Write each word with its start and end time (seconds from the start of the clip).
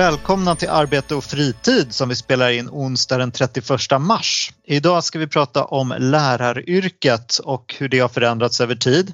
Välkomna 0.00 0.54
till 0.56 0.68
Arbete 0.68 1.14
och 1.14 1.24
fritid 1.24 1.94
som 1.94 2.08
vi 2.08 2.16
spelar 2.16 2.50
in 2.50 2.68
onsdag 2.70 3.18
den 3.18 3.32
31 3.32 4.00
mars. 4.00 4.52
Idag 4.66 5.04
ska 5.04 5.18
vi 5.18 5.26
prata 5.26 5.64
om 5.64 5.94
läraryrket 5.98 7.38
och 7.38 7.74
hur 7.78 7.88
det 7.88 7.98
har 7.98 8.08
förändrats 8.08 8.60
över 8.60 8.74
tid. 8.74 9.12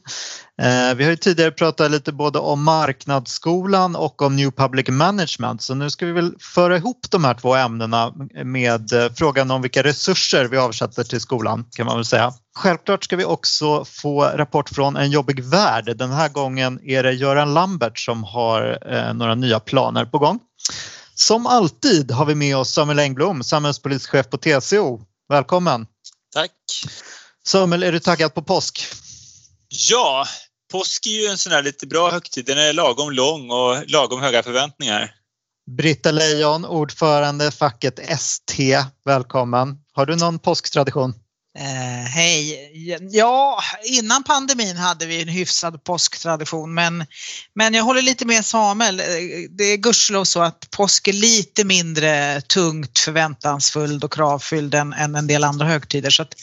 Eh, 0.62 0.96
vi 0.96 1.04
har 1.04 1.10
ju 1.10 1.16
tidigare 1.16 1.50
pratat 1.50 1.90
lite 1.90 2.12
både 2.12 2.38
om 2.38 2.64
marknadsskolan 2.64 3.96
och 3.96 4.22
om 4.22 4.36
New 4.36 4.50
Public 4.50 4.88
Management 4.88 5.62
så 5.62 5.74
nu 5.74 5.90
ska 5.90 6.06
vi 6.06 6.12
väl 6.12 6.34
föra 6.40 6.76
ihop 6.76 7.06
de 7.10 7.24
här 7.24 7.34
två 7.34 7.54
ämnena 7.54 8.12
med 8.44 8.92
eh, 8.92 9.12
frågan 9.16 9.50
om 9.50 9.62
vilka 9.62 9.82
resurser 9.82 10.44
vi 10.44 10.56
avsätter 10.56 11.04
till 11.04 11.20
skolan 11.20 11.64
kan 11.76 11.86
man 11.86 11.96
väl 11.96 12.04
säga. 12.04 12.32
Självklart 12.56 13.04
ska 13.04 13.16
vi 13.16 13.24
också 13.24 13.84
få 13.84 14.24
rapport 14.24 14.68
från 14.68 14.96
En 14.96 15.10
jobbig 15.10 15.44
värld. 15.44 15.96
Den 15.96 16.10
här 16.10 16.28
gången 16.28 16.80
är 16.84 17.02
det 17.02 17.12
Göran 17.12 17.54
Lambert 17.54 17.98
som 17.98 18.24
har 18.24 18.78
eh, 18.90 19.14
några 19.14 19.34
nya 19.34 19.60
planer 19.60 20.04
på 20.04 20.18
gång. 20.18 20.40
Som 21.14 21.46
alltid 21.46 22.10
har 22.10 22.26
vi 22.26 22.34
med 22.34 22.56
oss 22.56 22.70
Samuel 22.70 22.98
Engblom, 22.98 23.44
samhällspolitisk 23.44 24.10
chef 24.10 24.30
på 24.30 24.36
TCO. 24.38 25.00
Välkommen! 25.28 25.86
Tack! 26.34 26.52
Samuel, 27.46 27.82
är 27.82 27.92
du 27.92 28.00
taggad 28.00 28.34
på 28.34 28.42
påsk? 28.42 28.86
Ja, 29.68 30.26
påsk 30.72 31.06
är 31.06 31.10
ju 31.10 31.26
en 31.26 31.38
sån 31.38 31.52
här 31.52 31.62
lite 31.62 31.86
bra 31.86 32.10
högtid. 32.10 32.46
Den 32.46 32.58
är 32.58 32.72
lagom 32.72 33.12
lång 33.12 33.50
och 33.50 33.90
lagom 33.90 34.20
höga 34.20 34.42
förväntningar. 34.42 35.14
Britta 35.70 36.10
Lejon, 36.10 36.64
ordförande 36.64 37.50
facket 37.50 37.98
ST. 37.98 38.78
Välkommen! 39.04 39.78
Har 39.92 40.06
du 40.06 40.16
någon 40.16 40.38
påsktradition? 40.38 41.14
Eh, 41.58 42.08
Hej! 42.08 42.70
Ja, 43.10 43.62
innan 43.84 44.24
pandemin 44.24 44.76
hade 44.76 45.06
vi 45.06 45.22
en 45.22 45.28
hyfsad 45.28 45.84
påsktradition 45.84 46.74
men, 46.74 47.06
men 47.54 47.74
jag 47.74 47.84
håller 47.84 48.02
lite 48.02 48.26
med 48.26 48.44
Samuel. 48.44 49.00
Eh, 49.00 49.06
det 49.50 49.64
är 49.64 49.76
gudskelov 49.76 50.24
så 50.24 50.42
att 50.42 50.70
påsk 50.70 51.08
är 51.08 51.12
lite 51.12 51.64
mindre 51.64 52.40
tungt 52.40 52.98
förväntansfulld 52.98 54.04
och 54.04 54.12
kravfylld 54.12 54.74
än, 54.74 54.92
än 54.92 55.14
en 55.14 55.26
del 55.26 55.44
andra 55.44 55.66
högtider 55.66 56.10
så 56.10 56.22
att, 56.22 56.34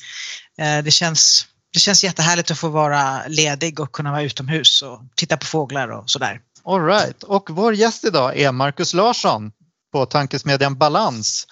eh, 0.58 0.84
det, 0.84 0.92
känns, 0.92 1.48
det 1.74 1.80
känns 1.80 2.04
jättehärligt 2.04 2.52
att 2.52 2.60
få 2.60 2.70
vara 2.70 3.28
ledig 3.28 3.80
och 3.80 3.92
kunna 3.92 4.12
vara 4.12 4.24
utomhus 4.24 4.82
och 4.82 5.02
titta 5.16 5.38
på 5.38 5.46
fåglar 5.46 5.88
och 5.88 6.10
sådär. 6.10 6.40
All 6.66 6.86
right. 6.86 7.24
och 7.24 7.50
vår 7.50 7.74
gäst 7.74 8.04
idag 8.04 8.40
är 8.40 8.52
Marcus 8.52 8.94
Larsson 8.94 9.52
på 9.92 10.06
tankesmedjan 10.06 10.78
Balans 10.78 11.48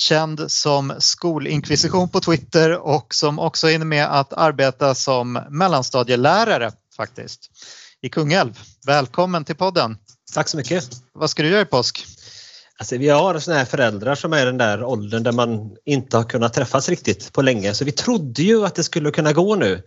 känd 0.00 0.52
som 0.52 0.94
skolinkvisition 0.98 2.08
på 2.08 2.20
Twitter 2.20 2.78
och 2.78 3.14
som 3.14 3.38
också 3.38 3.70
är 3.70 3.78
med 3.78 4.20
att 4.20 4.32
arbeta 4.32 4.94
som 4.94 5.32
mellanstadielärare 5.50 6.72
faktiskt 6.96 7.50
i 8.02 8.08
Kungälv. 8.08 8.58
Välkommen 8.86 9.44
till 9.44 9.56
podden! 9.56 9.96
Tack 10.34 10.48
så 10.48 10.56
mycket! 10.56 10.88
Vad 11.12 11.30
ska 11.30 11.42
du 11.42 11.48
göra 11.48 11.60
i 11.60 11.64
påsk? 11.64 12.06
Alltså, 12.78 12.96
vi 12.96 13.08
har 13.08 13.38
såna 13.38 13.56
här 13.56 13.64
föräldrar 13.64 14.14
som 14.14 14.32
är 14.32 14.42
i 14.42 14.44
den 14.44 14.58
där 14.58 14.84
åldern 14.84 15.22
där 15.22 15.32
man 15.32 15.76
inte 15.84 16.16
har 16.16 16.24
kunnat 16.24 16.54
träffas 16.54 16.88
riktigt 16.88 17.32
på 17.32 17.42
länge 17.42 17.74
så 17.74 17.84
vi 17.84 17.92
trodde 17.92 18.42
ju 18.42 18.66
att 18.66 18.74
det 18.74 18.84
skulle 18.84 19.10
kunna 19.10 19.32
gå 19.32 19.54
nu. 19.54 19.82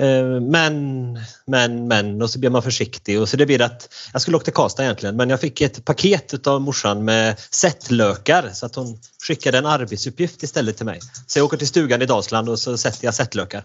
Eh, 0.00 0.40
men, 0.40 1.12
men, 1.46 1.88
men 1.88 2.22
och 2.22 2.30
så 2.30 2.38
blir 2.38 2.50
man 2.50 2.62
försiktig 2.62 3.20
och 3.20 3.28
så 3.28 3.36
det 3.36 3.46
blir 3.46 3.62
att 3.62 3.88
jag 4.12 4.22
skulle 4.22 4.36
åka 4.36 4.44
till 4.44 4.52
Karlstad 4.52 4.82
egentligen 4.82 5.16
men 5.16 5.30
jag 5.30 5.40
fick 5.40 5.60
ett 5.60 5.84
paket 5.84 6.46
av 6.46 6.60
morsan 6.60 7.04
med 7.04 7.40
sättlökar 7.50 8.50
så 8.52 8.66
att 8.66 8.74
hon 8.74 8.98
skickade 9.26 9.58
en 9.58 9.66
arbetsuppgift 9.66 10.42
istället 10.42 10.76
till 10.76 10.86
mig. 10.86 11.00
Så 11.26 11.38
jag 11.38 11.46
åker 11.46 11.56
till 11.56 11.68
stugan 11.68 12.02
i 12.02 12.06
Dalsland 12.06 12.48
och 12.48 12.58
så 12.58 12.78
sätter 12.78 13.04
jag 13.04 13.14
sättlökar. 13.14 13.64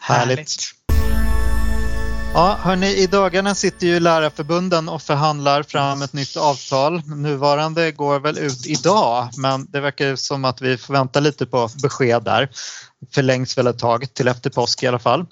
Härligt! 0.00 0.56
Ja, 2.34 2.58
hörni, 2.62 2.86
i 2.86 3.06
dagarna 3.06 3.54
sitter 3.54 3.86
ju 3.86 4.00
lärarförbunden 4.00 4.88
och 4.88 5.02
förhandlar 5.02 5.62
fram 5.62 6.02
ett 6.02 6.12
nytt 6.12 6.36
avtal. 6.36 7.02
Nuvarande 7.06 7.92
går 7.92 8.20
väl 8.20 8.38
ut 8.38 8.66
idag, 8.66 9.28
men 9.36 9.66
det 9.70 9.80
verkar 9.80 10.16
som 10.16 10.44
att 10.44 10.62
vi 10.62 10.78
får 10.78 10.94
vänta 10.94 11.20
lite 11.20 11.46
på 11.46 11.70
besked 11.82 12.22
där. 12.22 12.48
Förlängs 13.14 13.58
väl 13.58 13.66
ett 13.66 13.78
tag 13.78 14.14
till 14.14 14.28
efter 14.28 14.50
påsk 14.50 14.82
i 14.82 14.86
alla 14.86 14.98
fall. 14.98 15.26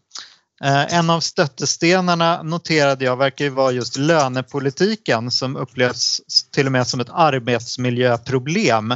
Eh, 0.65 0.95
en 0.95 1.11
av 1.11 1.21
stöttestenarna 1.21 2.43
noterade 2.43 3.05
jag 3.05 3.17
verkar 3.17 3.45
ju 3.45 3.51
vara 3.51 3.73
just 3.73 3.97
lönepolitiken 3.97 5.31
som 5.31 5.57
upplevs 5.57 6.21
till 6.53 6.67
och 6.67 6.73
med 6.73 6.87
som 6.87 7.01
ett 7.01 7.11
arbetsmiljöproblem. 7.11 8.95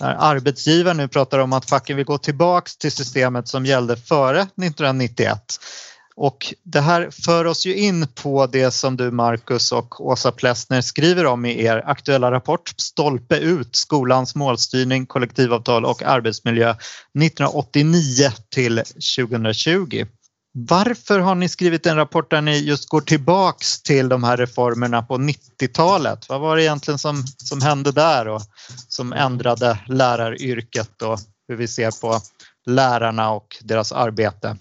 När 0.00 0.14
arbetsgivaren 0.18 0.96
nu 0.96 1.08
pratar 1.08 1.38
om 1.38 1.52
att 1.52 1.68
facken 1.68 1.96
vill 1.96 2.06
gå 2.06 2.18
tillbaks 2.18 2.76
till 2.76 2.92
systemet 2.92 3.48
som 3.48 3.66
gällde 3.66 3.96
före 3.96 4.40
1991. 4.40 5.40
Och 6.16 6.54
det 6.64 6.80
här 6.80 7.10
för 7.10 7.44
oss 7.44 7.66
ju 7.66 7.74
in 7.74 8.06
på 8.22 8.46
det 8.46 8.70
som 8.70 8.96
du 8.96 9.10
Marcus 9.10 9.72
och 9.72 10.06
Åsa 10.06 10.32
Plessner 10.32 10.80
skriver 10.80 11.26
om 11.26 11.44
i 11.44 11.64
er 11.64 11.82
aktuella 11.86 12.30
rapport 12.30 12.74
Stolpe 12.76 13.36
ut 13.36 13.76
skolans 13.76 14.34
målstyrning, 14.34 15.06
kollektivavtal 15.06 15.84
och 15.84 16.02
arbetsmiljö 16.02 16.70
1989 16.70 18.30
till 18.50 18.82
2020. 19.16 20.06
Varför 20.52 21.18
har 21.18 21.34
ni 21.34 21.48
skrivit 21.48 21.86
en 21.86 21.96
rapport 21.96 22.30
där 22.30 22.40
ni 22.40 22.58
just 22.58 22.88
går 22.88 23.00
tillbaks 23.00 23.82
till 23.82 24.08
de 24.08 24.24
här 24.24 24.36
reformerna 24.36 25.02
på 25.02 25.16
90-talet? 25.16 26.28
Vad 26.28 26.40
var 26.40 26.56
det 26.56 26.62
egentligen 26.62 26.98
som, 26.98 27.24
som 27.36 27.62
hände 27.62 27.92
där 27.92 28.28
och 28.28 28.42
som 28.88 29.12
ändrade 29.12 29.78
läraryrket 29.86 31.02
och 31.02 31.18
hur 31.48 31.56
vi 31.56 31.68
ser 31.68 32.00
på 32.00 32.20
lärarna 32.66 33.30
och 33.30 33.56
deras 33.60 33.92
arbete? 33.92 34.56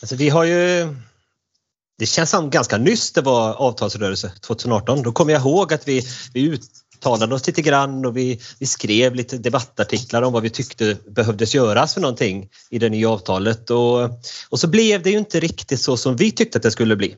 Alltså 0.00 0.16
vi 0.16 0.28
har 0.28 0.44
ju 0.44 0.94
det 1.98 2.06
känns 2.06 2.30
som 2.30 2.50
ganska 2.50 2.78
nyss 2.78 3.12
det 3.12 3.20
var 3.20 3.54
avtalsrörelse 3.54 4.32
2018. 4.40 5.02
Då 5.02 5.12
kommer 5.12 5.32
jag 5.32 5.40
ihåg 5.40 5.72
att 5.72 5.88
vi, 5.88 6.06
vi 6.32 6.42
ut, 6.42 6.62
uttalade 7.02 7.34
oss 7.34 7.46
lite 7.46 7.62
grann 7.62 8.04
och 8.04 8.16
vi, 8.16 8.40
vi 8.58 8.66
skrev 8.66 9.14
lite 9.14 9.38
debattartiklar 9.38 10.22
om 10.22 10.32
vad 10.32 10.42
vi 10.42 10.50
tyckte 10.50 10.96
behövdes 11.10 11.54
göras 11.54 11.94
för 11.94 12.00
någonting 12.00 12.48
i 12.70 12.78
det 12.78 12.88
nya 12.88 13.10
avtalet 13.10 13.70
och, 13.70 14.02
och 14.50 14.60
så 14.60 14.68
blev 14.68 15.02
det 15.02 15.10
ju 15.10 15.18
inte 15.18 15.40
riktigt 15.40 15.80
så 15.80 15.96
som 15.96 16.16
vi 16.16 16.30
tyckte 16.30 16.58
att 16.58 16.62
det 16.62 16.70
skulle 16.70 16.96
bli. 16.96 17.16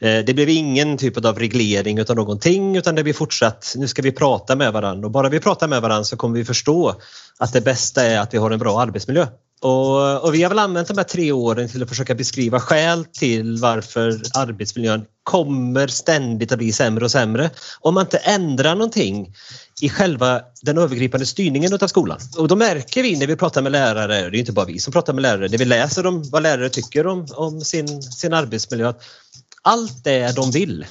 Eh, 0.00 0.24
det 0.26 0.34
blev 0.34 0.48
ingen 0.48 0.98
typ 0.98 1.24
av 1.24 1.38
reglering 1.38 2.00
av 2.00 2.16
någonting 2.16 2.76
utan 2.76 2.94
det 2.94 3.02
blir 3.02 3.14
fortsatt, 3.14 3.74
nu 3.76 3.88
ska 3.88 4.02
vi 4.02 4.12
prata 4.12 4.56
med 4.56 4.72
varandra 4.72 5.06
och 5.06 5.12
bara 5.12 5.28
vi 5.28 5.40
pratar 5.40 5.68
med 5.68 5.82
varandra 5.82 6.04
så 6.04 6.16
kommer 6.16 6.38
vi 6.38 6.44
förstå 6.44 6.94
att 7.38 7.52
det 7.52 7.60
bästa 7.60 8.02
är 8.02 8.18
att 8.18 8.34
vi 8.34 8.38
har 8.38 8.50
en 8.50 8.58
bra 8.58 8.80
arbetsmiljö. 8.80 9.26
Och, 9.60 10.24
och, 10.24 10.34
vi 10.34 10.42
har 10.42 10.48
väl 10.48 10.58
använt 10.58 10.88
de 10.88 10.96
här 10.96 11.04
tre 11.04 11.32
åren 11.32 11.68
till 11.68 11.82
att 11.82 11.88
försöka 11.88 12.14
beskriva 12.14 12.60
skäl 12.60 13.04
till 13.04 13.58
varför 13.60 14.20
arbetsmiljön 14.34 15.04
kommer 15.22 15.86
ständigt 15.86 16.52
att 16.52 16.58
bli 16.58 16.72
sämre 16.72 17.04
och 17.04 17.10
sämre 17.10 17.50
om 17.80 17.94
man 17.94 18.06
inte 18.06 18.16
ändrar 18.16 18.74
någonting 18.74 19.34
i 19.80 19.88
själva 19.88 20.40
den 20.62 20.78
övergripande 20.78 21.26
styrningen 21.26 21.78
av 21.80 21.86
skolan. 21.86 22.18
Och 22.38 22.48
då 22.48 22.56
märker 22.56 23.02
vi 23.02 23.16
när 23.16 23.26
vi 23.26 23.36
pratar 23.36 23.62
med 23.62 23.72
lärare, 23.72 24.30
det 24.30 24.36
är 24.36 24.40
inte 24.40 24.52
bara 24.52 24.66
vi 24.66 24.78
som 24.78 24.92
pratar 24.92 25.12
med 25.12 25.22
lärare, 25.22 25.48
när 25.48 25.58
vi 25.58 25.64
läser 25.64 26.06
om 26.06 26.22
vad 26.30 26.42
lärare 26.42 26.68
tycker 26.68 27.06
om, 27.06 27.26
om 27.32 27.60
sin, 27.60 28.02
sin 28.02 28.32
arbetsmiljö, 28.32 28.88
att 28.88 29.02
allt 29.62 30.04
det 30.04 30.36
de 30.36 30.50
vill 30.50 30.86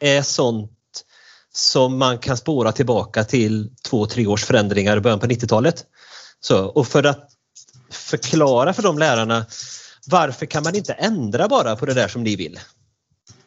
är 0.00 0.22
sånt 0.22 0.70
som 1.52 1.98
man 1.98 2.18
kan 2.18 2.36
spåra 2.36 2.72
tillbaka 2.72 3.24
till 3.24 3.70
två, 3.88 4.06
tre 4.06 4.26
års 4.26 4.44
förändringar 4.44 4.96
i 4.96 5.00
början 5.00 5.20
på 5.20 5.26
90-talet. 5.26 5.84
Så, 6.40 6.64
och 6.64 6.86
för 6.86 7.04
att 7.04 7.33
förklara 7.94 8.72
för 8.72 8.82
de 8.82 8.98
lärarna 8.98 9.46
varför 10.06 10.46
kan 10.46 10.62
man 10.62 10.76
inte 10.76 10.92
ändra 10.92 11.48
bara 11.48 11.76
på 11.76 11.86
det 11.86 11.94
där 11.94 12.08
som 12.08 12.22
ni 12.22 12.36
vill? 12.36 12.60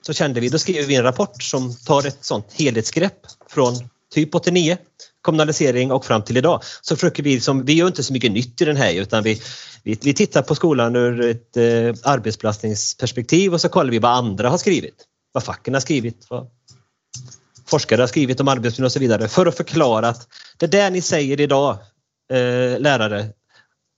Så 0.02 0.14
kände 0.14 0.40
vi, 0.40 0.50
då 0.50 0.60
skrev 0.60 0.86
vi 0.86 0.96
en 0.96 1.04
rapport 1.04 1.44
som 1.44 1.76
tar 1.76 2.08
ett 2.08 2.26
sånt 2.26 2.54
helhetsgrepp 2.54 3.20
från 3.50 3.74
typ 4.14 4.36
89 4.36 4.78
kommunalisering 5.22 5.92
och 5.92 6.06
fram 6.06 6.22
till 6.22 6.38
idag. 6.38 6.62
Så 6.82 6.96
försöker 6.96 7.24
vi, 7.24 7.40
som, 7.40 7.66
vi 7.66 7.74
gör 7.74 7.88
inte 7.88 8.04
så 8.04 8.14
mycket 8.14 8.32
nytt 8.32 8.62
i 8.62 8.66
den 8.66 8.78
här 8.78 8.94
utan 8.94 9.24
vi, 9.24 9.42
vi, 9.84 10.00
vi 10.02 10.14
tittar 10.14 10.42
på 10.42 10.56
skolan 10.56 10.96
ur 10.96 11.22
ett 11.22 11.58
eh, 11.58 12.12
arbetsbelastningsperspektiv 12.12 13.54
och 13.54 13.62
så 13.62 13.70
kollar 13.70 13.92
vi 13.92 14.00
vad 14.00 14.12
andra 14.12 14.50
har 14.50 14.58
skrivit. 14.58 15.06
Vad 15.32 15.44
facken 15.44 15.74
har 15.74 15.82
skrivit, 15.82 16.26
vad 16.30 16.48
forskare 17.66 18.02
har 18.02 18.08
skrivit 18.08 18.40
om 18.40 18.48
arbetsmiljö 18.48 18.86
och 18.86 18.92
så 18.92 19.00
vidare 19.00 19.28
för 19.28 19.46
att 19.46 19.58
förklara 19.58 20.08
att 20.08 20.28
det 20.58 20.68
där 20.68 20.90
ni 20.90 21.02
säger 21.02 21.42
idag, 21.42 21.78
eh, 22.34 22.80
lärare, 22.80 23.30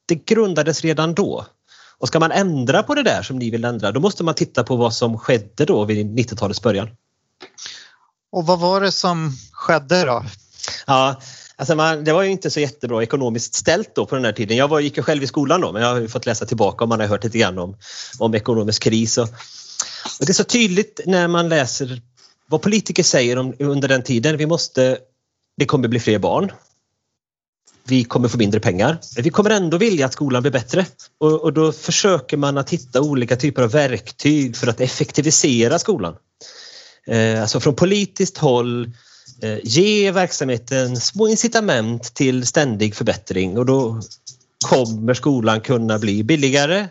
det 0.09 0.25
grundades 0.25 0.81
redan 0.81 1.13
då. 1.13 1.45
Och 1.97 2.07
ska 2.07 2.19
man 2.19 2.31
ändra 2.31 2.83
på 2.83 2.95
det 2.95 3.03
där 3.03 3.21
som 3.21 3.39
ni 3.39 3.49
vill 3.49 3.65
ändra, 3.65 3.91
då 3.91 3.99
måste 3.99 4.23
man 4.23 4.35
titta 4.35 4.63
på 4.63 4.75
vad 4.75 4.93
som 4.93 5.19
skedde 5.19 5.65
då 5.65 5.85
vid 5.85 6.19
90-talets 6.19 6.61
början. 6.61 6.89
Och 8.31 8.45
vad 8.45 8.59
var 8.59 8.81
det 8.81 8.91
som 8.91 9.31
skedde 9.51 10.05
då? 10.05 10.23
Ja, 10.87 11.21
Alltså 11.59 11.75
man, 11.75 12.03
det 12.03 12.13
var 12.13 12.23
ju 12.23 12.29
inte 12.29 12.49
så 12.49 12.59
jättebra 12.59 13.03
ekonomiskt 13.03 13.53
ställt 13.53 13.95
då 13.95 14.05
på 14.05 14.15
den 14.15 14.25
här 14.25 14.31
tiden. 14.31 14.57
Jag 14.57 14.67
var, 14.67 14.79
gick 14.79 14.97
ju 14.97 15.03
själv 15.03 15.23
i 15.23 15.27
skolan 15.27 15.61
då 15.61 15.71
men 15.71 15.81
jag 15.81 15.89
har 15.89 15.99
ju 15.99 16.07
fått 16.07 16.25
läsa 16.25 16.45
tillbaka 16.45 16.83
och 16.83 16.89
man 16.89 16.99
har 16.99 17.07
hört 17.07 17.23
lite 17.23 17.37
grann 17.37 17.59
om, 17.59 17.77
om 18.19 18.35
ekonomisk 18.35 18.83
kris. 18.83 19.17
Och, 19.17 19.23
och 20.19 20.25
det 20.25 20.31
är 20.31 20.33
så 20.33 20.43
tydligt 20.43 21.01
när 21.05 21.27
man 21.27 21.49
läser 21.49 22.01
vad 22.47 22.61
politiker 22.61 23.03
säger 23.03 23.37
om, 23.37 23.53
under 23.59 23.87
den 23.87 24.03
tiden. 24.03 24.37
Vi 24.37 24.45
måste, 24.45 24.97
det 25.57 25.65
kommer 25.65 25.87
bli 25.87 25.99
fler 25.99 26.19
barn. 26.19 26.51
Vi 27.89 28.03
kommer 28.03 28.27
få 28.27 28.37
mindre 28.37 28.59
pengar. 28.59 28.97
Men 29.15 29.23
vi 29.23 29.29
kommer 29.29 29.49
ändå 29.49 29.77
vilja 29.77 30.05
att 30.05 30.13
skolan 30.13 30.41
blir 30.41 30.51
bättre. 30.51 30.85
Och, 31.17 31.43
och 31.43 31.53
då 31.53 31.71
försöker 31.71 32.37
man 32.37 32.57
att 32.57 32.69
hitta 32.69 33.01
olika 33.01 33.35
typer 33.35 33.61
av 33.61 33.71
verktyg 33.71 34.57
för 34.57 34.67
att 34.67 34.81
effektivisera 34.81 35.79
skolan. 35.79 36.15
Eh, 37.07 37.41
alltså 37.41 37.59
från 37.59 37.75
politiskt 37.75 38.37
håll 38.37 38.91
eh, 39.41 39.57
ge 39.63 40.11
verksamheten 40.11 40.97
små 40.97 41.27
incitament 41.27 42.13
till 42.13 42.47
ständig 42.47 42.95
förbättring 42.95 43.57
och 43.57 43.65
då 43.65 44.01
kommer 44.65 45.13
skolan 45.13 45.61
kunna 45.61 45.99
bli 45.99 46.23
billigare 46.23 46.87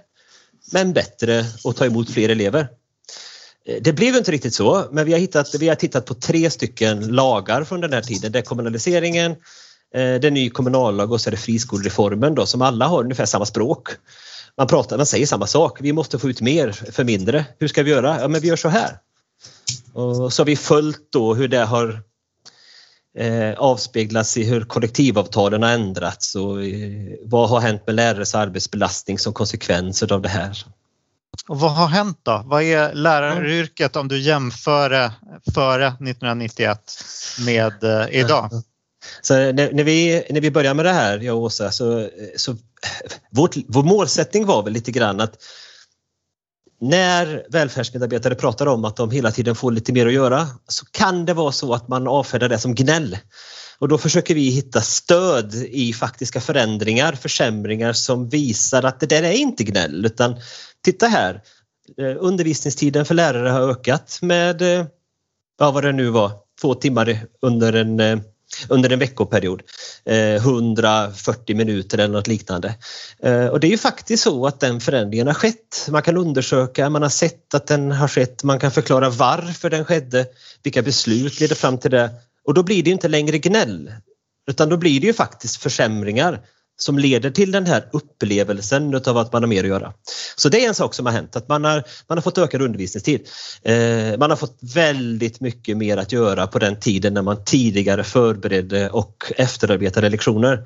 men 0.72 0.92
bättre 0.92 1.44
och 1.64 1.76
ta 1.76 1.86
emot 1.86 2.10
fler 2.10 2.28
elever. 2.28 2.68
Eh, 3.68 3.76
det 3.82 3.92
blev 3.92 4.16
inte 4.16 4.32
riktigt 4.32 4.54
så, 4.54 4.88
men 4.92 5.06
vi 5.06 5.12
har, 5.12 5.18
hittat, 5.18 5.54
vi 5.54 5.68
har 5.68 5.74
tittat 5.74 6.06
på 6.06 6.14
tre 6.14 6.50
stycken 6.50 7.06
lagar 7.06 7.64
från 7.64 7.80
den 7.80 7.92
här 7.92 8.02
tiden. 8.02 8.32
Det 9.92 9.98
är 9.98 10.02
kommunaliseringen, 10.02 10.16
eh, 10.16 10.20
det 10.20 10.26
är 10.26 10.30
ny 10.30 10.50
kommunallag 10.50 11.12
och 11.12 11.20
så 11.20 11.28
är 11.28 11.30
det 11.30 11.36
friskolereformen 11.36 12.34
då, 12.34 12.46
som 12.46 12.62
alla 12.62 12.86
har 12.86 13.02
ungefär 13.02 13.26
samma 13.26 13.46
språk. 13.46 13.88
Man, 14.56 14.66
pratar, 14.66 14.96
man 14.96 15.06
säger 15.06 15.26
samma 15.26 15.46
sak, 15.46 15.78
vi 15.80 15.92
måste 15.92 16.18
få 16.18 16.30
ut 16.30 16.40
mer 16.40 16.72
för 16.72 17.04
mindre. 17.04 17.44
Hur 17.58 17.68
ska 17.68 17.82
vi 17.82 17.90
göra? 17.90 18.20
Ja, 18.20 18.28
men 18.28 18.40
vi 18.40 18.48
gör 18.48 18.56
så 18.56 18.68
här. 18.68 18.98
Och 19.92 20.32
så 20.32 20.42
har 20.42 20.46
vi 20.46 20.56
följt 20.56 21.12
då 21.12 21.34
hur 21.34 21.48
det 21.48 21.64
har 21.64 22.02
eh, 23.18 23.54
avspeglas 23.58 24.36
i 24.36 24.44
hur 24.44 24.64
kollektivavtalen 24.64 25.62
har 25.62 25.70
ändrats 25.70 26.34
och 26.34 26.64
eh, 26.64 27.14
vad 27.22 27.48
har 27.48 27.60
hänt 27.60 27.82
med 27.86 27.94
lärares 27.94 28.34
arbetsbelastning 28.34 29.18
som 29.18 29.32
konsekvens 29.32 30.02
av 30.02 30.22
det 30.22 30.28
här. 30.28 30.64
Och 31.48 31.60
vad 31.60 31.72
har 31.72 31.86
hänt 31.86 32.20
då? 32.22 32.42
Vad 32.46 32.62
är 32.62 32.94
läraryrket 32.94 33.96
om 33.96 34.08
du 34.08 34.20
jämför 34.20 35.10
före 35.54 35.86
1991 35.86 36.80
med 37.46 37.84
eh, 37.84 38.20
idag? 38.20 38.50
Så 39.22 39.34
när, 39.34 39.72
när, 39.72 39.84
vi, 39.84 40.24
när 40.30 40.40
vi 40.40 40.50
började 40.50 40.74
med 40.74 40.84
det 40.84 40.92
här, 40.92 41.18
jag 41.18 41.36
och 41.36 41.42
Åsa, 41.42 41.70
så, 41.70 42.08
så 42.36 42.56
vårt, 43.30 43.56
vår 43.68 43.82
målsättning 43.82 44.46
var 44.46 44.62
väl 44.62 44.72
lite 44.72 44.90
grann 44.90 45.20
att 45.20 45.36
när 46.80 47.46
välfärdsmedarbetare 47.48 48.34
pratar 48.34 48.66
om 48.66 48.84
att 48.84 48.96
de 48.96 49.10
hela 49.10 49.30
tiden 49.30 49.54
får 49.54 49.72
lite 49.72 49.92
mer 49.92 50.06
att 50.06 50.12
göra 50.12 50.46
så 50.68 50.86
kan 50.86 51.24
det 51.24 51.34
vara 51.34 51.52
så 51.52 51.74
att 51.74 51.88
man 51.88 52.08
avfärdar 52.08 52.48
det 52.48 52.58
som 52.58 52.74
gnäll. 52.74 53.18
Och 53.78 53.88
då 53.88 53.98
försöker 53.98 54.34
vi 54.34 54.50
hitta 54.50 54.80
stöd 54.80 55.54
i 55.54 55.92
faktiska 55.92 56.40
förändringar, 56.40 57.12
försämringar 57.12 57.92
som 57.92 58.28
visar 58.28 58.82
att 58.82 59.00
det 59.00 59.06
där 59.06 59.22
är 59.22 59.32
inte 59.32 59.64
gnäll 59.64 60.06
utan 60.06 60.36
titta 60.84 61.06
här, 61.06 61.42
eh, 61.98 62.16
undervisningstiden 62.18 63.04
för 63.04 63.14
lärare 63.14 63.48
har 63.48 63.70
ökat 63.70 64.18
med, 64.22 64.62
eh, 64.62 64.86
ja 65.58 65.70
vad 65.70 65.84
det 65.84 65.92
nu 65.92 66.08
var, 66.08 66.32
två 66.60 66.74
timmar 66.74 67.26
under 67.42 67.72
en 67.72 68.00
eh, 68.00 68.18
under 68.68 68.92
en 68.92 68.98
veckoperiod. 68.98 69.62
Eh, 70.04 70.34
140 70.34 71.56
minuter 71.56 71.98
eller 71.98 72.14
något 72.14 72.26
liknande. 72.26 72.74
Eh, 73.22 73.46
och 73.46 73.60
det 73.60 73.66
är 73.66 73.70
ju 73.70 73.78
faktiskt 73.78 74.22
så 74.22 74.46
att 74.46 74.60
den 74.60 74.80
förändringen 74.80 75.26
har 75.26 75.34
skett. 75.34 75.88
Man 75.90 76.02
kan 76.02 76.16
undersöka, 76.16 76.90
man 76.90 77.02
har 77.02 77.08
sett 77.08 77.54
att 77.54 77.66
den 77.66 77.92
har 77.92 78.08
skett, 78.08 78.44
man 78.44 78.58
kan 78.58 78.70
förklara 78.70 79.10
varför 79.10 79.70
den 79.70 79.84
skedde, 79.84 80.26
vilka 80.62 80.82
beslut 80.82 81.40
leder 81.40 81.54
fram 81.54 81.78
till 81.78 81.90
det 81.90 82.10
och 82.44 82.54
då 82.54 82.62
blir 82.62 82.82
det 82.82 82.90
inte 82.90 83.08
längre 83.08 83.38
gnäll 83.38 83.92
utan 84.48 84.68
då 84.68 84.76
blir 84.76 85.00
det 85.00 85.06
ju 85.06 85.12
faktiskt 85.12 85.56
försämringar 85.56 86.40
som 86.80 86.98
leder 86.98 87.30
till 87.30 87.52
den 87.52 87.66
här 87.66 87.88
upplevelsen 87.92 88.94
av 88.94 89.18
att 89.18 89.32
man 89.32 89.42
har 89.42 89.48
mer 89.48 89.62
att 89.64 89.68
göra. 89.68 89.92
Så 90.36 90.48
det 90.48 90.64
är 90.64 90.68
en 90.68 90.74
sak 90.74 90.94
som 90.94 91.06
har 91.06 91.12
hänt, 91.12 91.36
att 91.36 91.48
man 91.48 91.64
har, 91.64 91.84
man 92.06 92.18
har 92.18 92.22
fått 92.22 92.38
ökad 92.38 92.62
undervisningstid. 92.62 93.28
Eh, 93.62 94.18
man 94.18 94.30
har 94.30 94.36
fått 94.36 94.58
väldigt 94.74 95.40
mycket 95.40 95.76
mer 95.76 95.96
att 95.96 96.12
göra 96.12 96.46
på 96.46 96.58
den 96.58 96.80
tiden 96.80 97.14
när 97.14 97.22
man 97.22 97.44
tidigare 97.44 98.04
förberedde 98.04 98.90
och 98.90 99.32
efterarbetade 99.36 100.08
lektioner. 100.08 100.64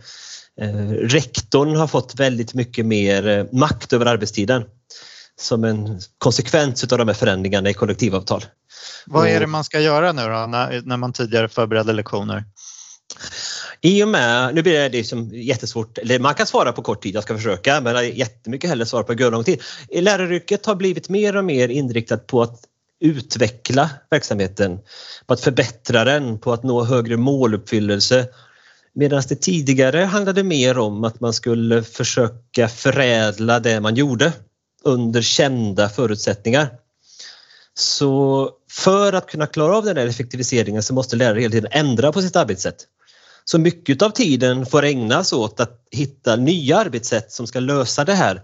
Eh, 0.60 0.90
rektorn 0.90 1.76
har 1.76 1.86
fått 1.86 2.14
väldigt 2.14 2.54
mycket 2.54 2.86
mer 2.86 3.28
eh, 3.28 3.44
makt 3.52 3.92
över 3.92 4.06
arbetstiden 4.06 4.64
som 5.40 5.64
en 5.64 6.00
konsekvens 6.18 6.84
av 6.84 6.98
de 6.98 7.08
här 7.08 7.14
förändringarna 7.14 7.70
i 7.70 7.74
kollektivavtal. 7.74 8.44
Vad 9.06 9.28
är 9.28 9.40
det 9.40 9.46
man 9.46 9.64
ska 9.64 9.80
göra 9.80 10.12
nu 10.12 10.22
då 10.22 10.46
när, 10.46 10.82
när 10.84 10.96
man 10.96 11.12
tidigare 11.12 11.48
förberedde 11.48 11.92
lektioner? 11.92 12.44
I 13.84 14.04
och 14.04 14.08
med, 14.08 14.54
nu 14.54 14.62
blir 14.62 14.72
det 14.72 14.88
liksom 14.88 15.30
jättesvårt, 15.32 15.98
eller 15.98 16.18
man 16.18 16.34
kan 16.34 16.46
svara 16.46 16.72
på 16.72 16.82
kort 16.82 17.02
tid, 17.02 17.14
jag 17.14 17.22
ska 17.22 17.36
försöka, 17.36 17.80
men 17.80 17.94
jag 17.94 18.10
jättemycket 18.10 18.70
hellre 18.70 18.86
svara 18.86 19.02
på 19.02 19.12
lång 19.12 19.44
tid. 19.44 19.62
Läraryrket 19.92 20.66
har 20.66 20.74
blivit 20.74 21.08
mer 21.08 21.36
och 21.36 21.44
mer 21.44 21.68
inriktat 21.68 22.26
på 22.26 22.42
att 22.42 22.60
utveckla 23.00 23.90
verksamheten, 24.10 24.78
på 25.26 25.34
att 25.34 25.40
förbättra 25.40 26.04
den, 26.04 26.38
på 26.38 26.52
att 26.52 26.62
nå 26.62 26.84
högre 26.84 27.16
måluppfyllelse. 27.16 28.28
Medan 28.94 29.22
det 29.28 29.40
tidigare 29.40 29.98
handlade 29.98 30.42
mer 30.42 30.78
om 30.78 31.04
att 31.04 31.20
man 31.20 31.32
skulle 31.32 31.82
försöka 31.82 32.68
förädla 32.68 33.60
det 33.60 33.80
man 33.80 33.94
gjorde 33.94 34.32
under 34.84 35.22
kända 35.22 35.88
förutsättningar. 35.88 36.68
Så 37.74 38.50
för 38.70 39.12
att 39.12 39.26
kunna 39.26 39.46
klara 39.46 39.76
av 39.76 39.84
den 39.84 39.96
här 39.96 40.06
effektiviseringen 40.06 40.82
så 40.82 40.94
måste 40.94 41.16
lärare 41.16 41.40
hela 41.40 41.52
tiden 41.52 41.72
ändra 41.72 42.12
på 42.12 42.22
sitt 42.22 42.36
arbetssätt. 42.36 42.86
Så 43.44 43.58
mycket 43.58 44.02
av 44.02 44.10
tiden 44.10 44.66
får 44.66 44.84
ägnas 44.84 45.32
åt 45.32 45.60
att 45.60 45.86
hitta 45.90 46.36
nya 46.36 46.78
arbetssätt 46.78 47.32
som 47.32 47.46
ska 47.46 47.60
lösa 47.60 48.04
det 48.04 48.14
här 48.14 48.42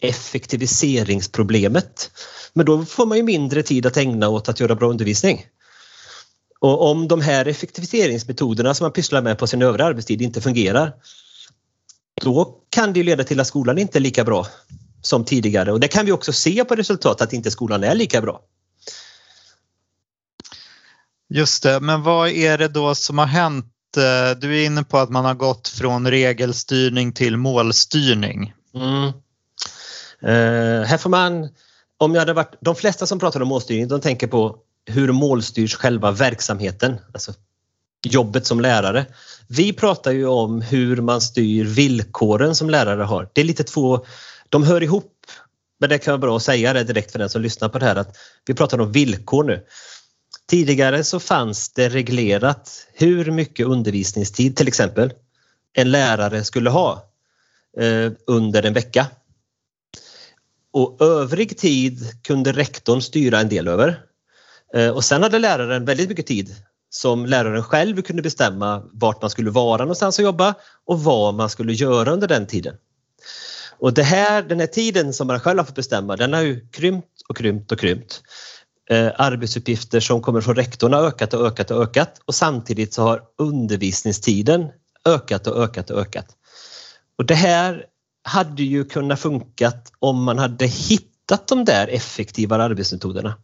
effektiviseringsproblemet. 0.00 2.10
Men 2.52 2.66
då 2.66 2.84
får 2.84 3.06
man 3.06 3.16
ju 3.16 3.22
mindre 3.22 3.62
tid 3.62 3.86
att 3.86 3.96
ägna 3.96 4.28
åt 4.28 4.48
att 4.48 4.60
göra 4.60 4.74
bra 4.74 4.90
undervisning. 4.90 5.46
Och 6.58 6.90
om 6.90 7.08
de 7.08 7.20
här 7.20 7.46
effektiviseringsmetoderna 7.46 8.74
som 8.74 8.84
man 8.84 8.92
pysslar 8.92 9.22
med 9.22 9.38
på 9.38 9.46
sin 9.46 9.62
övriga 9.62 9.86
arbetstid 9.86 10.22
inte 10.22 10.40
fungerar, 10.40 10.92
då 12.22 12.58
kan 12.70 12.92
det 12.92 13.02
leda 13.02 13.24
till 13.24 13.40
att 13.40 13.46
skolan 13.46 13.78
inte 13.78 13.98
är 13.98 14.00
lika 14.00 14.24
bra 14.24 14.46
som 15.02 15.24
tidigare 15.24 15.72
och 15.72 15.80
det 15.80 15.88
kan 15.88 16.06
vi 16.06 16.12
också 16.12 16.32
se 16.32 16.64
på 16.64 16.74
resultatet 16.74 17.22
att 17.22 17.32
inte 17.32 17.50
skolan 17.50 17.84
är 17.84 17.94
lika 17.94 18.20
bra. 18.20 18.40
Just 21.28 21.62
det, 21.62 21.80
men 21.80 22.02
vad 22.02 22.28
är 22.28 22.58
det 22.58 22.68
då 22.68 22.94
som 22.94 23.18
har 23.18 23.26
hänt? 23.26 23.71
Eh, 23.96 24.38
du 24.38 24.60
är 24.60 24.66
inne 24.66 24.82
på 24.82 24.98
att 24.98 25.10
man 25.10 25.24
har 25.24 25.34
gått 25.34 25.68
från 25.68 26.10
regelstyrning 26.10 27.12
till 27.12 27.36
målstyrning. 27.36 28.54
Mm. 28.74 29.12
Uh, 30.24 30.84
här 30.84 30.98
får 30.98 31.10
man, 31.10 31.48
om 31.98 32.14
jag 32.14 32.20
hade 32.20 32.32
varit, 32.32 32.54
de 32.60 32.74
flesta 32.74 33.06
som 33.06 33.18
pratar 33.18 33.40
om 33.40 33.48
målstyrning 33.48 33.88
de 33.88 34.00
tänker 34.00 34.26
på 34.26 34.56
hur 34.86 35.12
målstyrs 35.12 35.74
själva 35.74 36.10
verksamheten, 36.10 36.98
alltså 37.14 37.32
jobbet 38.06 38.46
som 38.46 38.60
lärare. 38.60 39.06
Vi 39.48 39.72
pratar 39.72 40.12
ju 40.12 40.26
om 40.26 40.60
hur 40.60 40.96
man 40.96 41.20
styr 41.20 41.64
villkoren 41.64 42.54
som 42.54 42.70
lärare 42.70 43.02
har. 43.02 43.28
Det 43.32 43.40
är 43.40 43.44
lite 43.44 43.64
två, 43.64 44.04
de 44.48 44.62
hör 44.62 44.82
ihop. 44.82 45.12
Men 45.80 45.88
det 45.88 45.98
kan 45.98 46.12
vara 46.12 46.18
bra 46.18 46.36
att 46.36 46.42
säga 46.42 46.72
det 46.72 46.84
direkt 46.84 47.12
för 47.12 47.18
den 47.18 47.28
som 47.28 47.42
lyssnar 47.42 47.68
på 47.68 47.78
det 47.78 47.86
här 47.86 47.96
att 47.96 48.16
vi 48.46 48.54
pratar 48.54 48.80
om 48.80 48.92
villkor 48.92 49.44
nu. 49.44 49.64
Tidigare 50.52 51.04
så 51.04 51.20
fanns 51.20 51.72
det 51.72 51.88
reglerat 51.88 52.86
hur 52.92 53.30
mycket 53.30 53.66
undervisningstid 53.66 54.56
till 54.56 54.68
exempel 54.68 55.12
en 55.72 55.90
lärare 55.90 56.44
skulle 56.44 56.70
ha 56.70 57.10
eh, 57.78 58.12
under 58.26 58.62
en 58.62 58.72
vecka. 58.72 59.06
Och 60.72 61.00
övrig 61.00 61.58
tid 61.58 62.22
kunde 62.22 62.52
rektorn 62.52 63.02
styra 63.02 63.40
en 63.40 63.48
del 63.48 63.68
över. 63.68 64.00
Eh, 64.74 64.88
och 64.88 65.04
sen 65.04 65.22
hade 65.22 65.38
läraren 65.38 65.84
väldigt 65.84 66.08
mycket 66.08 66.26
tid 66.26 66.54
som 66.90 67.26
läraren 67.26 67.62
själv 67.62 68.02
kunde 68.02 68.22
bestämma 68.22 68.82
vart 68.92 69.22
man 69.22 69.30
skulle 69.30 69.50
vara 69.50 69.82
någonstans 69.82 70.18
och 70.18 70.24
jobba 70.24 70.54
och 70.86 71.04
vad 71.04 71.34
man 71.34 71.50
skulle 71.50 71.72
göra 71.72 72.12
under 72.12 72.28
den 72.28 72.46
tiden. 72.46 72.74
Och 73.78 73.94
det 73.94 74.02
här, 74.02 74.42
den 74.42 74.60
här 74.60 74.66
tiden 74.66 75.12
som 75.12 75.26
man 75.26 75.40
själv 75.40 75.58
har 75.58 75.64
fått 75.64 75.74
bestämma 75.74 76.16
den 76.16 76.32
har 76.32 76.40
ju 76.40 76.68
krympt 76.68 77.22
och 77.28 77.36
krympt 77.36 77.72
och 77.72 77.78
krympt 77.80 78.22
eh, 78.90 79.10
arbetsuppgifter 79.16 80.00
som 80.00 80.22
kommer 80.22 80.40
från 80.40 80.56
rektorn 80.56 80.92
har 80.92 81.02
ökat 81.02 81.34
och 81.34 81.46
ökat 81.46 81.70
och 81.70 81.82
ökat 81.82 82.20
och 82.24 82.34
samtidigt 82.34 82.94
så 82.94 83.02
har 83.02 83.22
undervisningstiden 83.38 84.68
ökat 85.04 85.46
och 85.46 85.62
ökat 85.64 85.90
och 85.90 86.00
ökat. 86.00 86.26
Och 87.18 87.26
det 87.26 87.34
här 87.34 87.84
hade 88.24 88.62
ju 88.62 88.84
kunnat 88.84 89.20
funkat 89.20 89.92
om 89.98 90.24
man 90.24 90.38
hade 90.38 90.66
hittat 90.66 91.48
de 91.48 91.64
där 91.64 91.88
effektivare 91.88 92.64
arbetsmetoderna. 92.64 93.34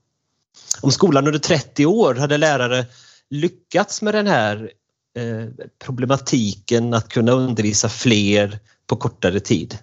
Om 0.81 0.91
skolan 0.91 1.27
under 1.27 1.39
30 1.39 1.87
år 1.87 2.15
hade 2.15 2.37
lärare 2.37 2.87
lyckats 3.31 4.03
med 4.03 4.15
den 4.15 4.27
här 4.27 4.71
eh, 5.17 5.67
problematiken 5.85 6.95
att 6.95 7.09
kunna 7.09 7.33
undervisa 7.33 7.89
fler 7.89 8.59
på 8.87 8.97
kortare 8.97 9.41
tid 9.41 9.79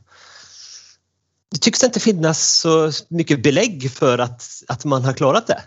det 1.51 1.57
tycks 1.57 1.83
inte 1.83 1.99
finnas 1.99 2.59
så 2.59 2.91
mycket 3.09 3.43
belägg 3.43 3.91
för 3.91 4.17
att, 4.17 4.43
att 4.67 4.85
man 4.85 5.05
har 5.05 5.13
klarat 5.13 5.47
det. 5.47 5.61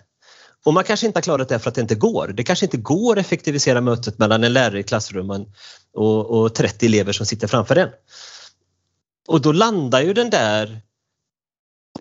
Och 0.64 0.74
man 0.74 0.84
kanske 0.84 1.06
inte 1.06 1.16
har 1.16 1.22
klarat 1.22 1.48
det 1.48 1.58
för 1.58 1.68
att 1.68 1.74
det 1.74 1.80
inte 1.80 1.94
går. 1.94 2.28
Det 2.28 2.44
kanske 2.44 2.66
inte 2.66 2.76
går 2.76 3.18
att 3.18 3.26
effektivisera 3.26 3.80
mötet 3.80 4.18
mellan 4.18 4.44
en 4.44 4.52
lärare 4.52 4.80
i 4.80 4.82
klassrummen 4.82 5.46
och, 5.94 6.26
och 6.30 6.54
30 6.54 6.86
elever 6.86 7.12
som 7.12 7.26
sitter 7.26 7.46
framför 7.46 7.76
en. 7.76 7.88
Och 9.28 9.40
då 9.40 9.52
landar 9.52 10.00
ju 10.00 10.14
den 10.14 10.30
där 10.30 10.80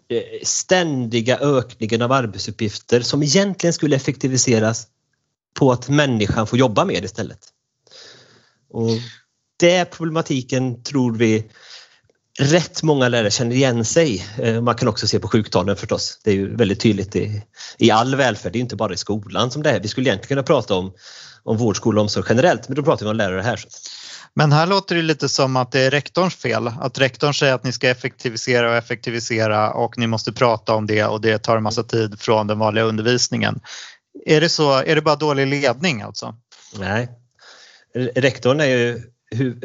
eh, 0.10 0.22
ständiga 0.44 1.38
ökningen 1.38 2.02
av 2.02 2.12
arbetsuppgifter 2.12 3.02
som 3.02 3.24
egentligen 3.24 3.74
skulle 3.74 3.96
effektiviseras 3.96 4.88
på 5.60 5.72
att 5.72 5.90
människan 5.90 6.48
får 6.48 6.60
jobba 6.60 6.86
mer 6.86 7.06
istället. 7.06 7.40
Och 8.70 8.90
det 9.60 9.86
problematiken 9.86 10.84
tror 10.84 11.16
vi 11.16 11.52
rätt 12.39 12.84
många 12.84 13.10
lärare 13.10 13.32
känner 13.32 13.56
igen 13.56 13.86
sig. 13.86 14.25
Eh, 14.38 14.62
man 14.62 14.75
kan 14.75 14.88
också 14.88 15.08
se 15.08 15.20
på 15.20 15.27
sjuktalen 15.27 15.75
förstås. 15.75 16.20
Det 16.24 16.32
är 16.32 16.36
ju 16.36 16.56
väldigt 16.56 16.79
tydligt 16.79 17.15
i, 17.15 17.44
i 17.77 17.91
all 17.91 18.15
välfärd, 18.15 18.53
det 18.53 18.60
är 18.60 18.62
inte 18.62 18.75
bara 18.75 18.94
i 18.94 18.98
skolan 18.98 19.51
som 19.51 19.63
det 19.63 19.70
är. 19.72 19.79
Vi 19.79 19.88
skulle 19.88 20.10
egentligen 20.10 20.27
kunna 20.27 20.44
prata 20.44 20.75
om, 20.75 20.94
om 21.44 21.58
vård, 21.58 21.75
skola 21.75 22.01
och 22.01 22.03
omsorg 22.03 22.25
generellt, 22.29 22.70
men 22.70 22.75
då 22.75 22.84
pratar 22.84 23.06
vi 23.06 23.10
om 23.10 23.17
lärare 23.17 23.41
här. 23.41 23.60
Men 24.34 24.51
här 24.51 24.67
låter 24.67 24.96
det 24.96 25.01
lite 25.01 25.29
som 25.29 25.56
att 25.56 25.72
det 25.72 25.79
är 25.79 25.91
rektorns 25.91 26.36
fel. 26.36 26.67
Att 26.67 27.00
rektorn 27.00 27.34
säger 27.34 27.53
att 27.53 27.63
ni 27.63 27.72
ska 27.72 27.89
effektivisera 27.89 28.70
och 28.70 28.75
effektivisera 28.75 29.74
och 29.74 29.98
ni 29.98 30.08
måste 30.08 30.34
prata 30.34 30.75
om 30.75 30.88
det 30.88 31.06
och 31.06 31.22
det 31.22 31.38
tar 31.38 31.58
en 31.58 31.63
massa 31.63 31.84
tid 31.84 32.20
från 32.20 32.48
den 32.48 32.60
vanliga 32.60 32.84
undervisningen. 32.84 33.60
Är 34.25 34.41
det 34.41 34.50
så? 34.50 34.74
Är 34.74 34.96
det 34.96 35.01
bara 35.01 35.15
dålig 35.15 35.48
ledning 35.48 36.01
alltså? 36.01 36.36
Nej. 36.79 37.10
Rektorn 38.15 38.60
är 38.60 38.65
ju 38.65 39.01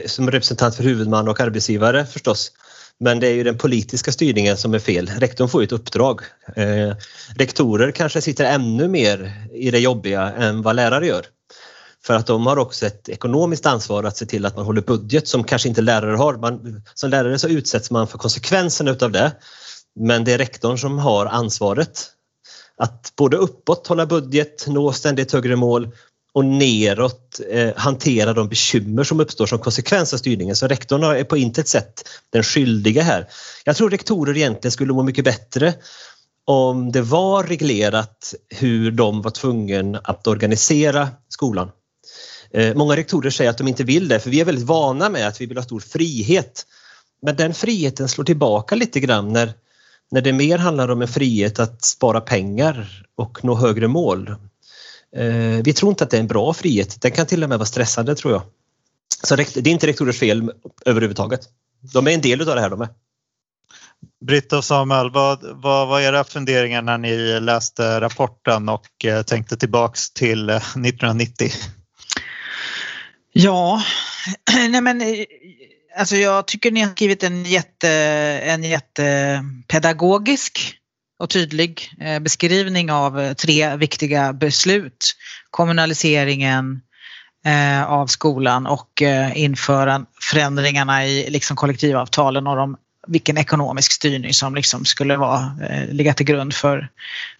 som 0.07 0.31
representant 0.31 0.75
för 0.75 0.83
huvudman 0.83 1.28
och 1.28 1.40
arbetsgivare 1.40 2.07
förstås. 2.07 2.52
Men 3.00 3.21
det 3.21 3.26
är 3.26 3.35
ju 3.35 3.42
den 3.42 3.59
politiska 3.59 4.12
styrningen 4.12 4.57
som 4.57 4.75
är 4.75 4.78
fel. 4.78 5.11
Rektorn 5.19 5.49
får 5.49 5.62
ju 5.62 5.64
ett 5.64 5.73
uppdrag. 5.73 6.21
Eh, 6.57 6.97
rektorer 7.37 7.90
kanske 7.90 8.21
sitter 8.21 8.45
ännu 8.45 8.88
mer 8.88 9.33
i 9.52 9.71
det 9.71 9.78
jobbiga 9.78 10.33
än 10.33 10.62
vad 10.62 10.76
lärare 10.76 11.07
gör. 11.07 11.26
För 12.04 12.14
att 12.14 12.26
de 12.26 12.47
har 12.47 12.57
också 12.57 12.87
ett 12.87 13.09
ekonomiskt 13.09 13.66
ansvar 13.66 14.04
att 14.04 14.16
se 14.16 14.26
till 14.26 14.47
att 14.47 14.57
man 14.57 14.64
håller 14.64 14.83
budget 14.83 15.28
som 15.28 15.45
kanske 15.45 15.69
inte 15.69 15.81
lärare 15.83 16.16
har. 16.16 16.37
Man, 16.37 16.83
som 16.95 17.11
lärare 17.11 17.38
så 17.38 17.49
utsätts 17.49 17.90
man 17.90 18.09
för 18.09 18.19
konsekvenserna 18.19 18.90
utav 18.90 19.12
det. 19.12 19.33
Men 20.00 20.25
det 20.25 20.33
är 20.33 20.38
rektorn 20.38 20.78
som 20.78 20.99
har 20.99 21.26
ansvaret 21.26 22.07
att 22.76 23.12
både 23.16 23.37
uppåt 23.37 23.87
hålla 23.87 24.07
budget, 24.07 24.66
nå 24.66 24.92
ständigt 24.92 25.33
högre 25.33 25.57
mål 25.57 25.88
och 26.34 26.44
neråt 26.44 27.40
eh, 27.50 27.70
hantera 27.76 28.32
de 28.32 28.48
bekymmer 28.48 29.04
som 29.04 29.20
uppstår 29.20 29.46
som 29.46 29.58
konsekvens 29.58 30.14
av 30.14 30.18
styrningen. 30.18 30.56
Så 30.56 30.66
rektorn 30.66 31.02
är 31.02 31.24
på 31.24 31.36
intet 31.36 31.68
sätt 31.68 32.08
den 32.30 32.42
skyldiga 32.42 33.02
här. 33.02 33.28
Jag 33.64 33.76
tror 33.76 33.90
rektorer 33.90 34.36
egentligen 34.36 34.72
skulle 34.72 34.92
må 34.92 35.02
mycket 35.02 35.24
bättre 35.24 35.74
om 36.46 36.92
det 36.92 37.02
var 37.02 37.44
reglerat 37.44 38.34
hur 38.48 38.90
de 38.90 39.22
var 39.22 39.30
tvungna 39.30 40.00
att 40.04 40.26
organisera 40.26 41.08
skolan. 41.28 41.70
Eh, 42.50 42.74
många 42.74 42.96
rektorer 42.96 43.30
säger 43.30 43.50
att 43.50 43.58
de 43.58 43.68
inte 43.68 43.84
vill 43.84 44.08
det 44.08 44.20
för 44.20 44.30
vi 44.30 44.40
är 44.40 44.44
väldigt 44.44 44.64
vana 44.64 45.08
med 45.10 45.28
att 45.28 45.40
vi 45.40 45.46
vill 45.46 45.56
ha 45.56 45.64
stor 45.64 45.80
frihet. 45.80 46.66
Men 47.22 47.36
den 47.36 47.54
friheten 47.54 48.08
slår 48.08 48.24
tillbaka 48.24 48.74
lite 48.74 49.00
grann 49.00 49.32
när, 49.32 49.52
när 50.10 50.20
det 50.20 50.32
mer 50.32 50.58
handlar 50.58 50.88
om 50.88 51.02
en 51.02 51.08
frihet 51.08 51.58
att 51.58 51.84
spara 51.84 52.20
pengar 52.20 53.06
och 53.16 53.44
nå 53.44 53.54
högre 53.54 53.88
mål. 53.88 54.34
Eh, 55.16 55.62
vi 55.64 55.73
tror 55.73 55.90
inte 55.90 56.04
att 56.04 56.11
det 56.11 56.16
är 56.16 56.21
en 56.21 56.26
bra 56.26 56.54
frihet. 56.54 57.00
Den 57.00 57.11
kan 57.11 57.26
till 57.26 57.42
och 57.42 57.49
med 57.49 57.59
vara 57.59 57.66
stressande 57.66 58.14
tror 58.14 58.33
jag. 58.33 58.42
Så 59.23 59.37
det 59.37 59.57
är 59.57 59.69
inte 59.69 59.87
rektorers 59.87 60.19
fel 60.19 60.52
överhuvudtaget. 60.87 61.40
De 61.92 62.07
är 62.07 62.11
en 62.11 62.21
del 62.21 62.49
av 62.49 62.54
det 62.54 62.61
här 62.61 62.71
de 62.71 62.81
är. 62.81 62.88
Britta 64.26 64.59
och 64.59 64.64
Samuel, 64.64 65.11
vad, 65.11 65.62
vad 65.62 65.88
var 65.88 66.00
era 66.00 66.25
funderingar 66.25 66.83
när 66.83 66.99
ni 66.99 67.40
läste 67.40 68.00
rapporten 68.00 68.69
och 68.69 69.04
eh, 69.04 69.23
tänkte 69.23 69.57
tillbaks 69.57 70.11
till 70.11 70.50
1990? 70.50 71.47
Eh, 71.47 71.52
ja, 73.33 73.83
nej 74.69 74.81
men 74.81 75.02
alltså 75.99 76.16
jag 76.16 76.47
tycker 76.47 76.71
ni 76.71 76.81
har 76.81 76.90
skrivit 76.90 77.23
en 77.23 77.45
jätte, 77.45 77.88
en 78.45 78.62
jättepedagogisk 78.62 80.81
och 81.22 81.30
tydlig 81.30 81.90
eh, 82.00 82.18
beskrivning 82.18 82.92
av 82.92 83.20
eh, 83.20 83.32
tre 83.32 83.76
viktiga 83.76 84.32
beslut. 84.32 85.16
Kommunaliseringen 85.50 86.80
eh, 87.46 87.84
av 87.84 88.06
skolan 88.06 88.66
och 88.66 89.02
införa 89.34 90.04
förändringarna 90.30 91.06
i 91.06 91.30
liksom 91.30 91.56
kollektivavtalen 91.56 92.46
och 92.46 92.56
de, 92.56 92.76
vilken 93.06 93.38
ekonomisk 93.38 93.92
styrning 93.92 94.34
som 94.34 94.54
liksom 94.54 94.84
skulle 94.84 95.16
vara, 95.16 95.56
ligga 95.88 96.14
till 96.14 96.26
grund 96.26 96.54
för, 96.54 96.88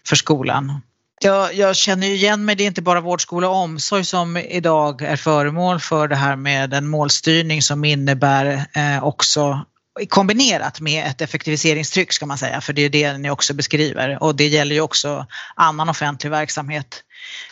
för 0.07 0.15
skolan. 0.15 0.81
Jag, 1.21 1.53
jag 1.53 1.75
känner 1.75 2.07
igen 2.07 2.45
mig, 2.45 2.55
det 2.55 2.63
är 2.63 2.67
inte 2.67 2.81
bara 2.81 3.01
vård, 3.01 3.21
skola 3.21 3.49
och 3.49 3.55
omsorg 3.55 4.05
som 4.05 4.37
idag 4.37 5.01
är 5.01 5.15
föremål 5.15 5.79
för 5.79 6.07
det 6.07 6.15
här 6.15 6.35
med 6.35 6.73
en 6.73 6.87
målstyrning 6.87 7.61
som 7.61 7.85
innebär 7.85 8.65
också 9.01 9.65
kombinerat 10.09 10.81
med 10.81 11.07
ett 11.07 11.21
effektiviseringstryck 11.21 12.13
ska 12.13 12.25
man 12.25 12.37
säga, 12.37 12.61
för 12.61 12.73
det 12.73 12.81
är 12.81 12.89
det 12.89 13.17
ni 13.17 13.29
också 13.29 13.53
beskriver. 13.53 14.23
Och 14.23 14.35
det 14.35 14.47
gäller 14.47 14.75
ju 14.75 14.81
också 14.81 15.25
annan 15.55 15.89
offentlig 15.89 16.29
verksamhet. 16.31 17.03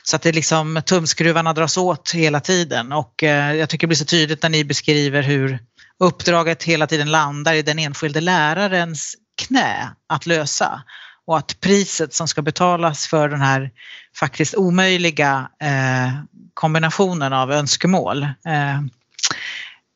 Så 0.04 0.16
att 0.16 0.22
det 0.22 0.32
liksom 0.32 0.82
tumskruvarna 0.86 1.54
dras 1.54 1.78
åt 1.78 2.12
hela 2.12 2.40
tiden. 2.40 2.92
Och 2.92 3.24
eh, 3.24 3.56
jag 3.56 3.70
tycker 3.70 3.88
det 3.88 3.90
blir 3.90 3.98
så 3.98 4.06
tydligt 4.06 4.44
när 4.44 4.50
ni 4.50 4.64
beskriver 4.64 5.22
hur 5.22 5.60
uppdraget 6.00 6.64
hela 6.64 6.88
tiden 6.88 7.12
landar 7.12 7.54
i 7.54 7.62
den 7.62 7.80
enskilde 7.80 8.22
lärarens 8.22 9.16
knä 9.48 9.90
att 10.10 10.26
lösa. 10.26 10.84
Och 11.28 11.38
att 11.38 11.60
priset 11.60 12.14
som 12.14 12.28
ska 12.28 12.42
betalas 12.42 13.08
för 13.08 13.30
den 13.30 13.42
här 13.42 13.72
faktiskt 14.16 14.56
omöjliga 14.56 15.50
eh, 15.62 16.14
kombinationen 16.54 17.34
av 17.34 17.52
önskemål 17.52 18.24
eh, 18.24 18.82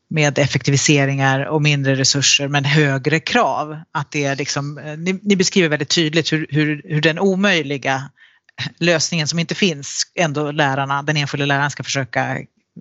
med 0.09 0.39
effektiviseringar 0.39 1.45
och 1.45 1.61
mindre 1.61 1.95
resurser 1.95 2.47
men 2.47 2.65
högre 2.65 3.19
krav. 3.19 3.77
Att 3.91 4.11
det 4.11 4.23
är 4.23 4.35
liksom, 4.35 4.77
eh, 4.77 4.97
ni, 4.97 5.19
ni 5.23 5.35
beskriver 5.35 5.69
väldigt 5.69 5.89
tydligt 5.89 6.33
hur, 6.33 6.47
hur, 6.49 6.81
hur 6.85 7.01
den 7.01 7.19
omöjliga 7.19 8.09
lösningen 8.79 9.27
som 9.27 9.39
inte 9.39 9.55
finns 9.55 10.03
ändå 10.15 10.51
lärarna, 10.51 11.03
den 11.03 11.17
enskilde 11.17 11.45
läraren 11.45 11.71
ska 11.71 11.83
försöka 11.83 12.37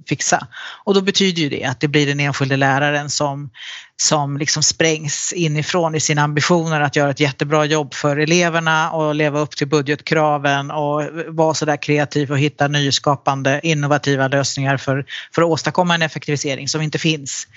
fixa. 0.08 0.46
Och 0.84 0.94
då 0.94 1.00
betyder 1.00 1.42
ju 1.42 1.48
det 1.48 1.64
att 1.64 1.80
det 1.80 1.88
blir 1.88 2.06
den 2.06 2.20
enskilde 2.20 2.56
läraren 2.56 3.10
som, 3.10 3.50
som 3.96 4.38
liksom 4.38 4.62
sprängs 4.62 5.32
inifrån 5.36 5.94
i 5.94 6.00
sina 6.00 6.22
ambitioner 6.22 6.80
att 6.80 6.96
göra 6.96 7.10
ett 7.10 7.20
jättebra 7.20 7.64
jobb 7.64 7.94
för 7.94 8.16
eleverna 8.16 8.90
och 8.90 9.14
leva 9.14 9.40
upp 9.40 9.56
till 9.56 9.68
budgetkraven 9.68 10.70
och 10.70 11.02
vara 11.28 11.54
sådär 11.54 11.76
kreativ 11.76 12.30
och 12.30 12.38
hitta 12.38 12.68
nyskapande 12.68 13.60
innovativa 13.62 14.28
lösningar 14.28 14.76
för, 14.76 15.04
för 15.34 15.42
att 15.42 15.48
åstadkomma 15.48 15.94
en 15.94 16.02
effektivisering 16.02 16.68
som 16.68 16.82
inte 16.82 16.98
finns. 16.98 17.48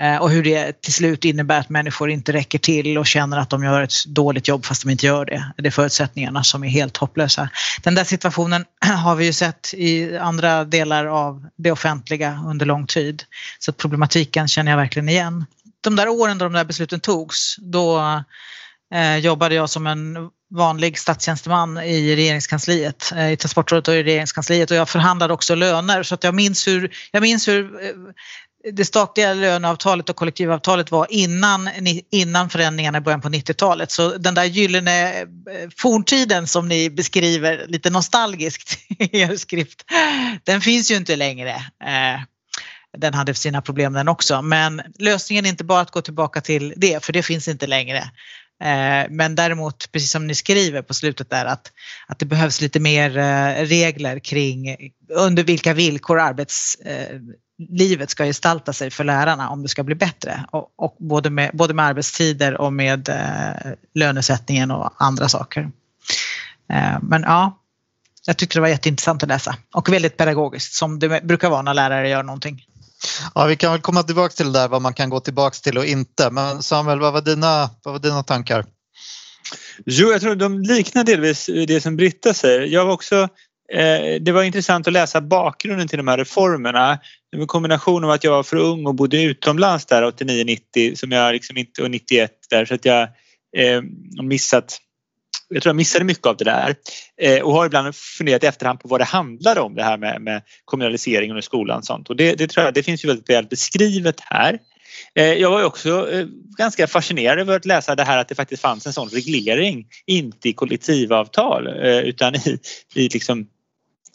Eh, 0.00 0.16
och 0.16 0.30
hur 0.30 0.44
det 0.44 0.82
till 0.82 0.92
slut 0.92 1.24
innebär 1.24 1.60
att 1.60 1.68
människor 1.68 2.10
inte 2.10 2.32
räcker 2.32 2.58
till 2.58 2.98
och 2.98 3.06
känner 3.06 3.38
att 3.38 3.50
de 3.50 3.64
gör 3.64 3.82
ett 3.82 4.04
dåligt 4.06 4.48
jobb 4.48 4.64
fast 4.64 4.82
de 4.82 4.90
inte 4.90 5.06
gör 5.06 5.24
det. 5.24 5.52
Det 5.56 5.66
är 5.66 5.70
förutsättningarna 5.70 6.44
som 6.44 6.64
är 6.64 6.68
helt 6.68 6.96
hopplösa. 6.96 7.48
Den 7.82 7.94
där 7.94 8.04
situationen 8.04 8.64
har 9.04 9.14
vi 9.14 9.24
ju 9.24 9.32
sett 9.32 9.74
i 9.74 10.16
andra 10.16 10.64
delar 10.64 11.06
av 11.06 11.48
det 11.56 11.72
offentliga 11.72 12.42
under 12.46 12.66
lång 12.66 12.86
tid. 12.86 13.22
Så 13.58 13.72
problematiken 13.72 14.48
känner 14.48 14.72
jag 14.72 14.78
verkligen 14.78 15.08
igen. 15.08 15.46
De 15.80 15.96
där 15.96 16.08
åren 16.08 16.38
då 16.38 16.44
de 16.44 16.52
där 16.52 16.64
besluten 16.64 17.00
togs, 17.00 17.56
då 17.58 18.00
eh, 18.94 19.16
jobbade 19.16 19.54
jag 19.54 19.70
som 19.70 19.86
en 19.86 20.16
vanlig 20.54 20.98
statstjänsteman 20.98 21.78
i 21.78 22.16
regeringskansliet, 22.16 23.12
eh, 23.16 23.32
i 23.32 23.36
transportrådet 23.36 23.88
och 23.88 23.94
i 23.94 24.02
regeringskansliet 24.02 24.70
och 24.70 24.76
jag 24.76 24.88
förhandlade 24.88 25.34
också 25.34 25.54
löner 25.54 26.02
så 26.02 26.14
att 26.14 26.24
jag 26.24 26.34
minns 26.34 26.68
hur, 26.68 26.90
jag 27.12 27.22
minns 27.22 27.48
hur 27.48 27.84
eh, 27.84 27.90
det 28.64 28.84
statliga 28.84 29.34
löneavtalet 29.34 30.10
och 30.10 30.16
kollektivavtalet 30.16 30.90
var 30.90 31.06
innan, 31.10 31.70
innan 32.10 32.50
förändringarna 32.50 32.98
i 32.98 33.00
början 33.00 33.20
på 33.20 33.28
90-talet. 33.28 33.90
Så 33.90 34.18
den 34.18 34.34
där 34.34 34.44
gyllene 34.44 35.20
eh, 35.20 35.26
forntiden 35.76 36.46
som 36.46 36.68
ni 36.68 36.90
beskriver 36.90 37.66
lite 37.68 37.90
nostalgiskt 37.90 38.78
i 38.98 39.20
er 39.20 39.36
skrift, 39.36 39.84
den 40.44 40.60
finns 40.60 40.90
ju 40.90 40.96
inte 40.96 41.16
längre. 41.16 41.50
Eh, 41.84 42.20
den 42.98 43.14
hade 43.14 43.34
sina 43.34 43.62
problem 43.62 43.92
den 43.92 44.08
också, 44.08 44.42
men 44.42 44.82
lösningen 44.98 45.46
är 45.46 45.50
inte 45.50 45.64
bara 45.64 45.80
att 45.80 45.90
gå 45.90 46.02
tillbaka 46.02 46.40
till 46.40 46.74
det, 46.76 47.04
för 47.04 47.12
det 47.12 47.22
finns 47.22 47.48
inte 47.48 47.66
längre. 47.66 47.98
Eh, 48.62 49.06
men 49.10 49.34
däremot, 49.34 49.92
precis 49.92 50.10
som 50.10 50.26
ni 50.26 50.34
skriver 50.34 50.82
på 50.82 50.94
slutet 50.94 51.30
där, 51.30 51.44
att, 51.44 51.72
att 52.06 52.18
det 52.18 52.26
behövs 52.26 52.60
lite 52.60 52.80
mer 52.80 53.10
regler 53.66 54.18
kring 54.18 54.76
under 55.14 55.44
vilka 55.44 55.74
villkor 55.74 56.20
arbets 56.20 56.76
livet 57.68 58.10
ska 58.10 58.24
gestalta 58.24 58.72
sig 58.72 58.90
för 58.90 59.04
lärarna 59.04 59.50
om 59.50 59.62
det 59.62 59.68
ska 59.68 59.82
bli 59.82 59.94
bättre. 59.94 60.44
Och, 60.50 60.72
och 60.76 60.96
både, 60.98 61.30
med, 61.30 61.50
både 61.54 61.74
med 61.74 61.84
arbetstider 61.84 62.60
och 62.60 62.72
med 62.72 63.08
eh, 63.08 63.72
lönesättningen 63.94 64.70
och 64.70 64.92
andra 64.96 65.28
saker. 65.28 65.70
Eh, 66.72 66.98
men 67.02 67.22
ja, 67.22 67.58
jag 68.26 68.36
tyckte 68.36 68.56
det 68.56 68.60
var 68.60 68.68
jätteintressant 68.68 69.22
att 69.22 69.28
läsa 69.28 69.56
och 69.74 69.88
väldigt 69.88 70.16
pedagogiskt 70.16 70.74
som 70.74 70.98
det 70.98 71.24
brukar 71.24 71.50
vara 71.50 71.62
när 71.62 71.74
lärare 71.74 72.08
gör 72.08 72.22
någonting. 72.22 72.66
Ja, 73.34 73.46
vi 73.46 73.56
kan 73.56 73.72
väl 73.72 73.80
komma 73.80 74.02
tillbaka 74.02 74.32
till 74.32 74.52
det 74.52 74.58
där 74.58 74.68
vad 74.68 74.82
man 74.82 74.94
kan 74.94 75.10
gå 75.10 75.20
tillbaka 75.20 75.54
till 75.62 75.78
och 75.78 75.86
inte. 75.86 76.30
Men 76.30 76.62
Samuel, 76.62 77.00
vad 77.00 77.12
var 77.12 77.20
dina, 77.20 77.70
vad 77.82 77.94
var 77.94 77.98
dina 77.98 78.22
tankar? 78.22 78.64
Jo, 79.86 80.08
jag 80.08 80.20
tror 80.20 80.34
de 80.34 80.60
liknar 80.60 81.04
delvis 81.04 81.46
det 81.46 81.80
som 81.80 81.96
Britta 81.96 82.34
säger. 82.34 82.60
Jag 82.60 82.84
var 82.84 82.92
också, 82.92 83.28
Eh, 83.72 84.20
det 84.20 84.32
var 84.32 84.42
intressant 84.42 84.86
att 84.86 84.92
läsa 84.92 85.20
bakgrunden 85.20 85.88
till 85.88 85.96
de 85.96 86.08
här 86.08 86.18
reformerna. 86.18 86.98
Det 87.30 87.36
var 87.36 87.42
en 87.42 87.46
kombination 87.46 88.04
av 88.04 88.10
att 88.10 88.24
jag 88.24 88.30
var 88.30 88.42
för 88.42 88.56
ung 88.56 88.86
och 88.86 88.94
bodde 88.94 89.22
utomlands 89.22 89.86
där 89.86 90.02
89-90 90.02 90.94
som 90.94 91.12
jag 91.12 91.32
liksom 91.32 91.56
inte, 91.56 91.82
och 91.82 91.90
91 91.90 92.30
där 92.50 92.64
så 92.64 92.74
att 92.74 92.84
jag 92.84 93.02
eh, 93.56 93.82
missat 94.22 94.78
jag 95.54 95.62
tror 95.62 95.70
jag 95.70 95.76
missade 95.76 96.04
mycket 96.04 96.26
av 96.26 96.36
det 96.36 96.44
där 96.44 96.74
eh, 97.20 97.42
och 97.42 97.52
har 97.52 97.66
ibland 97.66 97.94
funderat 97.96 98.44
i 98.44 98.46
efterhand 98.46 98.80
på 98.80 98.88
vad 98.88 99.00
det 99.00 99.04
handlar 99.04 99.58
om 99.58 99.74
det 99.74 99.82
här 99.82 99.96
med, 99.96 100.22
med 100.22 100.42
kommunaliseringen 100.64 101.36
och 101.36 101.44
skolan 101.44 101.78
och 101.78 101.84
sånt 101.84 102.10
och 102.10 102.16
det, 102.16 102.34
det, 102.34 102.46
tror 102.46 102.64
jag 102.64 102.74
det 102.74 102.82
finns 102.82 103.04
ju 103.04 103.08
väldigt 103.08 103.30
väl 103.30 103.46
beskrivet 103.46 104.20
här. 104.20 104.58
Eh, 105.14 105.24
jag 105.24 105.50
var 105.50 105.64
också 105.64 106.10
eh, 106.12 106.26
ganska 106.58 106.86
fascinerad 106.86 107.38
över 107.38 107.56
att 107.56 107.64
läsa 107.64 107.94
det 107.94 108.04
här 108.04 108.18
att 108.18 108.28
det 108.28 108.34
faktiskt 108.34 108.62
fanns 108.62 108.86
en 108.86 108.92
sån 108.92 109.08
reglering, 109.08 109.86
inte 110.06 110.48
i 110.48 110.52
kollektivavtal 110.52 111.66
eh, 111.66 111.98
utan 111.98 112.34
i, 112.34 112.58
i 112.94 113.08
liksom 113.08 113.46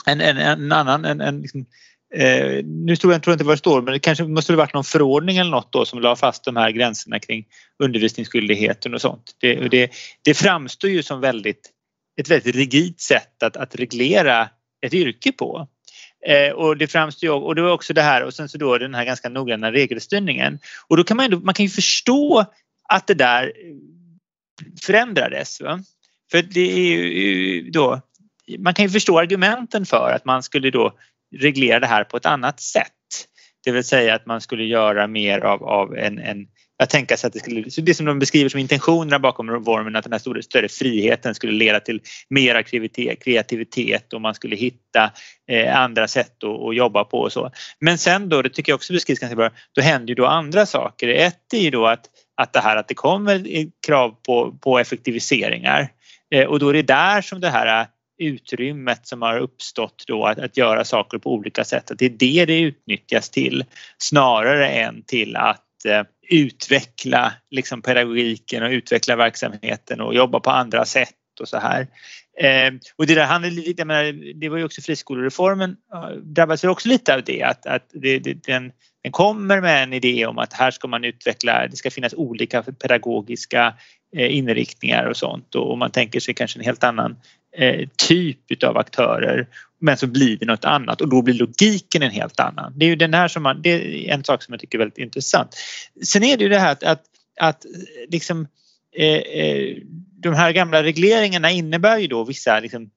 en, 0.05 0.21
en, 0.21 0.37
en 0.37 0.71
annan, 0.71 1.05
en, 1.05 1.21
en 1.21 1.41
liksom, 1.41 1.65
Eh, 2.13 2.63
nu 2.65 2.95
tror 2.95 3.13
jag, 3.13 3.23
tror 3.23 3.31
jag 3.31 3.35
inte 3.35 3.43
vad 3.43 3.53
det 3.53 3.59
står 3.59 3.81
men 3.81 3.93
det 3.93 3.99
kanske 3.99 4.23
måste 4.23 4.53
ha 4.53 4.57
varit 4.57 4.73
någon 4.73 4.83
förordning 4.83 5.37
eller 5.37 5.51
något 5.51 5.73
då 5.73 5.85
som 5.85 5.99
la 5.99 6.15
fast 6.15 6.43
de 6.43 6.55
här 6.55 6.71
gränserna 6.71 7.19
kring 7.19 7.45
undervisningsskyldigheten 7.83 8.93
och 8.93 9.01
sånt. 9.01 9.35
Det, 9.41 9.55
det, 9.55 9.91
det 10.21 10.33
framstår 10.33 10.89
ju 10.89 11.03
som 11.03 11.21
väldigt, 11.21 11.71
ett 12.19 12.29
väldigt 12.29 12.55
rigidt 12.55 13.01
sätt 13.01 13.43
att, 13.43 13.57
att 13.57 13.75
reglera 13.75 14.49
ett 14.85 14.93
yrke 14.93 15.31
på. 15.31 15.67
Eh, 16.27 16.53
och 16.53 16.77
det 16.77 16.87
framstår 16.87 17.27
ju, 17.27 17.33
och 17.33 17.55
det 17.55 17.61
var 17.61 17.71
också 17.71 17.93
det 17.93 18.01
här 18.01 18.23
och 18.23 18.33
sen 18.33 18.49
så 18.49 18.57
då 18.57 18.77
den 18.77 18.95
här 18.95 19.05
ganska 19.05 19.29
noggranna 19.29 19.71
regelstyrningen. 19.71 20.59
Och 20.87 20.97
då 20.97 21.03
kan 21.03 21.17
man, 21.17 21.43
man 21.43 21.53
kan 21.53 21.65
ju 21.65 21.69
förstå 21.69 22.45
att 22.89 23.07
det 23.07 23.13
där 23.13 23.53
förändrades. 24.85 25.61
Va? 25.61 25.79
För 26.31 26.41
det 26.41 26.71
är 26.71 26.97
ju 26.97 27.69
då, 27.69 28.01
man 28.59 28.73
kan 28.73 28.85
ju 28.85 28.89
förstå 28.89 29.19
argumenten 29.19 29.85
för 29.85 30.11
att 30.11 30.25
man 30.25 30.43
skulle 30.43 30.71
då 30.71 30.93
reglera 31.35 31.79
det 31.79 31.87
här 31.87 32.03
på 32.03 32.17
ett 32.17 32.25
annat 32.25 32.59
sätt. 32.59 32.91
Det 33.63 33.71
vill 33.71 33.83
säga 33.83 34.15
att 34.15 34.25
man 34.25 34.41
skulle 34.41 34.63
göra 34.63 35.07
mer 35.07 35.39
av, 35.39 35.63
av 35.63 35.97
en, 35.97 36.19
en 36.19 36.47
jag 36.77 36.89
tänker 36.89 37.15
sig 37.15 37.27
att 37.27 37.33
det 37.33 37.39
skulle, 37.39 37.61
det 37.77 37.93
som 37.93 38.05
de 38.05 38.19
beskriver 38.19 38.49
som 38.49 38.59
intentionerna 38.59 39.19
bakom 39.19 39.51
reformen, 39.51 39.95
att 39.95 40.03
den 40.03 40.11
här 40.11 40.19
större, 40.19 40.43
större 40.43 40.67
friheten 40.67 41.35
skulle 41.35 41.53
leda 41.53 41.79
till 41.79 42.01
mer 42.29 42.61
kreativitet 43.15 44.13
och 44.13 44.21
man 44.21 44.35
skulle 44.35 44.55
hitta 44.55 45.11
eh, 45.51 45.79
andra 45.79 46.07
sätt 46.07 46.43
att, 46.43 46.49
att, 46.49 46.75
jobba 46.75 47.03
på 47.03 47.19
och 47.19 47.31
så. 47.31 47.51
Men 47.79 47.97
sen 47.97 48.29
då, 48.29 48.41
det 48.41 48.49
tycker 48.49 48.71
jag 48.71 48.75
också 48.75 48.93
beskrivs 48.93 49.19
ganska 49.19 49.35
bra, 49.35 49.49
då 49.75 49.81
händer 49.81 50.07
ju 50.07 50.15
då 50.15 50.25
andra 50.25 50.65
saker. 50.65 51.07
Ett 51.07 51.53
är 51.53 51.59
ju 51.59 51.69
då 51.69 51.85
att, 51.85 52.05
att 52.35 52.53
det 52.53 52.59
här 52.59 52.77
att 52.77 52.87
det 52.87 52.93
kommer 52.93 53.47
krav 53.87 54.15
på, 54.25 54.57
på 54.61 54.79
effektiviseringar 54.79 55.89
eh, 56.33 56.45
och 56.45 56.59
då 56.59 56.69
är 56.69 56.73
det 56.73 56.81
där 56.81 57.21
som 57.21 57.41
det 57.41 57.49
här 57.49 57.87
utrymmet 58.17 59.07
som 59.07 59.21
har 59.21 59.37
uppstått 59.37 60.03
då 60.07 60.25
att, 60.25 60.39
att 60.39 60.57
göra 60.57 60.85
saker 60.85 61.17
på 61.17 61.33
olika 61.33 61.63
sätt, 61.63 61.91
att 61.91 61.99
det 61.99 62.05
är 62.05 62.09
det 62.09 62.45
det 62.45 62.59
utnyttjas 62.59 63.29
till 63.29 63.65
snarare 63.97 64.69
än 64.69 65.03
till 65.03 65.35
att 65.35 65.85
eh, 65.85 66.03
utveckla 66.29 67.33
liksom 67.51 67.81
pedagogiken 67.81 68.63
och 68.63 68.69
utveckla 68.69 69.15
verksamheten 69.15 70.01
och 70.01 70.15
jobba 70.15 70.39
på 70.39 70.49
andra 70.49 70.85
sätt 70.85 71.09
och 71.39 71.47
så 71.47 71.57
här. 71.57 71.87
Eh, 72.39 72.73
och 72.95 73.07
det 73.07 73.15
där 73.15 73.25
handlade 73.25 73.55
lite, 73.55 73.81
jag 73.81 73.87
menar, 73.87 74.33
det 74.39 74.49
var 74.49 74.57
ju 74.57 74.63
också 74.63 74.81
friskolereformen 74.81 75.75
drabbades 76.23 76.63
också 76.63 76.89
lite 76.89 77.15
av 77.15 77.23
det 77.23 77.43
att, 77.43 77.65
att 77.65 77.89
det, 77.93 78.19
det, 78.19 78.33
den, 78.33 78.71
den 79.03 79.11
kommer 79.11 79.61
med 79.61 79.83
en 79.83 79.93
idé 79.93 80.25
om 80.25 80.37
att 80.37 80.53
här 80.53 80.71
ska 80.71 80.87
man 80.87 81.03
utveckla, 81.03 81.67
det 81.67 81.75
ska 81.75 81.91
finnas 81.91 82.13
olika 82.13 82.63
pedagogiska 82.63 83.73
eh, 84.15 84.37
inriktningar 84.37 85.05
och 85.05 85.17
sånt 85.17 85.55
och 85.55 85.77
man 85.77 85.91
tänker 85.91 86.19
sig 86.19 86.33
kanske 86.33 86.59
en 86.59 86.65
helt 86.65 86.83
annan 86.83 87.17
eh, 87.57 87.89
typ 87.97 88.63
av 88.63 88.77
aktörer 88.77 89.47
men 89.79 89.97
så 89.97 90.07
blir 90.07 90.37
det 90.37 90.45
något 90.45 90.65
annat 90.65 91.01
och 91.01 91.09
då 91.09 91.21
blir 91.21 91.33
logiken 91.33 92.03
en 92.03 92.11
helt 92.11 92.39
annan. 92.39 92.73
Det 92.75 92.85
är 92.85 92.89
ju 92.89 92.95
den 92.95 93.13
här 93.13 93.27
som 93.27 93.43
man, 93.43 93.61
det 93.61 93.69
är 93.69 94.13
en 94.13 94.23
sak 94.23 94.43
som 94.43 94.53
jag 94.53 94.61
tycker 94.61 94.77
är 94.77 94.79
väldigt 94.79 94.97
intressant. 94.97 95.55
Sen 96.05 96.23
är 96.23 96.37
det 96.37 96.43
ju 96.43 96.49
det 96.49 96.59
här 96.59 96.71
att, 96.71 96.83
att, 96.83 97.03
att 97.39 97.65
eh, 97.65 97.71
liksom 98.09 98.47
eh, 98.95 99.17
eh, 99.17 99.77
de 100.19 100.33
här 100.33 100.51
gamla 100.51 100.83
regleringarna 100.83 101.51
innebär 101.51 101.97
ju 101.97 102.07
då 102.07 102.23
vissa 102.23 102.59
liksom, 102.59 102.89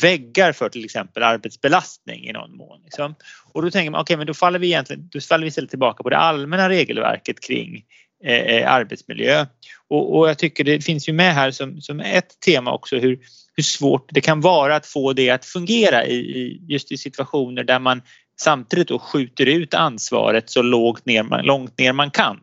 väggar 0.00 0.52
för 0.52 0.68
till 0.68 0.84
exempel 0.84 1.22
arbetsbelastning 1.22 2.28
i 2.28 2.32
någon 2.32 2.56
mån. 2.56 2.80
Liksom. 2.84 3.14
Och 3.52 3.62
då 3.62 3.70
tänker 3.70 3.90
man, 3.90 4.00
okej 4.00 4.14
okay, 4.14 4.16
men 4.16 4.26
då 4.26 4.34
faller 4.34 4.58
vi 4.58 4.66
egentligen 4.66 5.08
då 5.12 5.20
faller 5.20 5.44
vi 5.44 5.48
istället 5.48 5.70
tillbaka 5.70 6.02
på 6.02 6.10
det 6.10 6.16
allmänna 6.16 6.68
regelverket 6.68 7.40
kring 7.40 7.84
Eh, 8.24 8.34
eh, 8.34 8.72
arbetsmiljö. 8.72 9.46
Och, 9.88 10.18
och, 10.18 10.28
jag 10.28 10.38
tycker 10.38 10.64
det 10.64 10.84
finns 10.84 11.08
ju 11.08 11.12
med 11.12 11.34
här 11.34 11.50
som, 11.50 11.80
som 11.80 12.00
ett 12.00 12.40
tema 12.40 12.72
också 12.72 12.96
hur, 12.96 13.18
hur 13.56 13.62
svårt 13.62 14.08
det 14.10 14.20
kan 14.20 14.40
vara 14.40 14.76
att 14.76 14.86
få 14.86 15.12
det 15.12 15.30
att 15.30 15.44
fungera 15.44 16.06
i, 16.06 16.14
i 16.14 16.62
just 16.68 16.92
i 16.92 16.96
situationer 16.96 17.64
där 17.64 17.78
man 17.78 18.02
samtidigt 18.40 18.88
då 18.88 18.98
skjuter 18.98 19.46
ut 19.46 19.74
ansvaret 19.74 20.50
så 20.50 20.62
lågt 20.62 21.06
ner 21.06 21.22
man, 21.22 21.44
långt 21.44 21.78
ner 21.78 21.92
man 21.92 22.10
kan. 22.10 22.40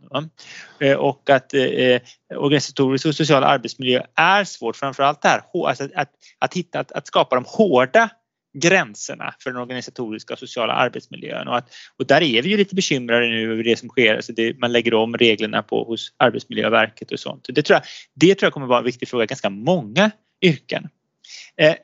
Eh, 0.80 0.94
och 0.98 1.30
att 1.30 1.54
eh, 1.54 2.00
organisatorisk 2.36 3.06
och 3.06 3.16
social 3.16 3.44
arbetsmiljö 3.44 4.02
är 4.16 4.44
svårt, 4.44 4.76
framförallt 4.76 5.22
det 5.22 5.28
här 5.28 5.42
alltså 5.68 5.84
att, 5.84 5.92
att, 5.96 6.10
att, 6.40 6.54
hitta, 6.54 6.80
att, 6.80 6.92
att 6.92 7.08
skapa 7.08 7.36
de 7.36 7.46
hårda 7.48 8.10
gränserna 8.60 9.34
för 9.40 9.50
den 9.50 9.62
organisatoriska 9.62 10.34
och 10.34 10.40
sociala 10.40 10.74
arbetsmiljön. 10.74 11.48
Och, 11.48 11.58
att, 11.58 11.70
och 11.98 12.08
där 12.08 12.22
är 12.22 12.42
vi 12.42 12.50
ju 12.50 12.58
lite 12.58 12.76
bekymrade 12.76 13.28
nu 13.28 13.52
över 13.52 13.64
det 13.64 13.80
som 13.80 13.90
sker. 13.90 14.16
Alltså 14.16 14.34
det, 14.34 14.60
man 14.60 14.72
lägger 14.72 14.94
om 14.94 15.18
reglerna 15.18 15.64
på, 15.64 15.84
hos 15.84 16.14
Arbetsmiljöverket 16.18 17.12
och 17.12 17.20
sånt. 17.20 17.46
Det 17.50 17.62
tror, 17.62 17.76
jag, 17.76 17.84
det 18.14 18.36
tror 18.36 18.46
jag 18.46 18.54
kommer 18.54 18.68
vara 18.68 18.80
en 18.80 18.86
viktig 18.86 19.08
fråga 19.08 19.24
i 19.24 19.28
ganska 19.28 19.50
många 19.50 20.12
yrken. 20.42 20.90
Eh, 21.62 21.76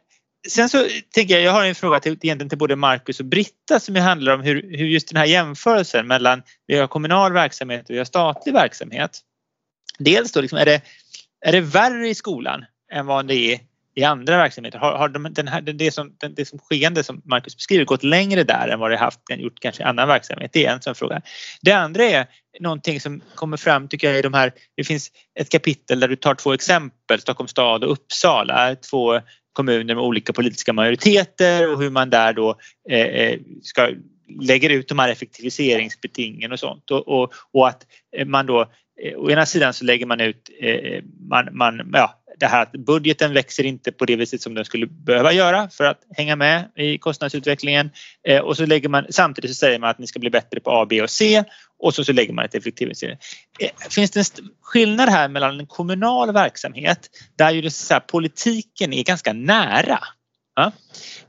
sen 0.47 0.69
så 0.69 0.87
tänker 1.13 1.33
jag, 1.33 1.43
jag 1.43 1.51
har 1.51 1.65
en 1.65 1.75
fråga 1.75 1.99
till, 1.99 2.11
egentligen 2.11 2.49
till 2.49 2.57
både 2.57 2.75
Marcus 2.75 3.19
och 3.19 3.25
Britta 3.25 3.79
som 3.79 3.95
handlar 3.95 4.33
om 4.33 4.41
hur, 4.41 4.77
hur 4.77 4.85
just 4.85 5.07
den 5.07 5.17
här 5.17 5.25
jämförelsen 5.25 6.07
mellan 6.07 6.43
vi 6.67 6.77
har 6.77 6.87
kommunal 6.87 7.33
verksamhet 7.33 7.89
och 7.89 7.93
vi 7.93 7.97
har 7.97 8.05
statlig 8.05 8.53
verksamhet. 8.53 9.19
Dels 9.97 10.31
då 10.31 10.41
liksom, 10.41 10.59
är, 10.59 10.65
det, 10.65 10.81
är 11.45 11.51
det 11.51 11.61
värre 11.61 12.09
i 12.09 12.15
skolan 12.15 12.65
än 12.91 13.05
vad 13.05 13.27
det 13.27 13.53
är 13.53 13.59
i 13.95 14.03
andra 14.03 14.37
verksamheter? 14.37 14.79
Har, 14.79 14.97
har 14.97 15.09
de, 15.09 15.27
den 15.33 15.47
här, 15.47 15.61
det, 15.61 15.91
som, 15.91 16.15
det 16.35 16.45
som 16.45 16.59
skeende 16.59 17.03
som 17.03 17.21
Marcus 17.25 17.55
beskriver 17.55 17.85
gått 17.85 18.03
längre 18.03 18.43
där 18.43 18.67
än 18.67 18.79
vad 18.79 18.91
det 18.91 18.97
haft 18.97 19.19
gjort 19.29 19.59
kanske 19.59 19.83
i 19.83 19.85
annan 19.85 20.07
verksamhet? 20.07 20.51
Det 20.53 20.65
är 20.65 20.73
en 20.73 20.81
sån 20.81 20.95
fråga. 20.95 21.21
Det 21.61 21.71
andra 21.71 22.03
är 22.03 22.25
någonting 22.59 22.99
som 22.99 23.21
kommer 23.35 23.57
fram 23.57 23.87
tycker 23.87 24.07
jag 24.09 24.19
i 24.19 24.21
de 24.21 24.33
här, 24.33 24.53
det 24.77 24.83
finns 24.83 25.11
ett 25.39 25.49
kapitel 25.49 25.99
där 25.99 26.07
du 26.07 26.15
tar 26.15 26.35
två 26.35 26.53
exempel, 26.53 27.19
Stockholms 27.19 27.51
stad 27.51 27.83
och 27.83 27.91
Uppsala, 27.91 28.75
två 28.75 29.19
kommuner 29.53 29.95
med 29.95 30.03
olika 30.03 30.33
politiska 30.33 30.73
majoriteter 30.73 31.73
och 31.73 31.81
hur 31.81 31.89
man 31.89 32.09
där 32.09 32.33
då 32.33 32.55
eh, 32.89 32.99
eh 32.99 33.39
ska 33.61 33.89
lägger 34.41 34.69
ut 34.69 34.87
de 34.87 34.99
här 34.99 35.09
effektiviseringsbetingen 35.09 36.51
och 36.51 36.59
sånt 36.59 36.91
och, 36.91 37.07
och, 37.07 37.33
och 37.51 37.67
att 37.67 37.85
eh, 38.17 38.25
man 38.25 38.45
då 38.45 38.61
eh, 39.03 39.17
å 39.17 39.31
ena 39.31 39.45
sidan 39.45 39.73
så 39.73 39.85
lägger 39.85 40.05
man 40.05 40.21
ut 40.21 40.49
eh, 40.59 40.69
eh 40.69 41.03
man, 41.29 41.49
man, 41.51 41.89
ja, 41.93 42.22
det 42.39 42.45
här 42.45 42.61
att 42.61 42.71
budgeten 42.71 43.33
växer 43.33 43.63
inte 43.63 43.91
på 43.91 44.05
det 44.05 44.15
viset 44.15 44.41
som 44.41 44.53
den 44.53 44.65
skulle 44.65 44.87
behöva 44.87 45.33
göra 45.33 45.69
för 45.69 45.83
att 45.83 45.99
hänga 46.17 46.35
med 46.35 46.71
i 46.75 46.97
kostnadsutvecklingen 46.97 47.89
eh, 48.27 48.41
och 48.41 48.57
så 48.57 48.65
lägger 48.65 48.89
man 48.89 49.05
samtidigt 49.09 49.51
så 49.51 49.55
säger 49.55 49.79
man 49.79 49.89
att 49.89 49.99
ni 49.99 50.07
ska 50.07 50.19
bli 50.19 50.29
bättre 50.29 50.59
på 50.59 50.71
A, 50.71 50.85
B 50.89 51.01
och 51.01 51.09
C 51.09 51.43
och 51.79 51.93
så, 51.93 52.03
så 52.03 52.13
lägger 52.13 52.33
man 52.33 52.45
ett 52.45 52.55
effektivisering. 52.55 53.17
Eh, 53.59 53.69
finns 53.89 54.11
det 54.11 54.19
en 54.19 54.49
skillnad 54.61 55.09
här 55.09 55.29
mellan 55.29 55.59
en 55.59 55.67
kommunal 55.67 56.33
verksamhet 56.33 57.09
där 57.37 57.51
ju 57.51 57.61
det, 57.61 57.71
så 57.71 57.93
här, 57.93 58.01
politiken 58.01 58.93
är 58.93 59.03
ganska 59.03 59.33
nära 59.33 59.99
ja? 60.55 60.71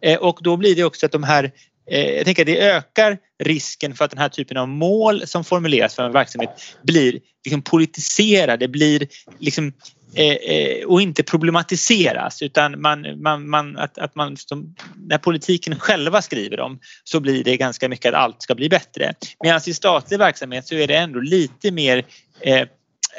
Eh, 0.00 0.18
och 0.18 0.38
då 0.42 0.56
blir 0.56 0.76
det 0.76 0.84
också 0.84 1.06
att 1.06 1.12
de 1.12 1.22
här 1.22 1.52
Eh, 1.90 2.10
jag 2.10 2.24
tänker 2.24 2.42
att 2.42 2.46
det 2.46 2.60
ökar 2.60 3.18
risken 3.42 3.94
för 3.94 4.04
att 4.04 4.10
den 4.10 4.20
här 4.20 4.28
typen 4.28 4.56
av 4.56 4.68
mål 4.68 5.26
som 5.26 5.44
formuleras 5.44 5.94
för 5.94 6.02
en 6.02 6.12
verksamhet 6.12 6.50
blir 6.82 7.20
liksom 7.44 7.62
politiserade, 7.62 8.68
blir 8.68 9.08
liksom 9.38 9.72
eh, 10.14 10.26
eh, 10.26 10.86
och 10.86 11.02
inte 11.02 11.22
problematiseras 11.22 12.42
utan 12.42 12.80
man, 12.80 13.22
man, 13.22 13.48
man, 13.48 13.76
att, 13.76 13.98
att 13.98 14.14
man 14.14 14.36
som, 14.36 14.74
när 15.08 15.18
politiken 15.18 15.78
själva 15.78 16.22
skriver 16.22 16.56
dem 16.56 16.80
så 17.04 17.20
blir 17.20 17.44
det 17.44 17.56
ganska 17.56 17.88
mycket 17.88 18.14
att 18.14 18.20
allt 18.20 18.42
ska 18.42 18.54
bli 18.54 18.68
bättre. 18.68 19.14
Medan 19.42 19.60
i 19.66 19.74
statlig 19.74 20.18
verksamhet 20.18 20.68
så 20.68 20.74
är 20.74 20.86
det 20.86 20.96
ändå 20.96 21.20
lite 21.20 21.70
mer 21.70 22.04
eh, 22.40 22.68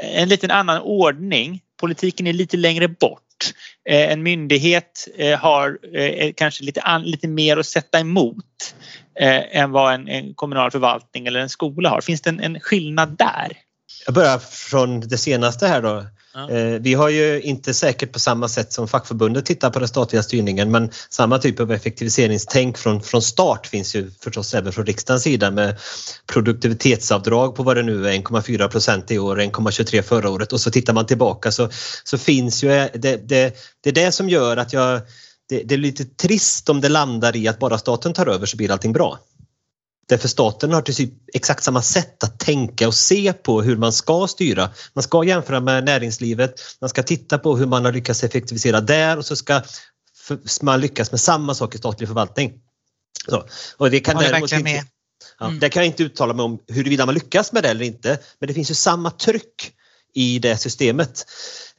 en 0.02 0.30
liten 0.30 0.52
annan 0.52 0.82
ordning. 0.82 1.62
Politiken 1.86 2.28
är 2.28 2.34
lite 2.34 2.58
längre 2.58 2.88
bort. 2.88 3.22
Eh, 3.90 4.12
en 4.12 4.24
myndighet 4.24 5.08
eh, 5.18 5.40
har 5.40 5.78
eh, 5.94 6.34
kanske 6.36 6.64
lite, 6.64 7.02
lite 7.04 7.28
mer 7.28 7.58
att 7.58 7.66
sätta 7.66 8.00
emot 8.00 8.76
än 9.52 9.72
vad 9.72 9.94
en, 9.94 10.08
en, 10.08 10.34
kommunal 10.34 10.72
förvaltning 10.72 11.28
eller 11.28 11.40
en 11.40 11.50
skola 11.50 11.90
har. 11.90 12.02
Finns 12.02 12.22
det 12.22 12.30
en, 12.30 12.40
en 12.40 12.60
skillnad 12.60 13.18
där? 13.18 13.52
Jag 14.06 14.16
börjar 14.16 14.38
från 14.40 15.00
det 15.00 15.18
senaste 15.18 15.68
här 15.68 15.82
då. 15.82 16.06
Ja. 16.36 16.50
Eh, 16.50 16.80
vi 16.80 16.94
har 16.94 17.10
ju 17.10 17.42
inte 17.42 17.74
säkert 17.74 18.12
på 18.12 18.20
samma 18.20 18.48
sätt 18.48 18.74
som 18.74 18.88
fackförbundet 18.88 19.46
tittar 19.46 19.70
på 19.70 19.80
den 19.80 19.88
statliga 19.88 20.24
styrningen 20.24 20.72
men 20.72 20.92
samma 21.10 21.38
typ 21.38 21.60
av 21.60 21.72
effektiviseringstänk 21.72 22.78
från, 22.78 23.02
från 23.02 23.22
start 23.22 23.68
finns 23.68 23.96
ju 23.96 24.12
förstås 24.24 24.54
även 24.54 24.74
från 24.74 24.86
riksdagens 24.86 25.24
sida 25.24 25.52
med 25.52 25.76
produktivitetsavdrag 26.28 27.56
på 27.56 27.64
vad 27.64 27.78
det 27.78 27.84
nu 27.84 28.08
är 28.08 28.14
1,4 28.14 28.68
procent 28.68 29.12
i 29.12 29.20
år, 29.20 29.38
1,23 29.38 30.02
förra 30.02 30.30
året 30.30 30.54
och 30.54 30.62
så 30.62 30.72
tittar 30.72 30.94
man 30.94 31.06
tillbaka 31.06 31.52
så, 31.52 31.70
så 32.04 32.18
finns 32.18 32.64
ju 32.64 32.72
eh, 32.72 32.88
det, 32.94 33.30
det, 33.30 33.56
det 33.84 33.90
är 33.90 33.94
det 33.94 34.12
som 34.12 34.30
gör 34.30 34.58
att 34.58 34.74
jag 34.74 35.02
det, 35.50 35.64
det 35.64 35.76
är 35.76 35.80
lite 35.80 36.06
trist 36.06 36.70
om 36.70 36.82
det 36.82 36.90
landar 36.90 37.36
i 37.36 37.48
att 37.48 37.60
bara 37.60 37.78
staten 37.78 38.14
tar 38.14 38.28
över 38.28 38.46
så 38.46 38.58
blir 38.58 38.72
allting 38.72 38.94
bra. 38.94 39.20
Därför 40.08 40.28
staten 40.28 40.74
har 40.74 40.82
typ 40.82 41.14
exakt 41.34 41.64
samma 41.64 41.82
sätt 41.82 42.24
att 42.24 42.40
tänka 42.40 42.88
och 42.88 42.94
se 42.94 43.34
på 43.34 43.62
hur 43.62 43.78
man 43.78 43.94
ska 43.94 44.28
styra. 44.28 44.70
Man 44.94 45.04
ska 45.04 45.24
jämföra 45.24 45.60
med 45.60 45.84
näringslivet, 45.84 46.62
man 46.82 46.90
ska 46.90 47.04
titta 47.04 47.38
på 47.38 47.58
hur 47.58 47.66
man 47.66 47.86
har 47.86 47.92
lyckats 47.92 48.24
effektivisera 48.24 48.82
där 48.82 49.18
och 49.18 49.26
så 49.26 49.36
ska 49.36 49.62
man 50.62 50.82
lyckas 50.82 51.12
med 51.12 51.20
samma 51.20 51.56
sak 51.56 51.76
i 51.76 51.78
statlig 51.78 52.10
förvaltning. 52.10 52.54
Så. 53.30 53.44
Och 53.78 53.92
det 53.92 54.00
kan 54.00 54.18
däremot 54.18 54.52
inte, 54.52 54.86
ja, 55.40 55.46
mm. 55.46 55.60
Där 55.60 55.70
kan 55.70 55.84
jag 55.84 55.88
inte 55.88 56.04
uttala 56.04 56.34
mig 56.34 56.44
om 56.44 56.60
huruvida 56.68 57.06
man 57.06 57.16
lyckas 57.16 57.52
med 57.52 57.64
det 57.64 57.70
eller 57.70 57.86
inte, 57.86 58.20
men 58.40 58.48
det 58.48 58.54
finns 58.54 58.72
ju 58.72 58.76
samma 58.76 59.12
tryck 59.12 59.74
i 60.14 60.40
det 60.40 60.58
systemet. 60.58 61.26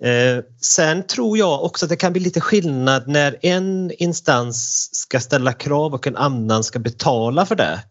Eh, 0.02 0.44
sen 0.60 1.06
tror 1.06 1.38
jag 1.38 1.64
också 1.64 1.84
att 1.84 1.90
det 1.90 1.96
kan 1.96 2.12
bli 2.12 2.22
lite 2.22 2.40
skillnad 2.40 3.08
när 3.08 3.38
en 3.42 3.90
instans 3.98 4.90
ska 4.92 5.20
ställa 5.20 5.52
krav 5.52 5.94
och 5.94 6.06
en 6.06 6.16
annan 6.16 6.64
ska 6.64 6.78
betala 6.78 7.46
för 7.46 7.54
det. 7.54 7.82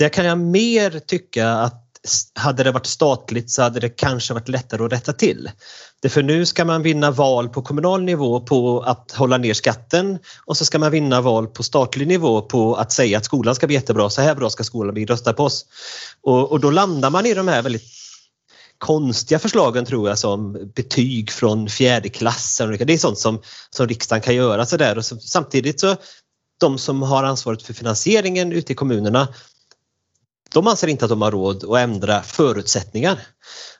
Där 0.00 0.08
kan 0.08 0.24
jag 0.24 0.38
mer 0.38 0.98
tycka 1.06 1.48
att 1.48 1.86
hade 2.34 2.64
det 2.64 2.72
varit 2.72 2.86
statligt 2.86 3.50
så 3.50 3.62
hade 3.62 3.80
det 3.80 3.88
kanske 3.88 4.34
varit 4.34 4.48
lättare 4.48 4.84
att 4.84 4.92
rätta 4.92 5.12
till. 5.12 5.50
Därför 6.02 6.22
nu 6.22 6.46
ska 6.46 6.64
man 6.64 6.82
vinna 6.82 7.10
val 7.10 7.48
på 7.48 7.62
kommunal 7.62 8.02
nivå 8.02 8.40
på 8.40 8.80
att 8.80 9.12
hålla 9.12 9.38
ner 9.38 9.54
skatten 9.54 10.18
och 10.44 10.56
så 10.56 10.64
ska 10.64 10.78
man 10.78 10.90
vinna 10.90 11.20
val 11.20 11.46
på 11.46 11.62
statlig 11.62 12.08
nivå 12.08 12.42
på 12.42 12.74
att 12.74 12.92
säga 12.92 13.18
att 13.18 13.24
skolan 13.24 13.54
ska 13.54 13.66
bli 13.66 13.76
jättebra, 13.76 14.10
så 14.10 14.20
här 14.20 14.34
bra 14.34 14.50
ska 14.50 14.64
skolan 14.64 14.94
bli, 14.94 15.04
rösta 15.06 15.32
på 15.32 15.44
oss. 15.44 15.66
Och, 16.22 16.52
och 16.52 16.60
då 16.60 16.70
landar 16.70 17.10
man 17.10 17.26
i 17.26 17.34
de 17.34 17.48
här 17.48 17.62
väldigt 17.62 17.84
konstiga 18.78 19.38
förslagen 19.38 19.84
tror 19.84 20.08
jag 20.08 20.18
som 20.18 20.70
betyg 20.74 21.30
från 21.30 21.68
fjärde. 21.68 22.08
Det 22.08 22.92
är 22.92 22.98
sånt 22.98 23.18
som, 23.18 23.40
som 23.70 23.88
riksdagen 23.88 24.22
kan 24.22 24.34
göra 24.34 24.66
sådär 24.66 24.98
och 24.98 25.04
så, 25.04 25.16
samtidigt 25.16 25.80
så 25.80 25.96
de 26.60 26.78
som 26.78 27.02
har 27.02 27.24
ansvaret 27.24 27.62
för 27.62 27.72
finansieringen 27.72 28.52
ute 28.52 28.72
i 28.72 28.76
kommunerna 28.76 29.28
de 30.52 30.66
anser 30.66 30.88
inte 30.88 31.04
att 31.04 31.08
de 31.08 31.22
har 31.22 31.30
råd 31.30 31.64
att 31.64 31.78
ändra 31.78 32.22
förutsättningar. 32.22 33.18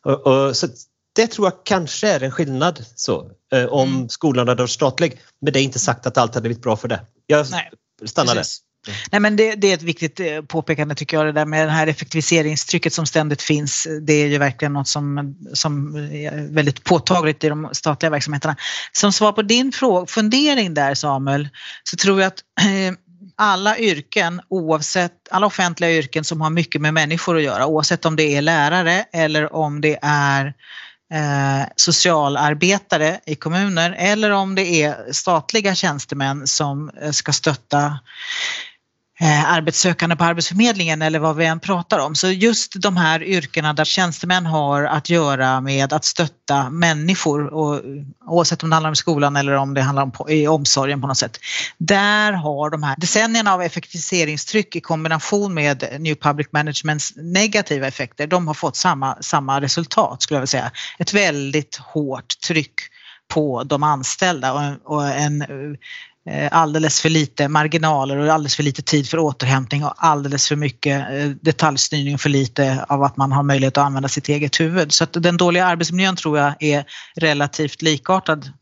Och, 0.02 0.26
och, 0.26 0.56
så 0.56 0.68
det 1.14 1.26
tror 1.26 1.46
jag 1.46 1.64
kanske 1.64 2.08
är 2.08 2.22
en 2.22 2.30
skillnad 2.30 2.84
så, 2.94 3.30
eh, 3.52 3.64
om 3.64 3.88
mm. 3.88 4.08
skolan 4.08 4.48
hade 4.48 4.62
varit 4.62 4.70
statlig. 4.70 5.20
Men 5.40 5.52
det 5.52 5.60
är 5.60 5.62
inte 5.62 5.78
sagt 5.78 6.06
att 6.06 6.18
allt 6.18 6.34
hade 6.34 6.48
blivit 6.48 6.62
bra 6.62 6.76
för 6.76 6.88
det. 6.88 7.00
Jag 7.26 7.46
Nej, 7.50 7.70
stannar 8.06 8.34
där. 8.34 8.44
Nej, 9.12 9.20
men 9.20 9.36
det, 9.36 9.54
det, 9.54 9.70
är 9.70 9.74
ett 9.74 9.82
viktigt 9.82 10.20
eh, 10.20 10.42
påpekande 10.42 10.94
tycker 10.94 11.16
jag, 11.16 11.26
det 11.26 11.32
där 11.32 11.46
med 11.46 11.68
det 11.68 11.72
här 11.72 11.86
effektiviseringstrycket 11.86 12.92
som 12.92 13.06
ständigt 13.06 13.42
finns. 13.42 13.86
Det 14.02 14.12
är 14.12 14.26
ju 14.26 14.38
verkligen 14.38 14.72
något 14.72 14.88
som, 14.88 15.36
som 15.52 15.96
är 15.96 16.54
väldigt 16.54 16.84
påtagligt 16.84 17.44
i 17.44 17.48
de 17.48 17.68
statliga 17.72 18.10
verksamheterna. 18.10 18.56
Som 18.92 19.12
svar 19.12 19.32
på 19.32 19.42
din 19.42 19.72
fråga, 19.72 20.06
fundering 20.06 20.74
där 20.74 20.94
Samuel, 20.94 21.48
så 21.84 21.96
tror 21.96 22.20
jag 22.20 22.28
att 22.28 22.40
eh, 22.60 22.94
alla 23.40 23.78
yrken, 23.78 24.40
oavsett 24.48 25.12
alla 25.30 25.46
offentliga 25.46 25.90
yrken 25.90 26.24
som 26.24 26.40
har 26.40 26.50
mycket 26.50 26.80
med 26.80 26.94
människor 26.94 27.36
att 27.36 27.42
göra, 27.42 27.66
oavsett 27.66 28.04
om 28.04 28.16
det 28.16 28.36
är 28.36 28.42
lärare 28.42 29.04
eller 29.12 29.54
om 29.54 29.80
det 29.80 29.98
är 30.02 30.46
eh, 31.12 31.66
socialarbetare 31.76 33.20
i 33.26 33.34
kommuner 33.34 33.94
eller 33.98 34.30
om 34.30 34.54
det 34.54 34.82
är 34.82 35.12
statliga 35.12 35.74
tjänstemän 35.74 36.46
som 36.46 36.90
eh, 37.02 37.10
ska 37.10 37.32
stötta 37.32 37.98
Eh, 39.22 39.52
arbetssökande 39.52 40.16
på 40.16 40.24
Arbetsförmedlingen 40.24 41.02
eller 41.02 41.18
vad 41.18 41.36
vi 41.36 41.46
än 41.46 41.60
pratar 41.60 41.98
om. 41.98 42.14
Så 42.14 42.28
just 42.28 42.82
de 42.82 42.96
här 42.96 43.22
yrkena 43.22 43.72
där 43.72 43.84
tjänstemän 43.84 44.46
har 44.46 44.84
att 44.84 45.10
göra 45.10 45.60
med 45.60 45.92
att 45.92 46.04
stötta 46.04 46.70
människor 46.70 47.54
och, 47.54 47.82
oavsett 48.26 48.62
om 48.62 48.70
det 48.70 48.76
handlar 48.76 48.90
om 48.90 48.96
skolan 48.96 49.36
eller 49.36 49.54
om 49.54 49.74
det 49.74 49.82
handlar 49.82 50.02
om 50.02 50.12
i 50.28 50.48
omsorgen 50.48 51.00
på 51.00 51.06
något 51.06 51.18
sätt. 51.18 51.38
Där 51.78 52.32
har 52.32 52.70
de 52.70 52.82
här 52.82 52.96
decennierna 52.98 53.54
av 53.54 53.62
effektiviseringstryck 53.62 54.76
i 54.76 54.80
kombination 54.80 55.54
med 55.54 55.96
New 55.98 56.14
Public 56.14 56.48
Managements 56.52 57.12
negativa 57.16 57.86
effekter, 57.86 58.26
de 58.26 58.46
har 58.46 58.54
fått 58.54 58.76
samma, 58.76 59.16
samma 59.20 59.60
resultat 59.60 60.22
skulle 60.22 60.36
jag 60.36 60.40
vilja 60.40 60.46
säga. 60.46 60.70
Ett 60.98 61.14
väldigt 61.14 61.76
hårt 61.76 62.40
tryck 62.46 62.74
på 63.28 63.64
de 63.64 63.82
anställda 63.82 64.52
och, 64.52 64.96
och 64.96 65.08
en 65.08 65.44
Eh, 66.26 66.48
alldeles 66.52 67.00
för 67.00 67.08
lite 67.08 67.48
marginaler 67.48 68.16
och 68.16 68.32
alldeles 68.32 68.56
för 68.56 68.62
lite 68.62 68.82
tid 68.82 69.08
för 69.08 69.18
återhämtning 69.18 69.84
och 69.84 69.94
alldeles 69.96 70.48
för 70.48 70.56
mycket 70.56 71.10
eh, 71.10 71.28
detaljstyrning 71.28 72.14
och 72.14 72.20
för 72.20 72.28
lite 72.28 72.84
av 72.88 73.02
att 73.02 73.16
man 73.16 73.32
har 73.32 73.42
möjlighet 73.42 73.78
att 73.78 73.84
använda 73.84 74.08
sitt 74.08 74.28
eget 74.28 74.60
huvud. 74.60 74.92
Så 74.92 75.04
att 75.04 75.12
den 75.12 75.36
dåliga 75.36 75.66
arbetsmiljön 75.66 76.16
tror 76.16 76.38
jag 76.38 76.62
är 76.62 76.84
relativt 77.16 77.82
likartad 77.82 78.52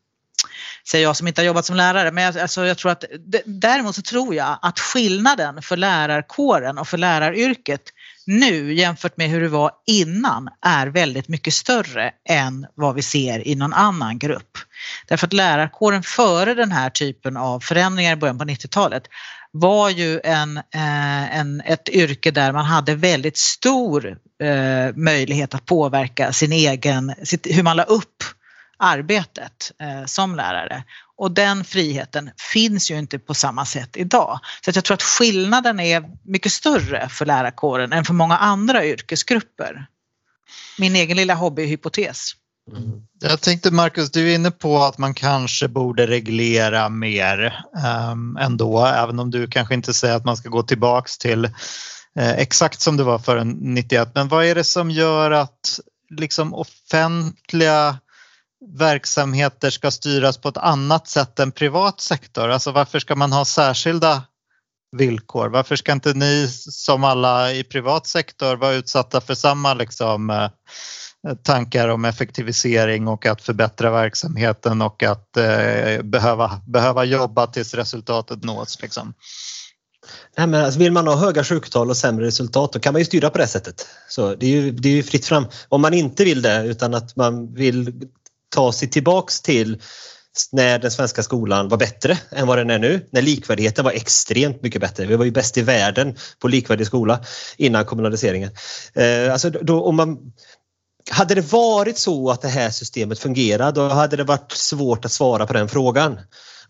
säger 0.91 1.05
jag 1.05 1.17
som 1.17 1.29
inte 1.29 1.41
har 1.41 1.47
jobbat 1.47 1.67
som 1.67 1.77
lärare. 1.77 2.11
Men 2.11 2.25
jag, 2.25 2.39
alltså 2.39 2.67
jag 2.67 2.79
tror 2.79 2.93
att, 2.93 3.05
däremot 3.45 3.95
så 3.95 4.03
tror 4.03 4.35
jag 4.35 4.59
att 4.63 4.81
skillnaden 4.81 5.63
för 5.63 5.77
lärarkåren 5.77 6.79
och 6.79 6.89
för 6.89 6.99
läraryrket 6.99 7.83
nu 8.29 8.75
jämfört 8.75 9.17
med 9.17 9.29
hur 9.29 9.41
det 9.41 9.49
var 9.49 9.71
innan 9.87 10.49
är 10.67 10.87
väldigt 10.87 11.29
mycket 11.29 11.55
större 11.55 12.13
än 12.29 12.67
vad 12.75 12.95
vi 12.95 13.03
ser 13.03 13.49
i 13.49 13.55
någon 13.55 13.73
annan 13.73 14.19
grupp. 14.19 14.59
Därför 15.07 15.27
att 15.27 15.33
lärarkåren 15.33 16.03
före 16.03 16.55
den 16.55 16.73
här 16.73 16.91
typen 16.91 17.37
av 17.37 17.61
förändringar 17.61 18.13
i 18.13 18.17
början 18.17 18.39
på 18.39 18.45
90-talet 18.45 19.03
var 19.51 19.91
ju 19.91 20.21
en, 20.25 20.57
eh, 20.57 21.39
en, 21.39 21.61
ett 21.61 21.89
yrke 21.89 22.31
där 22.31 22.53
man 22.53 22.65
hade 22.65 22.95
väldigt 22.95 23.39
stor 23.39 24.19
eh, 24.43 24.97
möjlighet 24.97 25.55
att 25.55 25.67
påverka 25.67 26.33
sin 26.33 26.53
egen, 26.53 27.15
sitt, 27.23 27.47
hur 27.51 27.63
man 27.63 27.77
la 27.77 27.83
upp 27.83 28.25
arbetet 28.79 29.73
eh, 29.81 30.05
som 30.07 30.37
lärare. 30.37 30.85
Och 31.17 31.31
den 31.31 31.65
friheten 31.65 32.31
finns 32.53 32.91
ju 32.91 32.99
inte 32.99 33.19
på 33.19 33.35
samma 33.35 33.65
sätt 33.65 33.97
idag. 33.97 34.41
Så 34.65 34.71
jag 34.75 34.85
tror 34.85 34.95
att 34.95 35.03
skillnaden 35.03 35.81
är 35.81 36.05
mycket 36.25 36.53
större 36.53 37.09
för 37.09 37.27
lärarkåren 37.27 37.93
än 37.93 38.05
för 38.05 38.15
många 38.15 38.37
andra 38.37 38.87
yrkesgrupper. 38.87 39.87
Min 40.79 40.97
egen 40.97 41.17
lilla 41.17 41.35
hobbyhypotes. 41.35 42.33
Mm. 42.77 43.03
Jag 43.21 43.41
tänkte 43.41 43.71
Marcus, 43.71 44.11
du 44.11 44.31
är 44.31 44.35
inne 44.35 44.51
på 44.51 44.79
att 44.79 44.99
man 44.99 45.15
kanske 45.15 45.69
borde 45.69 46.07
reglera 46.07 46.89
mer 46.89 47.65
um, 48.13 48.37
ändå, 48.37 48.87
även 48.87 49.19
om 49.19 49.31
du 49.31 49.47
kanske 49.47 49.75
inte 49.75 49.95
säger 49.95 50.17
att 50.17 50.25
man 50.25 50.37
ska 50.37 50.49
gå 50.49 50.63
tillbaks 50.63 51.19
till 51.19 51.45
eh, 52.19 52.31
exakt 52.31 52.81
som 52.81 52.97
det 52.97 53.05
var 53.05 53.19
före 53.19 53.45
91. 53.45 54.11
Men 54.15 54.29
vad 54.29 54.45
är 54.45 54.55
det 54.55 54.65
som 54.65 54.91
gör 54.91 55.31
att 55.31 55.81
liksom 56.11 56.55
offentliga 56.55 57.99
verksamheter 58.67 59.71
ska 59.71 59.91
styras 59.91 60.39
på 60.39 60.49
ett 60.49 60.57
annat 60.57 61.09
sätt 61.09 61.39
än 61.39 61.53
privat 61.53 62.01
sektor? 62.01 62.49
Alltså 62.49 62.73
varför 62.73 62.99
ska 62.99 63.15
man 63.17 63.33
ha 63.33 63.45
särskilda 63.45 64.23
villkor? 64.97 65.49
Varför 65.49 65.77
ska 65.77 65.93
inte 65.93 66.15
ni 66.15 66.49
som 66.71 67.05
alla 67.05 67.53
i 67.53 67.65
privat 67.65 68.07
sektor 68.07 68.57
vara 68.57 68.73
utsatta 68.73 69.21
för 69.21 69.35
samma 69.35 69.75
liksom, 69.75 70.31
eh, 70.31 70.51
tankar 71.43 71.89
om 71.89 72.05
effektivisering 72.05 73.09
och 73.09 73.27
att 73.27 73.43
förbättra 73.43 73.91
verksamheten 73.91 74.83
och 74.83 75.03
att 75.03 75.37
eh, 75.37 76.03
behöva, 76.03 76.61
behöva 76.67 77.05
jobba 77.05 77.47
tills 77.47 77.75
resultatet 77.75 78.45
nås? 78.45 78.83
Liksom? 78.83 79.15
Nej, 80.37 80.47
men 80.47 80.65
alltså 80.65 80.81
vill 80.81 80.93
man 80.93 81.07
ha 81.07 81.17
höga 81.17 81.45
sjuktal 81.45 81.91
och 81.91 81.97
sämre 81.97 82.27
resultat 82.27 82.73
då 82.73 82.79
kan 82.79 82.93
man 82.93 83.01
ju 83.01 83.05
styra 83.05 83.31
på 83.31 83.39
det 83.39 83.47
sättet. 83.47 83.87
Så 84.09 84.35
det 84.35 84.47
är 84.47 84.51
ju, 84.51 84.71
det 84.71 84.89
är 84.89 84.93
ju 84.93 85.03
fritt 85.03 85.27
fram. 85.27 85.47
Om 85.69 85.83
man 85.83 85.95
inte 85.95 86.25
vill 86.25 86.43
det 86.43 86.65
utan 86.65 86.95
att 86.95 87.17
man 87.17 87.55
vill 87.55 88.09
ta 88.49 88.73
sig 88.73 88.91
tillbaks 88.91 89.41
till 89.41 89.83
när 90.53 90.79
den 90.79 90.91
svenska 90.91 91.23
skolan 91.23 91.69
var 91.69 91.79
bättre 91.79 92.19
än 92.31 92.47
vad 92.47 92.59
den 92.59 92.71
är 92.71 92.79
nu. 92.79 93.09
När 93.11 93.23
likvärdigheten 93.23 93.85
var 93.85 93.93
extremt 93.93 94.63
mycket 94.63 94.81
bättre. 94.81 95.07
Vi 95.07 95.17
var 95.17 95.25
ju 95.25 95.31
bäst 95.31 95.59
i 95.59 95.63
världen 95.63 96.17
på 96.39 96.49
likvärdig 96.49 96.87
skola 96.87 97.21
innan 97.57 97.85
kommunaliseringen. 97.85 98.51
Eh, 98.95 99.33
alltså 99.33 99.51
då, 99.51 99.85
om 99.85 99.97
man, 99.97 100.19
hade 101.11 101.35
det 101.35 101.53
varit 101.53 101.99
så 101.99 102.31
att 102.31 102.43
det 102.43 102.49
här 102.49 102.71
systemet 102.71 103.19
fungerade 103.19 103.81
då 103.81 103.89
hade 103.89 104.17
det 104.17 104.25
varit 104.25 104.53
svårt 104.53 105.05
att 105.05 105.13
svara 105.13 105.47
på 105.47 105.53
den 105.53 105.69
frågan. 105.69 106.21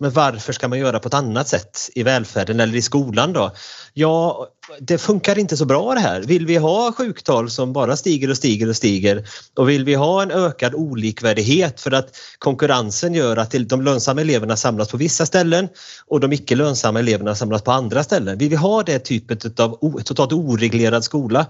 Men 0.00 0.11
varför 0.11 0.52
ska 0.52 0.68
man 0.68 0.78
göra 0.78 0.98
på 0.98 1.08
ett 1.08 1.14
annat 1.14 1.48
sätt 1.48 1.90
i 1.94 2.02
välfärden 2.02 2.61
eller 2.61 2.76
i 2.76 2.82
skolan 2.82 3.32
då? 3.32 3.52
Ja, 3.94 4.46
det 4.80 4.98
funkar 4.98 5.38
inte 5.38 5.56
så 5.56 5.64
bra 5.64 5.94
det 5.94 6.00
här. 6.00 6.20
Vill 6.20 6.46
vi 6.46 6.56
ha 6.56 6.92
sjuktal 6.92 7.50
som 7.50 7.72
bara 7.72 7.96
stiger 7.96 8.30
och 8.30 8.37
stiger 8.37 8.68
och 8.68 8.76
stiger 8.76 9.28
och 9.54 9.68
vill 9.68 9.84
vi 9.84 9.94
ha 9.94 10.22
en 10.22 10.30
ökad 10.30 10.74
olikvärdighet 10.74 11.80
för 11.80 11.92
att 11.92 12.16
konkurrensen 12.38 13.14
gör 13.14 13.37
att 13.37 13.54
de 13.68 13.82
lönsamma 13.82 14.20
eleverna 14.20 14.56
samlas 14.56 14.88
på 14.88 14.96
vissa 14.96 15.26
ställen 15.26 15.68
och 16.06 16.20
de 16.20 16.32
icke 16.32 16.56
lönsamma 16.56 16.98
eleverna 16.98 17.34
samlas 17.34 17.62
på 17.62 17.72
andra 17.72 18.04
ställen. 18.04 18.38
Vill 18.38 18.50
vi 18.50 18.56
ha 18.56 18.82
det 18.82 18.98
typet 18.98 19.61
av 19.61 20.00
totalt 20.04 20.32
oreglerad 20.32 21.04
skola 21.04 21.46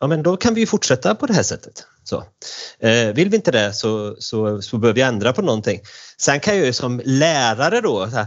ja 0.00 0.06
men 0.06 0.22
då 0.22 0.36
kan 0.36 0.54
vi 0.54 0.60
ju 0.60 0.66
fortsätta 0.66 1.14
på 1.14 1.26
det 1.26 1.34
här 1.34 1.42
sättet. 1.42 1.86
Så. 2.04 2.24
Eh, 2.78 3.14
vill 3.14 3.28
vi 3.28 3.36
inte 3.36 3.50
det 3.50 3.72
så, 3.72 4.16
så, 4.18 4.62
så 4.62 4.78
behöver 4.78 4.94
vi 4.94 5.02
ändra 5.02 5.32
på 5.32 5.42
någonting. 5.42 5.80
Sen 6.18 6.40
kan 6.40 6.56
jag 6.56 6.66
ju 6.66 6.72
som 6.72 7.02
lärare 7.04 7.80
då 7.80 8.04
här, 8.04 8.26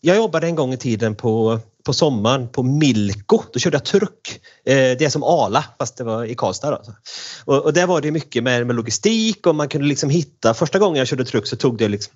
jag 0.00 0.16
jobbade 0.16 0.46
en 0.46 0.54
gång 0.54 0.72
i 0.72 0.76
tiden 0.76 1.14
på, 1.14 1.60
på 1.84 1.92
sommaren 1.92 2.48
på 2.48 2.62
Milko. 2.62 3.42
Då 3.52 3.58
körde 3.58 3.76
jag 3.76 3.84
truck. 3.84 4.40
Eh, 4.64 4.74
det 4.74 5.04
är 5.04 5.08
som 5.08 5.22
Ala 5.22 5.64
fast 5.78 5.96
det 5.96 6.04
var 6.04 6.24
i 6.24 6.34
Karlstad. 6.34 6.70
Då. 6.70 6.82
Och, 7.44 7.64
och 7.64 7.72
där 7.72 7.86
var 7.86 8.00
det 8.00 8.10
mycket 8.10 8.42
med, 8.42 8.66
med 8.66 8.76
logistik 8.76 9.46
och 9.46 9.54
man 9.54 9.68
kunde 9.68 9.86
liksom 9.86 10.10
hitta. 10.10 10.54
Första 10.54 10.78
gången 10.78 10.98
jag 10.98 11.06
körde 11.08 11.24
truck 11.24 11.46
så 11.46 11.56
tog 11.56 11.78
det 11.78 11.88
liksom, 11.88 12.14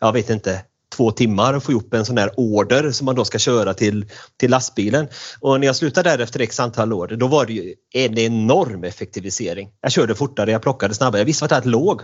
jag 0.00 0.12
vet 0.12 0.30
inte, 0.30 0.64
två 0.96 1.10
timmar 1.10 1.54
att 1.54 1.64
få 1.64 1.72
ihop 1.72 1.94
en 1.94 2.04
sån 2.04 2.18
här 2.18 2.30
order 2.36 2.90
som 2.90 3.04
man 3.04 3.14
då 3.14 3.24
ska 3.24 3.38
köra 3.38 3.74
till, 3.74 4.06
till 4.36 4.50
lastbilen. 4.50 5.08
Och 5.40 5.60
när 5.60 5.66
jag 5.66 5.76
slutade 5.76 6.10
där 6.10 6.18
efter 6.18 6.40
x 6.40 6.60
antal 6.60 6.92
år, 6.92 7.08
då 7.08 7.26
var 7.26 7.46
det 7.46 7.52
ju 7.52 7.74
en 7.94 8.18
enorm 8.18 8.84
effektivisering. 8.84 9.70
Jag 9.80 9.92
körde 9.92 10.14
fortare, 10.14 10.50
jag 10.50 10.62
plockade 10.62 10.94
snabbare, 10.94 11.20
jag 11.20 11.26
visste 11.26 11.44
vart 11.44 11.52
allt 11.52 11.64
låg. 11.64 12.02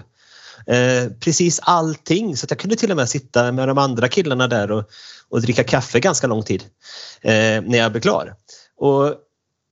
Eh, 0.66 1.12
precis 1.20 1.60
allting 1.62 2.36
så 2.36 2.46
att 2.46 2.50
jag 2.50 2.58
kunde 2.58 2.76
till 2.76 2.90
och 2.90 2.96
med 2.96 3.08
sitta 3.08 3.52
med 3.52 3.68
de 3.68 3.78
andra 3.78 4.08
killarna 4.08 4.48
där 4.48 4.70
och, 4.70 4.84
och 5.28 5.42
dricka 5.42 5.64
kaffe 5.64 6.00
ganska 6.00 6.26
lång 6.26 6.42
tid 6.42 6.62
eh, 7.22 7.62
när 7.62 7.78
jag 7.78 7.92
blev 7.92 8.00
klar. 8.00 8.34
Och 8.76 9.14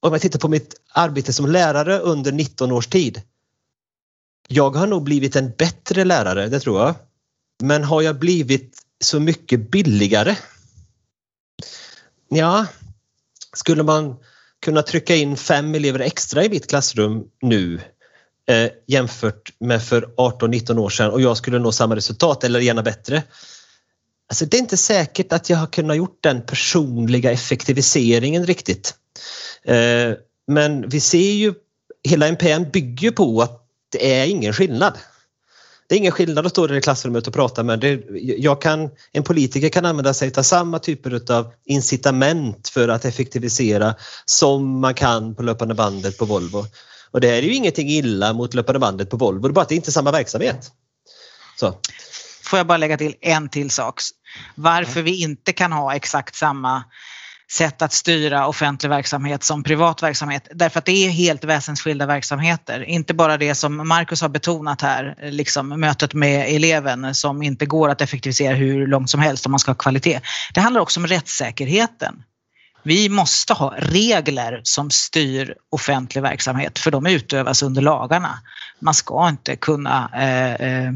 om 0.01 0.13
jag 0.13 0.21
tittar 0.21 0.39
på 0.39 0.49
mitt 0.49 0.75
arbete 0.93 1.33
som 1.33 1.47
lärare 1.47 1.99
under 1.99 2.33
19 2.33 2.73
års 2.73 2.87
tid. 2.87 3.23
Jag 4.49 4.71
har 4.71 4.87
nog 4.87 5.03
blivit 5.03 5.37
en 5.37 5.53
bättre 5.59 6.05
lärare, 6.05 6.49
det 6.49 6.61
tror 6.61 6.81
jag. 6.81 6.95
Men 7.63 7.85
har 7.85 8.03
jag 8.03 8.19
blivit 8.19 8.79
så 9.05 9.21
mycket 9.21 9.71
billigare? 9.71 10.37
Ja, 12.29 12.67
skulle 13.53 13.83
man 13.83 14.17
kunna 14.65 14.83
trycka 14.83 15.17
in 15.17 15.37
fem 15.37 15.75
elever 15.75 16.01
extra 16.01 16.45
i 16.45 16.49
mitt 16.49 16.67
klassrum 16.67 17.25
nu 17.43 17.81
eh, 18.49 18.71
jämfört 18.87 19.53
med 19.61 19.83
för 19.83 20.03
18-19 20.03 20.79
år 20.79 20.91
sedan 20.91 21.11
och 21.11 21.21
jag 21.21 21.37
skulle 21.37 21.59
nå 21.59 21.73
samma 21.73 21.97
resultat 21.97 22.45
eller 22.45 22.61
gärna 22.61 22.83
bättre. 22.83 23.23
Alltså 24.29 24.47
det 24.47 24.57
är 24.57 24.61
inte 24.61 24.77
säkert 24.77 25.33
att 25.33 25.51
jag 25.51 25.57
har 25.57 25.67
kunnat 25.67 25.97
gjort 25.97 26.19
den 26.23 26.43
personliga 26.43 27.33
effektiviseringen 27.33 28.47
riktigt. 28.47 28.95
Eh, 29.65 30.13
men 30.47 30.89
vi 30.89 31.01
ser 31.01 31.33
ju, 31.33 31.55
hela 32.09 32.29
NPM 32.29 32.71
bygger 32.71 33.11
på 33.11 33.43
att 33.43 33.65
det 33.89 34.15
är 34.15 34.27
ingen 34.27 34.53
skillnad. 34.53 34.99
Det 35.89 35.95
är 35.95 35.99
ingen 35.99 36.13
skillnad 36.13 36.47
att 36.47 36.53
stå 36.53 36.67
där 36.67 36.75
i 36.75 36.81
klassrummet 36.81 37.27
och 37.27 37.35
prata 37.35 37.63
med. 37.63 37.81
Det, 37.81 38.03
jag 38.39 38.63
kan, 38.63 38.91
en 39.13 39.23
politiker 39.23 39.69
kan 39.69 39.85
använda 39.85 40.15
sig 40.15 40.33
av 40.37 40.43
samma 40.43 40.79
typer 40.79 41.33
av 41.33 41.53
incitament 41.65 42.69
för 42.69 42.89
att 42.89 43.05
effektivisera 43.05 43.95
som 44.25 44.81
man 44.81 44.95
kan 44.95 45.35
på 45.35 45.43
löpande 45.43 45.75
bandet 45.75 46.19
på 46.19 46.25
Volvo. 46.25 46.67
Och 47.11 47.21
det 47.21 47.29
är 47.29 47.43
ju 47.43 47.55
ingenting 47.55 47.89
illa 47.89 48.33
mot 48.33 48.55
löpande 48.55 48.79
bandet 48.79 49.11
på 49.11 49.17
Volvo, 49.17 49.49
det 49.49 49.53
är 49.53 49.53
bara 49.53 49.63
att 49.63 49.69
det 49.69 49.75
inte 49.75 49.91
är 49.91 49.93
samma 49.93 50.11
verksamhet. 50.11 50.73
Så. 51.61 51.75
Får 52.43 52.59
jag 52.59 52.67
bara 52.67 52.79
lägga 52.79 52.97
till 52.97 53.15
en 53.21 53.49
till 53.49 53.71
sak. 53.71 54.01
Varför 54.55 55.03
vi 55.03 55.23
inte 55.23 55.53
kan 55.53 55.73
ha 55.73 55.95
exakt 55.95 56.35
samma 56.35 56.85
sätt 57.51 57.83
att 57.83 57.93
styra 57.93 58.47
offentlig 58.47 58.91
verksamhet 58.91 59.45
som 59.45 59.63
privat 59.63 60.03
verksamhet. 60.03 60.49
Därför 60.55 60.79
att 60.79 60.85
det 60.85 61.07
är 61.07 61.11
helt 61.11 61.45
väsensskilda 61.45 62.07
verksamheter. 62.07 62.81
Inte 62.83 63.15
bara 63.15 63.37
det 63.37 63.55
som 63.55 63.89
Marcus 63.89 64.23
har 64.23 64.29
betonat 64.29 64.83
här, 64.83 65.31
liksom 65.31 65.69
mötet 65.69 66.15
med 66.15 66.55
eleven 66.57 67.15
som 67.15 67.43
inte 67.43 67.67
går 67.67 67.89
att 67.89 68.01
effektivisera 68.01 68.55
hur 68.55 68.87
långt 68.87 69.11
som 69.11 69.21
helst 69.21 69.47
om 69.47 69.53
man 69.53 69.59
ska 69.59 69.71
ha 69.71 69.77
kvalitet. 69.77 70.21
Det 70.55 70.61
handlar 70.61 70.81
också 70.81 71.01
om 71.01 71.07
rättssäkerheten. 71.07 72.23
Vi 72.83 73.09
måste 73.09 73.53
ha 73.53 73.75
regler 73.79 74.61
som 74.63 74.91
styr 74.91 75.55
offentlig 75.71 76.23
verksamhet 76.23 76.79
för 76.79 76.91
de 76.91 77.07
utövas 77.07 77.63
under 77.63 77.83
lagarna. 77.83 78.39
Man 78.81 78.95
ska 78.95 79.29
inte 79.29 79.57
kunna 79.57 80.11
eh, 80.15 80.55
eh, 80.69 80.93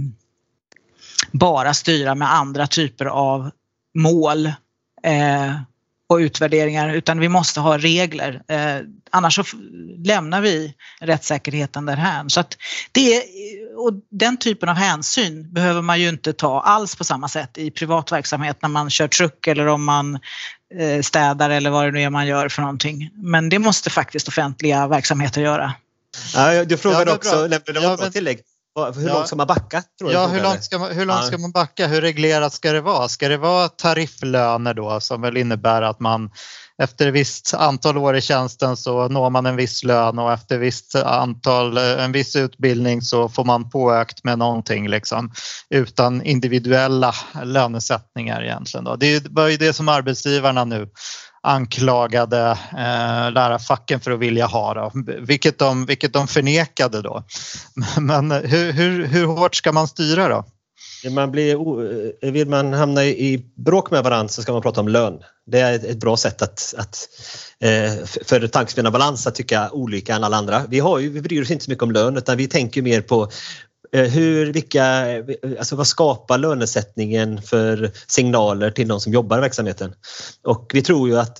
bara 1.33 1.75
styra 1.75 2.15
med 2.15 2.33
andra 2.33 2.67
typer 2.67 3.07
av 3.07 3.51
mål 3.95 4.47
eh, 5.03 5.53
och 6.13 6.19
utvärderingar 6.19 6.95
utan 6.95 7.21
vi 7.21 7.29
måste 7.29 7.61
ha 7.61 7.79
regler. 7.79 8.43
Eh, 8.49 8.77
annars 9.11 9.35
så 9.35 9.45
lämnar 10.05 10.41
vi 10.41 10.75
rättssäkerheten 11.01 11.87
därhän. 11.87 12.31
Så 12.31 12.41
att 12.41 12.57
det 12.93 13.17
är, 13.17 13.23
och 13.77 13.93
den 14.11 14.37
typen 14.37 14.69
av 14.69 14.75
hänsyn 14.75 15.53
behöver 15.53 15.83
man 15.83 16.01
ju 16.01 16.09
inte 16.09 16.33
ta 16.33 16.61
alls 16.61 16.97
på 16.97 17.05
samma 17.05 17.29
sätt 17.29 17.59
i 17.59 17.71
privat 17.71 18.13
verksamhet 18.13 18.63
när 18.63 18.69
man 18.69 18.91
kör 18.91 19.09
truck 19.09 19.47
eller 19.47 19.67
om 19.67 19.85
man 19.85 20.19
eh, 20.79 21.03
städar 21.03 21.51
eller 21.51 21.71
vad 21.71 21.85
det 21.85 21.91
nu 21.91 22.03
är 22.03 22.11
man 22.11 22.27
gör 22.27 22.49
för 22.49 22.63
någonting. 22.63 23.11
Men 23.15 23.49
det 23.49 23.59
måste 23.59 23.91
faktiskt 23.91 24.29
offentliga 24.29 24.89
verksamheter 24.89 25.41
göra. 25.41 25.73
Ja, 26.35 26.65
du 26.65 26.77
frågade 26.77 27.11
ja, 27.11 27.15
också, 27.15 27.47
lämnade 27.47 27.81
ja, 27.83 27.97
men... 28.01 28.13
tillägg. 28.13 28.39
Hur 28.75 29.09
långt 29.09 29.27
ska 29.27 29.37
man 29.37 29.47
backa? 29.47 29.83
Tror 29.99 30.13
ja, 30.13 30.27
hur 30.27 30.43
långt, 30.43 30.65
ska 30.65 30.79
man, 30.79 30.93
hur 30.93 31.07
långt 31.07 31.25
ska 31.25 31.39
man 31.39 31.53
backa? 31.53 31.87
Hur 31.87 32.01
reglerat 32.01 32.53
ska 32.53 32.73
det 32.73 32.81
vara? 32.81 33.09
Ska 33.09 33.29
det 33.29 33.37
vara 33.37 33.69
tarifflöner 33.69 34.75
då 34.75 35.01
som 35.01 35.21
väl 35.21 35.37
innebär 35.37 35.83
att 35.83 36.01
man 36.01 36.31
efter 36.83 37.09
ett 37.09 37.15
visst 37.15 37.55
antal 37.55 37.99
år 37.99 38.17
i 38.17 38.21
tjänsten 38.21 38.77
så 38.77 39.09
når 39.09 39.31
man 39.31 39.47
en 39.47 39.57
viss 39.57 39.85
lön 39.85 40.19
och 40.19 40.33
efter 40.33 40.59
visst 40.59 40.95
antal, 40.95 41.79
en 41.79 42.13
viss 42.13 42.37
utbildning 42.37 43.03
så 43.03 43.29
får 43.29 43.45
man 43.45 43.71
påökt 43.71 44.25
med 44.25 44.39
någonting 44.39 44.89
liksom 44.89 45.33
utan 45.71 46.23
individuella 46.23 47.15
lönesättningar 47.43 48.43
egentligen. 48.43 48.85
Då. 48.85 48.97
Det 48.97 49.27
var 49.31 49.49
ju 49.49 49.57
det 49.57 49.73
som 49.73 49.89
arbetsgivarna 49.89 50.65
nu 50.65 50.89
anklagade 51.43 52.51
eh, 52.73 53.33
lärarfacken 53.33 54.01
för 54.01 54.11
att 54.11 54.19
vilja 54.19 54.47
ha, 54.47 54.75
då, 54.75 54.93
vilket, 55.21 55.59
de, 55.59 55.87
vilket 55.87 56.13
de 56.13 56.29
förnekade 56.29 57.03
då. 57.03 57.25
Men 58.01 58.31
hur, 58.31 58.73
hur, 58.73 59.07
hur 59.07 59.27
hårt 59.27 59.55
ska 59.55 59.73
man 59.73 59.89
styra 59.89 60.29
då? 60.29 60.45
Man 61.11 61.31
blir, 61.31 61.55
eh, 62.25 62.33
vill 62.33 62.49
man 62.49 62.73
hamna 62.73 63.05
i 63.05 63.45
bråk 63.57 63.91
med 63.91 64.05
varandra 64.05 64.29
så 64.29 64.43
ska 64.43 64.53
man 64.53 64.63
prata 64.63 64.81
om 64.81 64.89
lön. 64.89 65.19
Det 65.47 65.61
är 65.61 65.75
ett 65.75 66.01
bra 66.01 66.17
sätt 66.17 66.43
att, 66.43 66.75
att 66.79 67.09
eh, 67.61 68.05
för 68.05 68.47
tankesmedjan 68.47 68.93
balans 68.93 69.27
att 69.27 69.35
tycka 69.35 69.71
olika 69.71 70.15
än 70.15 70.25
alla 70.25 70.37
andra. 70.37 70.63
Vi, 70.69 70.79
har 70.79 70.99
ju, 70.99 71.11
vi 71.11 71.21
bryr 71.21 71.43
oss 71.43 71.51
inte 71.51 71.65
så 71.65 71.71
mycket 71.71 71.83
om 71.83 71.93
lön 71.93 72.17
utan 72.17 72.37
vi 72.37 72.47
tänker 72.47 72.83
mer 72.83 73.01
på 73.01 73.31
Eh, 73.95 74.05
hur, 74.05 74.53
vilka, 74.53 75.13
eh, 75.17 75.25
alltså 75.59 75.77
vad 75.77 75.87
skapar 75.87 76.39
lönesättningen 76.39 77.43
för 77.43 77.91
signaler 78.07 78.71
till 78.71 78.89
de 78.89 79.01
som 79.01 79.13
jobbar 79.13 79.39
i 79.39 79.41
verksamheten? 79.41 79.95
Och 80.45 80.71
vi 80.75 80.83
tror 80.83 81.09
ju 81.09 81.19
att 81.19 81.39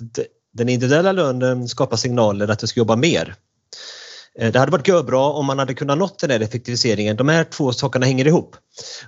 den 0.53 0.69
individuella 0.69 1.13
lönen 1.13 1.69
skapar 1.69 1.97
signaler 1.97 2.49
att 2.49 2.59
du 2.59 2.67
ska 2.67 2.81
jobba 2.81 2.97
mer. 2.97 3.35
Eh, 4.39 4.53
det 4.53 4.59
hade 4.59 4.73
varit 4.73 5.07
bra 5.07 5.33
om 5.33 5.47
man 5.47 5.59
hade 5.59 5.75
kunnat 5.75 5.99
nått 5.99 6.19
den 6.19 6.31
här 6.31 6.41
effektiviseringen. 6.41 7.17
De 7.17 7.29
här 7.29 7.45
två 7.45 7.73
sakerna 7.73 8.07
hänger 8.07 8.27
ihop. 8.27 8.57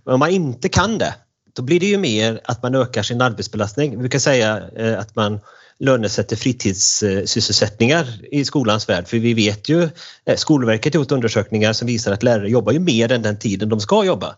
Men 0.05 0.15
om 0.15 0.21
man 0.21 0.31
inte 0.31 0.69
kan 0.69 0.99
det, 0.99 1.15
då 1.57 1.63
blir 1.63 1.81
det 1.81 1.87
ju 1.87 1.99
mer 1.99 2.41
att 2.45 2.63
man 2.63 2.75
ökar 2.75 3.03
sin 3.03 3.21
arbetsbelastning. 3.21 3.91
Vi 3.91 3.97
brukar 3.97 4.19
säga 4.19 4.63
att 4.99 5.17
man 5.17 5.41
lönesätter 5.79 6.37
fritidssysselsättningar 6.37 8.07
i 8.33 8.45
skolans 8.45 8.89
värld. 8.89 9.09
För 9.09 9.19
vi 9.19 9.35
vet 9.35 9.69
ju, 9.69 9.83
eh, 10.25 10.37
Skolverket 10.37 10.95
har 10.95 11.01
gjort 11.01 11.13
undersökningar 11.13 11.73
som 11.73 11.87
visar 11.87 12.13
att 12.13 12.23
lärare 12.23 12.51
jobbar 12.51 12.73
ju 12.73 12.79
mer 12.79 13.13
än 13.13 13.23
den 13.23 13.39
tiden 13.39 13.69
de 13.69 13.81
ska 13.81 14.05
jobba. 14.05 14.37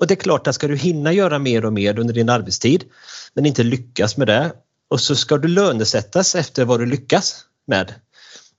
Och 0.00 0.06
det 0.06 0.14
är 0.14 0.16
klart 0.16 0.46
att 0.46 0.54
ska 0.54 0.68
du 0.68 0.76
hinna 0.76 1.12
göra 1.12 1.38
mer 1.38 1.64
och 1.64 1.72
mer 1.72 1.98
under 1.98 2.14
din 2.14 2.28
arbetstid 2.28 2.84
men 3.34 3.46
inte 3.46 3.62
lyckas 3.62 4.16
med 4.16 4.26
det 4.26 4.52
och 4.90 5.00
så 5.00 5.16
ska 5.16 5.38
du 5.38 5.48
lönesättas 5.48 6.34
efter 6.34 6.64
vad 6.64 6.80
du 6.80 6.86
lyckas 6.86 7.44
med. 7.66 7.94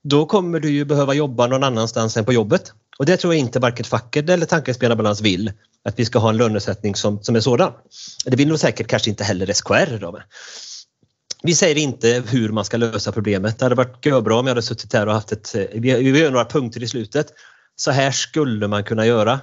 Då 0.03 0.25
kommer 0.25 0.59
du 0.59 0.69
ju 0.69 0.85
behöva 0.85 1.13
jobba 1.13 1.47
någon 1.47 1.63
annanstans 1.63 2.17
än 2.17 2.25
på 2.25 2.33
jobbet. 2.33 2.73
Och 2.97 3.05
det 3.05 3.17
tror 3.17 3.33
jag 3.33 3.39
inte 3.39 3.59
varken 3.59 3.85
facket 3.85 4.29
eller 4.29 4.45
Tankespelarbalans 4.45 5.21
vill 5.21 5.51
att 5.83 5.99
vi 5.99 6.05
ska 6.05 6.19
ha 6.19 6.29
en 6.29 6.37
lönesättning 6.37 6.95
som, 6.95 7.23
som 7.23 7.35
är 7.35 7.39
sådan. 7.39 7.71
Det 8.25 8.35
vill 8.35 8.47
nog 8.47 8.59
säkert 8.59 8.87
kanske 8.87 9.09
inte 9.09 9.23
heller 9.23 9.53
SKR. 9.53 9.97
Då. 9.97 10.19
Vi 11.45 11.55
säger 11.55 11.77
inte 11.77 12.23
hur 12.27 12.49
man 12.49 12.65
ska 12.65 12.77
lösa 12.77 13.11
problemet. 13.11 13.59
Det 13.59 13.65
hade 13.65 13.75
varit 13.75 14.01
bra 14.01 14.39
om 14.39 14.47
jag 14.47 14.51
hade 14.51 14.61
suttit 14.61 14.93
här 14.93 15.07
och 15.07 15.13
haft 15.13 15.31
ett... 15.31 15.55
Vi 15.73 16.19
gör 16.19 16.31
några 16.31 16.45
punkter 16.45 16.83
i 16.83 16.87
slutet. 16.87 17.27
Så 17.75 17.91
här 17.91 18.11
skulle 18.11 18.67
man 18.67 18.83
kunna 18.83 19.05
göra. 19.05 19.39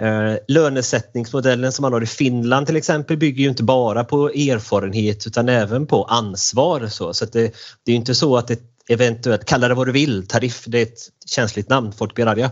Eh, 0.00 0.34
lönesättningsmodellen 0.48 1.72
som 1.72 1.82
man 1.82 1.92
har 1.92 2.02
i 2.02 2.06
Finland 2.06 2.66
till 2.66 2.76
exempel 2.76 3.16
bygger 3.16 3.42
ju 3.42 3.48
inte 3.48 3.62
bara 3.62 4.04
på 4.04 4.28
erfarenhet 4.28 5.26
utan 5.26 5.48
även 5.48 5.86
på 5.86 6.04
ansvar. 6.04 6.86
Så, 6.86 7.14
så 7.14 7.24
det, 7.24 7.54
det 7.84 7.92
är 7.92 7.96
inte 7.96 8.14
så 8.14 8.36
att 8.36 8.50
ett 8.50 8.62
eventuellt, 8.88 9.44
kalla 9.44 9.68
det 9.68 9.74
vad 9.74 9.86
du 9.86 9.92
vill, 9.92 10.26
tariff, 10.26 10.64
det 10.66 10.78
är 10.78 10.82
ett 10.82 11.00
känsligt 11.26 11.68
namn, 11.68 11.92
folk 11.92 12.14
blir 12.14 12.26
arga. 12.26 12.50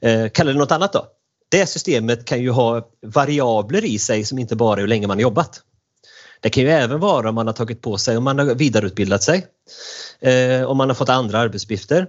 Eh, 0.00 0.28
kalla 0.28 0.52
det 0.52 0.58
något 0.58 0.72
annat 0.72 0.92
då. 0.92 1.06
Det 1.48 1.66
systemet 1.66 2.24
kan 2.24 2.42
ju 2.42 2.50
ha 2.50 2.88
variabler 3.06 3.84
i 3.84 3.98
sig 3.98 4.24
som 4.24 4.38
inte 4.38 4.56
bara 4.56 4.76
är 4.76 4.80
hur 4.80 4.88
länge 4.88 5.06
man 5.06 5.20
jobbat. 5.20 5.62
Det 6.44 6.50
kan 6.50 6.62
ju 6.62 6.70
även 6.70 7.00
vara 7.00 7.28
om 7.28 7.34
man 7.34 7.46
har 7.46 7.54
tagit 7.54 7.80
på 7.80 7.98
sig, 7.98 8.16
om 8.16 8.24
man 8.24 8.38
har 8.38 8.54
vidareutbildat 8.54 9.22
sig, 9.22 9.46
eh, 10.20 10.62
om 10.62 10.76
man 10.76 10.88
har 10.88 10.94
fått 10.94 11.08
andra 11.08 11.38
arbetsuppgifter. 11.38 12.06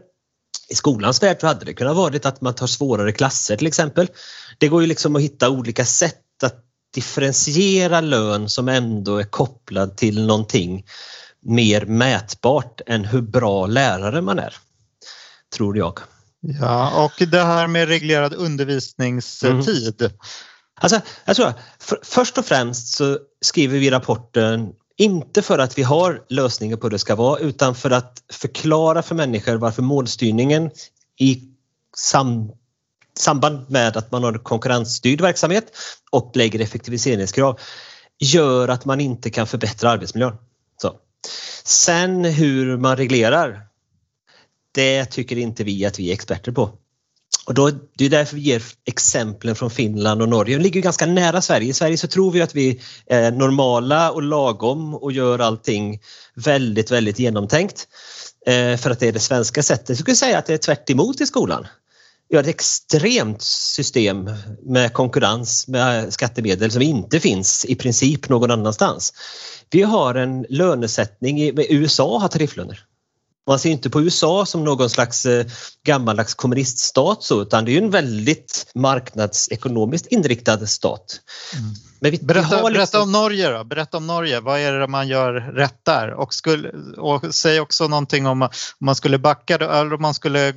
I 0.70 0.76
skolans 0.76 1.24
värld 1.24 1.38
så 1.40 1.48
hade 1.48 1.66
det 1.66 1.74
kunnat 1.74 1.96
vara 1.96 2.20
att 2.24 2.42
man 2.42 2.56
tar 2.56 2.68
svårare 2.68 3.12
klasser 3.12 3.58
till 3.58 3.68
exempel. 3.68 4.08
Det 4.58 4.68
går 4.68 4.82
ju 4.82 4.88
liksom 4.88 5.16
att 5.16 5.22
hitta 5.22 5.50
olika 5.50 5.86
sätt 5.86 6.44
att 6.44 6.56
differentiera 6.94 8.02
lön 8.02 8.50
som 8.50 8.70
ändå 8.70 9.18
är 9.18 9.24
kopplad 9.24 9.98
till 9.98 10.26
någonting 10.26 10.86
mer 11.42 11.86
mätbart 11.86 12.82
än 12.86 13.06
hur 13.06 13.22
bra 13.22 13.66
lärare 13.66 14.22
man 14.22 14.40
är. 14.40 14.56
Tror 15.56 15.78
jag. 15.78 16.00
Ja, 16.62 17.06
och 17.06 17.28
det 17.28 17.44
här 17.44 17.68
med 17.68 17.88
reglerad 17.88 18.34
undervisningstid. 18.34 20.02
Mm. 20.02 20.14
Alltså, 20.82 21.02
jag 21.26 21.36
tror, 21.36 21.54
för, 21.80 22.00
först 22.04 22.38
och 22.38 22.46
främst 22.46 22.88
så 22.88 23.20
skriver 23.42 23.80
vi 23.80 23.90
rapporten 23.90 24.74
inte 24.98 25.42
för 25.42 25.60
att 25.60 25.78
vi 25.78 25.84
har 25.84 26.24
lösningar 26.30 26.78
på 26.78 26.88
hur 26.88 26.92
det 26.92 27.00
ska 27.00 27.16
vara 27.16 27.40
utan 27.40 27.76
för 27.76 27.92
att 27.92 28.24
förklara 28.34 29.02
för 29.02 29.16
människor 29.16 29.56
varför 29.56 29.82
målstyrningen 29.82 30.72
i 31.20 31.44
sam, 31.98 32.52
samband 33.18 33.70
med 33.70 33.98
att 33.98 34.12
man 34.12 34.24
har 34.24 34.34
konkurrensstyrd 34.34 35.22
verksamhet 35.22 35.72
och 36.12 36.32
lägger 36.36 36.60
effektiviseringskrav 36.60 37.60
gör 38.20 38.68
att 38.68 38.86
man 38.86 39.02
inte 39.02 39.30
kan 39.30 39.48
förbättra 39.48 39.90
arbetsmiljön. 39.90 40.38
Så. 40.78 40.96
Sen 41.64 42.26
hur 42.26 42.78
man 42.78 42.98
reglerar, 42.98 43.62
det 44.72 45.06
tycker 45.06 45.38
inte 45.38 45.64
vi 45.64 45.86
att 45.86 46.00
vi 46.00 46.10
är 46.10 46.14
experter 46.14 46.52
på. 46.52 46.72
Och 47.46 47.54
då, 47.54 47.72
det 47.98 48.06
är 48.06 48.10
därför 48.10 48.36
vi 48.36 48.42
ger 48.42 48.64
exemplen 48.86 49.56
från 49.56 49.70
Finland 49.70 50.22
och 50.22 50.30
Norge. 50.30 50.58
De 50.58 50.64
ligger 50.64 50.82
ganska 50.82 51.06
nära 51.06 51.42
Sverige. 51.42 51.70
I 51.70 51.74
Sverige 51.74 51.98
så 51.98 52.08
tror 52.08 52.32
vi 52.32 52.42
att 52.42 52.56
vi 52.56 52.82
är 53.06 53.32
normala 53.32 54.12
och 54.12 54.24
lagom 54.24 54.96
och 54.96 55.12
gör 55.12 55.40
allting 55.40 56.00
väldigt, 56.36 56.92
väldigt 56.92 57.20
genomtänkt. 57.20 57.88
Eh, 58.48 58.78
för 58.78 58.90
att 58.90 59.00
det 59.00 59.08
är 59.08 59.12
det 59.12 59.20
svenska 59.20 59.64
sättet. 59.64 59.90
Jag 59.90 59.98
skulle 59.98 60.16
säga 60.16 60.38
att 60.38 60.46
det 60.46 60.54
är 60.54 60.58
tvärt 60.58 60.90
i 61.22 61.26
skolan. 61.26 61.68
Vi 62.30 62.36
har 62.36 62.44
ett 62.44 62.50
extremt 62.50 63.42
system 63.42 64.30
med 64.66 64.94
konkurrens 64.94 65.68
med 65.68 66.14
skattemedel 66.14 66.72
som 66.72 66.82
inte 66.82 67.20
finns 67.20 67.66
i 67.66 67.76
princip 67.76 68.30
någon 68.30 68.52
annanstans. 68.52 69.14
Vi 69.72 69.82
har 69.82 70.16
en 70.16 70.46
lönesättning, 70.50 71.42
i 71.42 71.68
USA 71.70 72.20
har 72.20 72.28
tarifflöner. 72.28 72.86
Man 73.48 73.60
ser 73.60 73.70
inte 73.70 73.90
på 73.90 74.02
USA 74.02 74.46
som 74.46 74.64
någon 74.64 74.90
slags 74.90 75.26
eh, 75.26 75.46
gammaldags 75.84 76.34
kommuniststat 76.34 77.24
så, 77.24 77.42
utan 77.42 77.66
det 77.66 77.72
är 77.72 77.82
en 77.82 77.90
väldigt 77.90 78.72
marknadsekonomiskt 78.76 80.08
inriktad 80.08 80.68
stat. 80.68 81.20
Mm. 81.54 81.74
Men 82.00 82.12
vi, 82.12 82.18
berätta, 82.18 82.48
vi 82.50 82.56
liksom... 82.56 82.74
berätta, 82.74 83.02
om 83.02 83.12
Norge 83.12 83.50
då. 83.50 83.64
Berätta 83.64 83.98
om 83.98 84.08
Norge. 84.08 84.40
Vad 84.40 84.60
är 84.60 84.74
det 84.74 84.88
man 84.88 85.08
gör 85.08 85.34
rätt 85.34 85.80
där? 85.84 86.14
Och, 86.14 86.34
skulle, 86.34 86.72
och 86.98 87.36
säg 87.36 87.60
också 87.60 87.88
någonting 87.88 88.28
om 88.28 88.42
om 88.42 88.50
man 88.80 88.96
skulle 88.96 89.18
backa 89.18 89.56
eller 89.56 89.94
om 89.94 90.02
man 90.02 90.14
skulle 90.14 90.54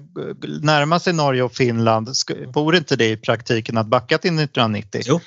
närma 0.62 1.00
sig 1.00 1.12
Norge 1.12 1.42
och 1.42 1.52
Finland. 1.52 2.08
Vore 2.54 2.76
inte 2.76 2.96
det 2.96 3.08
i 3.10 3.16
praktiken 3.16 3.78
att 3.78 3.86
backa 3.86 4.18
till 4.18 4.30
1990? 4.30 5.02
Jo, 5.04 5.20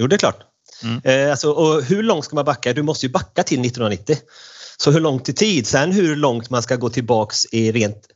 jo 0.00 0.06
det 0.06 0.16
är 0.16 0.18
klart. 0.18 0.38
Mm. 0.82 1.00
Eh, 1.04 1.30
alltså, 1.30 1.50
och 1.50 1.82
hur 1.82 2.02
långt 2.02 2.24
ska 2.24 2.36
man 2.36 2.44
backa? 2.44 2.72
Du 2.72 2.82
måste 2.82 3.06
ju 3.06 3.12
backa 3.12 3.42
till 3.42 3.60
1990. 3.60 4.16
Så 4.78 4.90
hur 4.90 5.00
långt 5.00 5.28
i 5.28 5.32
tid? 5.32 5.66
Sen 5.66 5.92
hur 5.92 6.16
långt 6.16 6.50
man 6.50 6.62
ska 6.62 6.76
gå 6.76 6.90
tillbaks 6.90 7.46
i 7.52 7.72
rent 7.72 8.06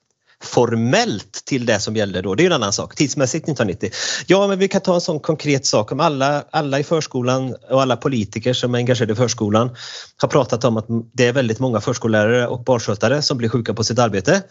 formellt 0.43 1.45
till 1.45 1.67
det 1.67 1.81
som 1.81 1.97
gällde 1.97 2.23
då, 2.23 2.35
det 2.35 2.43
är 2.43 2.47
en 2.47 2.53
annan 2.53 2.73
sak. 2.73 2.95
Tidsmässigt 2.95 3.45
1990. 3.45 3.91
Ja, 4.27 4.47
men 4.47 4.59
vi 4.59 4.69
kan 4.69 4.81
ta 4.81 4.95
en 4.95 5.01
sån 5.01 5.21
konkret 5.21 5.67
sak 5.67 5.93
om 5.93 6.01
alla, 6.01 6.45
alla 6.51 6.79
i 6.79 6.85
förskolan 6.85 7.55
och 7.71 7.83
alla 7.83 7.97
politiker 7.97 8.53
som 8.53 8.75
är 8.75 8.79
engagerade 8.79 9.13
i 9.13 9.17
förskolan 9.17 9.77
har 10.17 10.29
pratat 10.29 10.65
om 10.65 10.77
att 10.77 10.87
det 11.13 11.27
är 11.27 11.33
väldigt 11.33 11.59
många 11.59 11.81
förskollärare 11.81 12.47
och 12.47 12.65
barnskötare 12.65 13.23
som 13.23 13.39
blir 13.39 13.49
sjuka 13.49 13.75
på 13.75 13.85
sitt 13.85 13.99
arbete. 13.99 14.43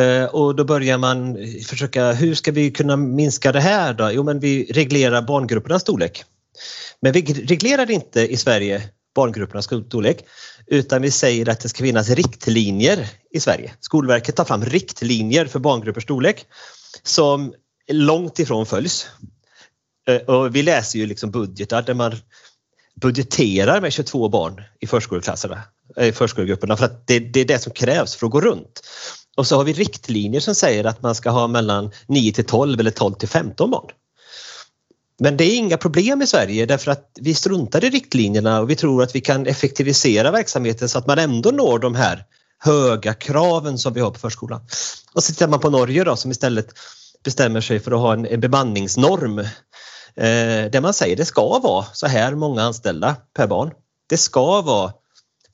Eh, 0.00 0.24
och 0.24 0.56
då 0.56 0.64
börjar 0.64 0.98
man 0.98 1.36
försöka, 1.66 2.12
hur 2.12 2.34
ska 2.34 2.52
vi 2.52 2.70
kunna 2.70 2.96
minska 2.96 3.52
det 3.52 3.60
här 3.60 3.94
då? 3.94 4.10
Jo, 4.12 4.22
men 4.22 4.40
vi 4.40 4.72
reglerar 4.72 5.22
barngruppernas 5.22 5.82
storlek. 5.82 6.24
Men 7.02 7.12
vi 7.12 7.20
reglerar 7.22 7.90
inte 7.90 8.32
i 8.32 8.36
Sverige 8.36 8.82
barngruppernas 9.14 9.64
storlek 9.64 10.24
utan 10.66 11.02
vi 11.02 11.10
säger 11.10 11.48
att 11.48 11.60
det 11.60 11.68
ska 11.68 11.84
finnas 11.84 12.10
riktlinjer 12.10 13.08
i 13.30 13.40
Sverige. 13.40 13.72
Skolverket 13.80 14.36
tar 14.36 14.44
fram 14.44 14.64
riktlinjer 14.64 15.46
för 15.46 15.58
barngruppers 15.58 16.02
storlek 16.02 16.46
som 17.02 17.54
långt 17.92 18.38
ifrån 18.38 18.66
följs. 18.66 19.06
Eh, 20.08 20.16
och 20.16 20.56
vi 20.56 20.62
läser 20.62 20.98
ju 20.98 21.06
liksom 21.06 21.30
budgetar 21.30 21.82
där 21.82 21.94
man 21.94 22.16
budgeterar 23.00 23.80
med 23.80 23.92
22 23.92 24.28
barn 24.28 24.62
i 24.80 24.86
förskoleklasserna, 24.86 25.62
eh, 25.96 26.06
i 26.06 26.12
förskolegrupperna 26.12 26.76
för 26.76 26.84
att 26.84 27.06
det, 27.06 27.18
det 27.18 27.40
är 27.40 27.44
det 27.44 27.58
som 27.58 27.72
krävs 27.72 28.14
för 28.14 28.26
att 28.26 28.32
gå 28.32 28.40
runt. 28.40 28.80
Och 29.36 29.46
så 29.46 29.56
har 29.56 29.64
vi 29.64 29.72
riktlinjer 29.72 30.40
som 30.40 30.54
säger 30.54 30.84
att 30.84 31.02
man 31.02 31.14
ska 31.14 31.30
ha 31.30 31.46
mellan 31.46 31.90
9 32.06 32.32
till 32.32 32.44
12 32.44 32.80
eller 32.80 32.90
12 32.90 33.14
till 33.14 33.28
15 33.28 33.70
barn. 33.70 33.90
Men 35.22 35.36
det 35.36 35.44
är 35.44 35.56
inga 35.56 35.76
problem 35.76 36.22
i 36.22 36.26
Sverige 36.26 36.66
därför 36.66 36.90
att 36.90 37.18
vi 37.20 37.34
struntar 37.34 37.84
i 37.84 37.90
riktlinjerna 37.90 38.60
och 38.60 38.70
vi 38.70 38.76
tror 38.76 39.02
att 39.02 39.14
vi 39.14 39.20
kan 39.20 39.46
effektivisera 39.46 40.30
verksamheten 40.30 40.88
så 40.88 40.98
att 40.98 41.06
man 41.06 41.18
ändå 41.18 41.50
når 41.50 41.78
de 41.78 41.94
här 41.94 42.24
höga 42.58 43.14
kraven 43.14 43.78
som 43.78 43.92
vi 43.92 44.00
har 44.00 44.10
på 44.10 44.18
förskolan. 44.18 44.60
Och 45.14 45.24
så 45.24 45.32
tittar 45.32 45.48
man 45.48 45.60
på 45.60 45.70
Norge 45.70 46.04
då 46.04 46.16
som 46.16 46.30
istället 46.30 46.66
bestämmer 47.24 47.60
sig 47.60 47.80
för 47.80 47.92
att 47.92 47.98
ha 47.98 48.12
en, 48.12 48.26
en 48.26 48.40
bemanningsnorm 48.40 49.38
eh, 49.38 49.46
där 50.72 50.80
man 50.80 50.94
säger 50.94 51.16
det 51.16 51.24
ska 51.24 51.58
vara 51.58 51.84
så 51.92 52.06
här 52.06 52.34
många 52.34 52.62
anställda 52.62 53.16
per 53.36 53.46
barn. 53.46 53.70
Det 54.08 54.16
ska 54.16 54.62
vara 54.62 54.92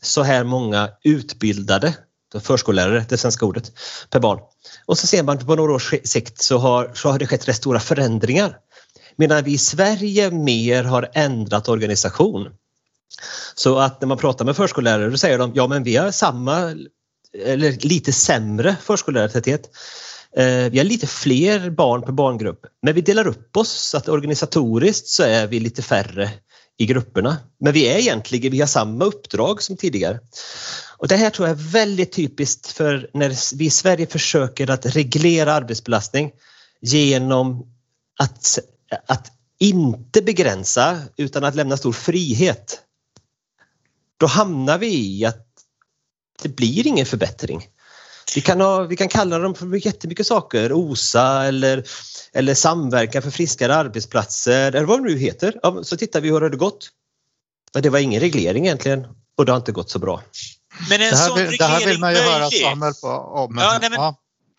så 0.03 0.23
här 0.23 0.45
många 0.45 0.89
utbildade 1.05 1.95
förskollärare, 2.41 3.05
det 3.09 3.19
svenska 3.19 3.47
ordet, 3.47 3.73
per 4.11 4.21
barn. 4.21 4.39
Och 4.87 4.99
så 4.99 5.07
ser 5.07 5.23
man 5.23 5.39
på 5.39 5.55
några 5.55 5.73
års 5.73 5.95
sikt 6.05 6.43
så 6.43 6.59
har, 6.59 6.91
så 6.95 7.11
har 7.11 7.19
det 7.19 7.27
skett 7.27 7.49
rätt 7.49 7.57
stora 7.57 7.81
förändringar 7.81 8.57
Medan 9.17 9.45
vi 9.45 9.53
i 9.53 9.59
Sverige 9.59 10.31
mer 10.31 10.85
har 10.85 11.09
ändrat 11.15 11.69
organisation. 11.69 12.49
Så 13.55 13.79
att 13.79 14.01
när 14.01 14.09
man 14.09 14.19
pratar 14.19 14.45
med 14.45 14.57
förskollärare 14.57 15.11
då 15.11 15.17
säger 15.17 15.39
de 15.39 15.53
ja 15.55 15.67
men 15.67 15.83
vi 15.83 15.97
har 15.97 16.11
samma 16.11 16.75
eller 17.45 17.87
lite 17.87 18.13
sämre 18.13 18.77
förskollärartäthet. 18.83 19.71
Eh, 20.37 20.71
vi 20.71 20.79
har 20.79 20.85
lite 20.85 21.07
fler 21.07 21.71
barn 21.71 22.03
per 22.03 22.13
barngrupp 22.13 22.67
men 22.83 22.95
vi 22.95 23.01
delar 23.01 23.27
upp 23.27 23.57
oss 23.57 23.71
så 23.71 23.97
att 23.97 24.09
organisatoriskt 24.09 25.09
så 25.09 25.23
är 25.23 25.47
vi 25.47 25.61
lite 25.61 25.83
färre 25.83 26.31
i 26.79 26.87
grupperna. 26.87 27.37
Men 27.61 27.73
vi 27.73 27.89
är 27.89 27.99
egentligen, 27.99 28.53
vi 28.53 28.61
har 28.61 28.67
samma 28.67 29.05
uppdrag 29.05 29.63
som 29.63 29.77
tidigare. 29.77 30.21
Och 30.97 31.09
det 31.09 31.17
här 31.17 31.31
tror 31.31 31.49
jag 31.49 31.59
är 31.59 31.63
väldigt 31.63 32.13
typiskt 32.13 32.67
för 32.67 33.11
när 33.15 33.57
vi 33.57 33.65
i 33.65 33.71
Sverige 33.71 34.07
försöker 34.07 34.71
att 34.71 34.87
reglera 34.87 35.53
arbetsbelastning 35.53 36.33
genom 36.81 37.67
att 38.19 38.59
att 39.07 39.33
inte 39.59 40.23
begränsa 40.23 40.99
utan 41.17 41.45
att 41.45 41.55
lämna 41.55 41.77
stor 41.77 41.93
frihet. 41.93 42.81
Då 44.17 44.27
hamnar 44.27 44.79
vi 44.79 45.19
i 45.19 45.25
att 45.25 45.47
det 46.43 46.49
blir 46.49 46.87
ingen 46.87 47.07
förbättring. 47.07 47.69
Vi 48.35 48.41
kan, 48.41 48.61
ha, 48.61 48.83
vi 48.83 48.97
kan 48.97 49.09
kalla 49.09 49.39
dem 49.39 49.55
för 49.55 49.87
jättemycket 49.87 50.27
saker, 50.27 50.73
OSA 50.73 51.45
eller, 51.45 51.85
eller 52.33 52.55
samverkan 52.55 53.23
för 53.23 53.31
friskare 53.31 53.75
arbetsplatser 53.75 54.73
eller 54.73 54.87
vad 54.87 54.99
det 54.99 55.05
nu 55.05 55.19
heter. 55.19 55.55
Ja, 55.63 55.85
så 55.85 55.97
tittar 55.97 56.21
vi 56.21 56.29
hur 56.31 56.41
det 56.41 56.47
har 56.47 56.51
gått. 56.51 56.91
Men 57.75 57.83
det 57.83 57.91
var 57.91 57.99
ingen 57.99 58.21
reglering 58.21 58.67
egentligen 58.67 59.07
och 59.37 59.47
det 59.47 59.53
har 59.53 59.57
inte 59.57 59.73
gått 59.73 59.91
så 59.91 59.99
bra. 59.99 60.23
Men 60.89 61.01
en 61.01 61.11
det, 61.11 61.17
här 61.17 61.35
vill, 61.35 61.57
det 61.57 61.65
här 61.65 61.87
vill 61.87 62.01
man 62.01 62.13
ju 62.13 62.19
höra 62.19 62.51
Samuel 62.51 62.95
på, 62.95 63.09
om. 63.09 63.59
Ja, 63.59 63.79
nej, 63.81 63.91
men, 63.91 64.01
ja. 64.01 64.17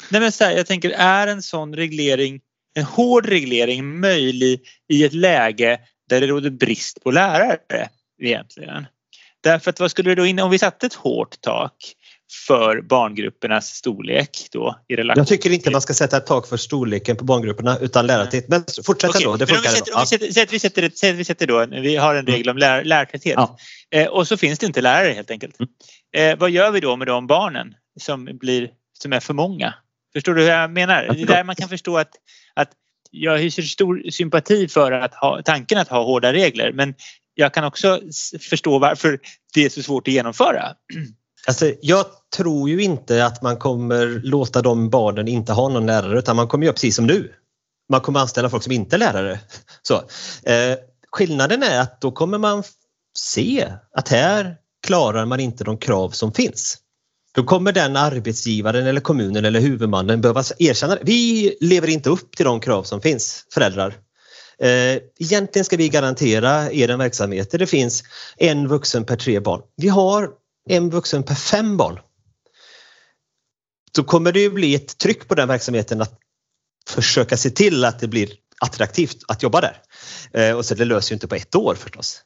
nej, 0.09 0.21
men 0.21 0.31
så 0.31 0.43
här, 0.43 0.51
jag 0.51 0.67
tänker, 0.67 0.89
är 0.89 1.27
en 1.27 1.41
sån 1.41 1.75
reglering 1.75 2.39
en 2.77 2.83
hård 2.83 3.25
reglering 3.25 3.99
möjlig 3.99 4.61
i 4.89 5.03
ett 5.03 5.13
läge 5.13 5.79
där 6.09 6.21
det 6.21 6.27
råder 6.27 6.49
brist 6.49 7.03
på 7.03 7.11
lärare 7.11 7.89
egentligen. 8.23 8.85
Därför 9.43 9.69
att 9.69 9.79
vad 9.79 9.91
skulle 9.91 10.09
det 10.09 10.15
då 10.15 10.25
in 10.25 10.39
om 10.39 10.51
vi 10.51 10.59
satte 10.59 10.85
ett 10.85 10.93
hårt 10.93 11.41
tak 11.41 11.73
för 12.47 12.81
barngruppernas 12.81 13.67
storlek 13.67 14.47
då 14.51 14.79
i 14.87 14.95
relation 14.95 15.21
Jag 15.21 15.27
tycker 15.27 15.49
inte 15.49 15.71
man 15.71 15.81
ska 15.81 15.93
sätta 15.93 16.17
ett 16.17 16.25
tak 16.25 16.47
för 16.47 16.57
storleken 16.57 17.15
på 17.15 17.23
barngrupperna 17.23 17.77
utan 17.77 18.07
lärartäthet. 18.07 18.47
Men 18.47 18.63
fortsätt 18.85 19.09
okay. 19.09 19.23
då, 19.23 19.35
det 19.35 19.47
funkar 19.47 19.69
sätter, 19.69 19.95
Om 19.95 20.01
vi 20.01 20.07
sätter, 20.07 20.31
sätt, 20.31 20.53
vi 20.53 20.59
sätter, 20.59 20.89
sätt, 20.89 21.15
vi 21.15 21.25
sätter 21.25 21.47
då, 21.47 21.65
vi 21.65 21.95
har 21.95 22.15
en 22.15 22.25
regel 22.25 22.49
om 22.49 22.57
lär, 22.57 22.83
lärartäthet 22.83 23.35
ja. 23.35 23.57
eh, 23.91 24.07
och 24.07 24.27
så 24.27 24.37
finns 24.37 24.59
det 24.59 24.65
inte 24.65 24.81
lärare 24.81 25.13
helt 25.13 25.31
enkelt. 25.31 25.55
Mm. 25.59 26.31
Eh, 26.31 26.39
vad 26.39 26.49
gör 26.49 26.71
vi 26.71 26.79
då 26.79 26.95
med 26.95 27.07
de 27.07 27.27
barnen 27.27 27.73
som, 27.99 28.25
blir, 28.25 28.69
som 29.01 29.13
är 29.13 29.19
för 29.19 29.33
många? 29.33 29.73
Förstår 30.17 30.33
du 30.33 30.41
hur 30.41 30.49
jag 30.49 30.71
menar? 30.71 31.07
Det 31.13 31.21
är 31.21 31.25
där 31.25 31.43
man 31.43 31.55
kan 31.55 31.69
förstå 31.69 31.97
att 31.97 32.11
att 32.53 32.69
jag 33.11 33.37
hyser 33.37 33.63
stor 33.63 34.09
sympati 34.11 34.67
för 34.67 34.91
att 34.91 35.13
ha, 35.13 35.41
tanken 35.45 35.77
att 35.77 35.87
ha 35.87 36.03
hårda 36.03 36.33
regler 36.33 36.71
men 36.73 36.95
jag 37.33 37.53
kan 37.53 37.63
också 37.63 38.01
förstå 38.49 38.79
varför 38.79 39.19
det 39.53 39.65
är 39.65 39.69
så 39.69 39.83
svårt 39.83 40.07
att 40.07 40.13
genomföra. 40.13 40.75
Alltså, 41.47 41.73
jag 41.81 42.05
tror 42.35 42.69
ju 42.69 42.83
inte 42.83 43.25
att 43.25 43.41
man 43.41 43.57
kommer 43.57 44.21
låta 44.23 44.61
de 44.61 44.89
barnen 44.89 45.27
inte 45.27 45.53
ha 45.53 45.69
någon 45.69 45.85
lärare 45.85 46.19
utan 46.19 46.35
man 46.35 46.47
kommer 46.47 46.65
göra 46.65 46.73
precis 46.73 46.95
som 46.95 47.07
nu. 47.07 47.33
Man 47.89 48.01
kommer 48.01 48.19
anställa 48.19 48.49
folk 48.49 48.63
som 48.63 48.71
inte 48.71 48.95
är 48.95 48.97
lärare. 48.97 49.39
Så, 49.81 49.95
eh, 50.43 50.77
skillnaden 51.11 51.63
är 51.63 51.79
att 51.81 52.01
då 52.01 52.11
kommer 52.11 52.37
man 52.37 52.63
se 53.17 53.67
att 53.91 54.09
här 54.09 54.55
klarar 54.87 55.25
man 55.25 55.39
inte 55.39 55.63
de 55.63 55.77
krav 55.77 56.09
som 56.09 56.33
finns. 56.33 56.77
Då 57.37 57.43
kommer 57.43 57.71
den 57.71 57.95
arbetsgivaren 57.95 58.87
eller 58.87 59.01
kommunen 59.01 59.45
eller 59.45 59.59
huvudmannen 59.59 60.21
behöva 60.21 60.43
erkänna 60.59 60.93
att 60.93 60.99
vi 61.03 61.53
lever 61.61 61.87
inte 61.87 62.09
upp 62.09 62.35
till 62.35 62.45
de 62.45 62.59
krav 62.59 62.83
som 62.83 63.01
finns, 63.01 63.45
föräldrar. 63.53 63.97
Eh, 64.59 65.01
egentligen 65.19 65.65
ska 65.65 65.77
vi 65.77 65.89
garantera 65.89 66.71
er 66.71 66.89
en 66.89 66.99
verksamhet 66.99 67.51
där 67.51 67.59
det 67.59 67.67
finns 67.67 68.03
en 68.37 68.67
vuxen 68.67 69.05
per 69.05 69.15
tre 69.15 69.39
barn. 69.39 69.61
Vi 69.75 69.87
har 69.87 70.29
en 70.69 70.89
vuxen 70.89 71.23
per 71.23 71.35
fem 71.35 71.77
barn. 71.77 71.99
Så 73.95 74.03
kommer 74.03 74.31
det 74.31 74.39
ju 74.39 74.49
bli 74.49 74.75
ett 74.75 74.97
tryck 74.97 75.27
på 75.27 75.35
den 75.35 75.47
verksamheten 75.47 76.01
att 76.01 76.19
försöka 76.89 77.37
se 77.37 77.49
till 77.49 77.85
att 77.85 77.99
det 77.99 78.07
blir 78.07 78.29
attraktivt 78.59 79.17
att 79.27 79.43
jobba 79.43 79.61
där. 79.61 79.81
Eh, 80.33 80.57
och 80.57 80.65
så 80.65 80.75
det 80.75 80.85
löser 80.85 81.11
ju 81.11 81.13
inte 81.13 81.27
på 81.27 81.35
ett 81.35 81.55
år 81.55 81.75
förstås. 81.75 82.21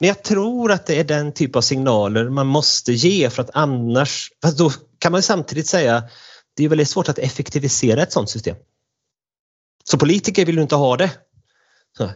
Men 0.00 0.08
jag 0.08 0.22
tror 0.22 0.72
att 0.72 0.86
det 0.86 1.00
är 1.00 1.04
den 1.04 1.32
typ 1.32 1.56
av 1.56 1.60
signaler 1.60 2.28
man 2.28 2.46
måste 2.46 2.92
ge 2.92 3.30
för 3.30 3.42
att 3.42 3.50
annars, 3.54 4.30
fast 4.42 4.58
då 4.58 4.72
kan 4.98 5.12
man 5.12 5.22
samtidigt 5.22 5.66
säga 5.66 6.04
det 6.56 6.64
är 6.64 6.68
väldigt 6.68 6.88
svårt 6.88 7.08
att 7.08 7.18
effektivisera 7.18 8.02
ett 8.02 8.12
sådant 8.12 8.30
system. 8.30 8.56
Så 9.84 9.98
politiker 9.98 10.46
vill 10.46 10.56
ju 10.56 10.62
inte 10.62 10.74
ha 10.74 10.96
det. 10.96 11.10
Så. 11.96 12.10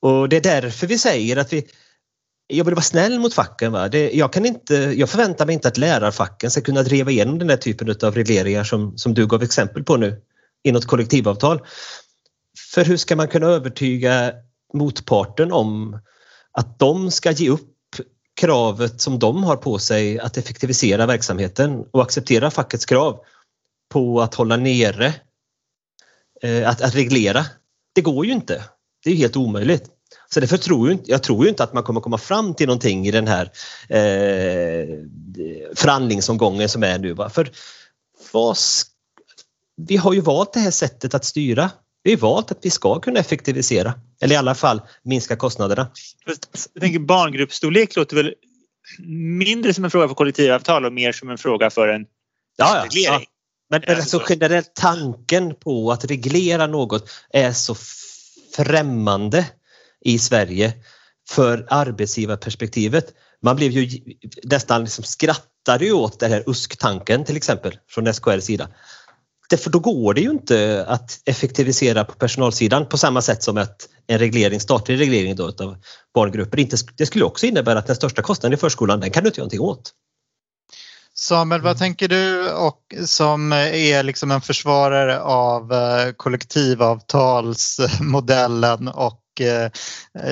Och 0.00 0.28
det 0.28 0.36
är 0.36 0.40
därför 0.40 0.86
vi 0.86 0.98
säger 0.98 1.36
att 1.36 1.52
vi 1.52 1.66
jag 2.48 2.64
vill 2.64 2.74
vara 2.74 2.82
snäll 2.82 3.18
mot 3.18 3.34
facken. 3.34 3.72
Va? 3.72 3.88
Det, 3.88 4.10
jag, 4.10 4.32
kan 4.32 4.46
inte, 4.46 4.74
jag 4.74 5.10
förväntar 5.10 5.46
mig 5.46 5.54
inte 5.54 5.68
att 5.68 5.78
lärarfacken 5.78 6.50
ska 6.50 6.60
kunna 6.60 6.82
driva 6.82 7.10
igenom 7.10 7.38
den 7.38 7.50
här 7.50 7.56
typen 7.56 7.94
av 8.02 8.14
regleringar 8.14 8.64
som, 8.64 8.98
som 8.98 9.14
du 9.14 9.26
gav 9.26 9.42
exempel 9.42 9.84
på 9.84 9.96
nu 9.96 10.22
i 10.62 10.72
något 10.72 10.86
kollektivavtal. 10.86 11.60
För 12.74 12.84
hur 12.84 12.96
ska 12.96 13.16
man 13.16 13.28
kunna 13.28 13.46
övertyga 13.46 14.32
motparten 14.74 15.52
om 15.52 16.00
att 16.58 16.78
de 16.78 17.10
ska 17.10 17.30
ge 17.30 17.50
upp 17.50 17.74
kravet 18.40 19.00
som 19.00 19.18
de 19.18 19.44
har 19.44 19.56
på 19.56 19.78
sig 19.78 20.18
att 20.18 20.36
effektivisera 20.36 21.06
verksamheten 21.06 21.84
och 21.90 22.02
acceptera 22.02 22.50
fackets 22.50 22.86
krav 22.86 23.20
på 23.92 24.20
att 24.20 24.34
hålla 24.34 24.56
nere, 24.56 25.14
eh, 26.42 26.68
att, 26.68 26.80
att 26.80 26.94
reglera. 26.94 27.46
Det 27.94 28.00
går 28.00 28.26
ju 28.26 28.32
inte. 28.32 28.64
Det 29.04 29.10
är 29.10 29.14
helt 29.14 29.36
omöjligt. 29.36 29.84
Så 30.30 30.40
därför 30.40 30.56
tror 30.56 30.90
jag, 30.90 31.00
jag 31.04 31.22
tror 31.22 31.44
ju 31.44 31.48
inte 31.48 31.64
att 31.64 31.72
man 31.72 31.82
kommer 31.82 32.00
komma 32.00 32.18
fram 32.18 32.54
till 32.54 32.66
någonting 32.66 33.06
i 33.06 33.10
den 33.10 33.28
här 33.28 33.44
eh, 33.88 34.88
förhandlingsomgången 35.74 36.68
som 36.68 36.82
är 36.82 36.98
nu. 36.98 37.12
Va? 37.12 37.30
För 37.30 37.50
vad, 38.32 38.56
vi 39.76 39.96
har 39.96 40.12
ju 40.12 40.20
valt 40.20 40.52
det 40.52 40.60
här 40.60 40.70
sättet 40.70 41.14
att 41.14 41.24
styra. 41.24 41.70
Vi 42.08 42.14
har 42.14 42.20
valt 42.20 42.50
att 42.50 42.58
vi 42.62 42.70
ska 42.70 43.00
kunna 43.00 43.20
effektivisera 43.20 43.94
eller 44.20 44.34
i 44.34 44.38
alla 44.38 44.54
fall 44.54 44.80
minska 45.02 45.36
kostnaderna. 45.36 45.90
Jag 46.74 46.82
tänker 46.82 46.98
barngruppsstorlek 46.98 47.96
låter 47.96 48.16
väl 48.16 48.34
mindre 49.38 49.74
som 49.74 49.84
en 49.84 49.90
fråga 49.90 50.08
för 50.08 50.14
kollektivavtal 50.14 50.84
och 50.84 50.92
mer 50.92 51.12
som 51.12 51.30
en 51.30 51.38
fråga 51.38 51.70
för 51.70 51.88
en 51.88 52.06
ja, 52.56 52.82
reglering. 52.84 53.20
Ja. 53.20 53.26
Men, 53.70 53.82
men 53.86 53.96
alltså 53.96 54.22
generellt 54.28 54.74
tanken 54.74 55.54
på 55.54 55.92
att 55.92 56.04
reglera 56.04 56.66
något 56.66 57.10
är 57.30 57.52
så 57.52 57.76
främmande 58.56 59.46
i 60.00 60.18
Sverige 60.18 60.72
för 61.30 61.66
arbetsgivarperspektivet. 61.70 63.14
Man 63.42 63.56
blev 63.56 63.72
ju 63.72 64.00
nästan 64.42 64.84
liksom 64.84 65.04
skrattade 65.04 65.92
åt 65.92 66.20
den 66.20 66.30
här 66.30 66.44
USK-tanken 66.46 67.24
till 67.24 67.36
exempel 67.36 67.78
från 67.88 68.14
SKRs 68.14 68.44
sida. 68.44 68.68
Därför 69.50 69.70
då 69.70 69.78
går 69.78 70.14
det 70.14 70.20
ju 70.20 70.30
inte 70.30 70.84
att 70.88 71.20
effektivisera 71.24 72.04
på 72.04 72.12
personalsidan 72.12 72.86
på 72.86 72.98
samma 72.98 73.22
sätt 73.22 73.42
som 73.42 73.56
att 73.56 73.88
en 74.06 74.18
reglering, 74.18 74.60
statlig 74.60 75.00
reglering 75.00 75.36
då 75.36 75.46
av 75.46 75.76
barngrupper. 76.14 76.58
Inte, 76.58 76.76
det 76.96 77.06
skulle 77.06 77.24
också 77.24 77.46
innebära 77.46 77.78
att 77.78 77.86
den 77.86 77.96
största 77.96 78.22
kostnaden 78.22 78.54
i 78.54 78.60
förskolan, 78.60 79.00
den 79.00 79.10
kan 79.10 79.22
du 79.22 79.28
inte 79.28 79.40
göra 79.40 79.44
någonting 79.44 79.60
åt. 79.60 79.92
Samuel, 81.14 81.62
vad 81.62 81.78
tänker 81.78 82.08
du 82.08 82.52
och 82.52 82.94
som 83.04 83.52
är 83.52 84.02
liksom 84.02 84.30
en 84.30 84.40
försvarare 84.40 85.20
av 85.20 85.72
eh, 85.72 86.12
kollektivavtalsmodellen 86.16 88.88
och 88.88 89.22
eh, 89.40 89.70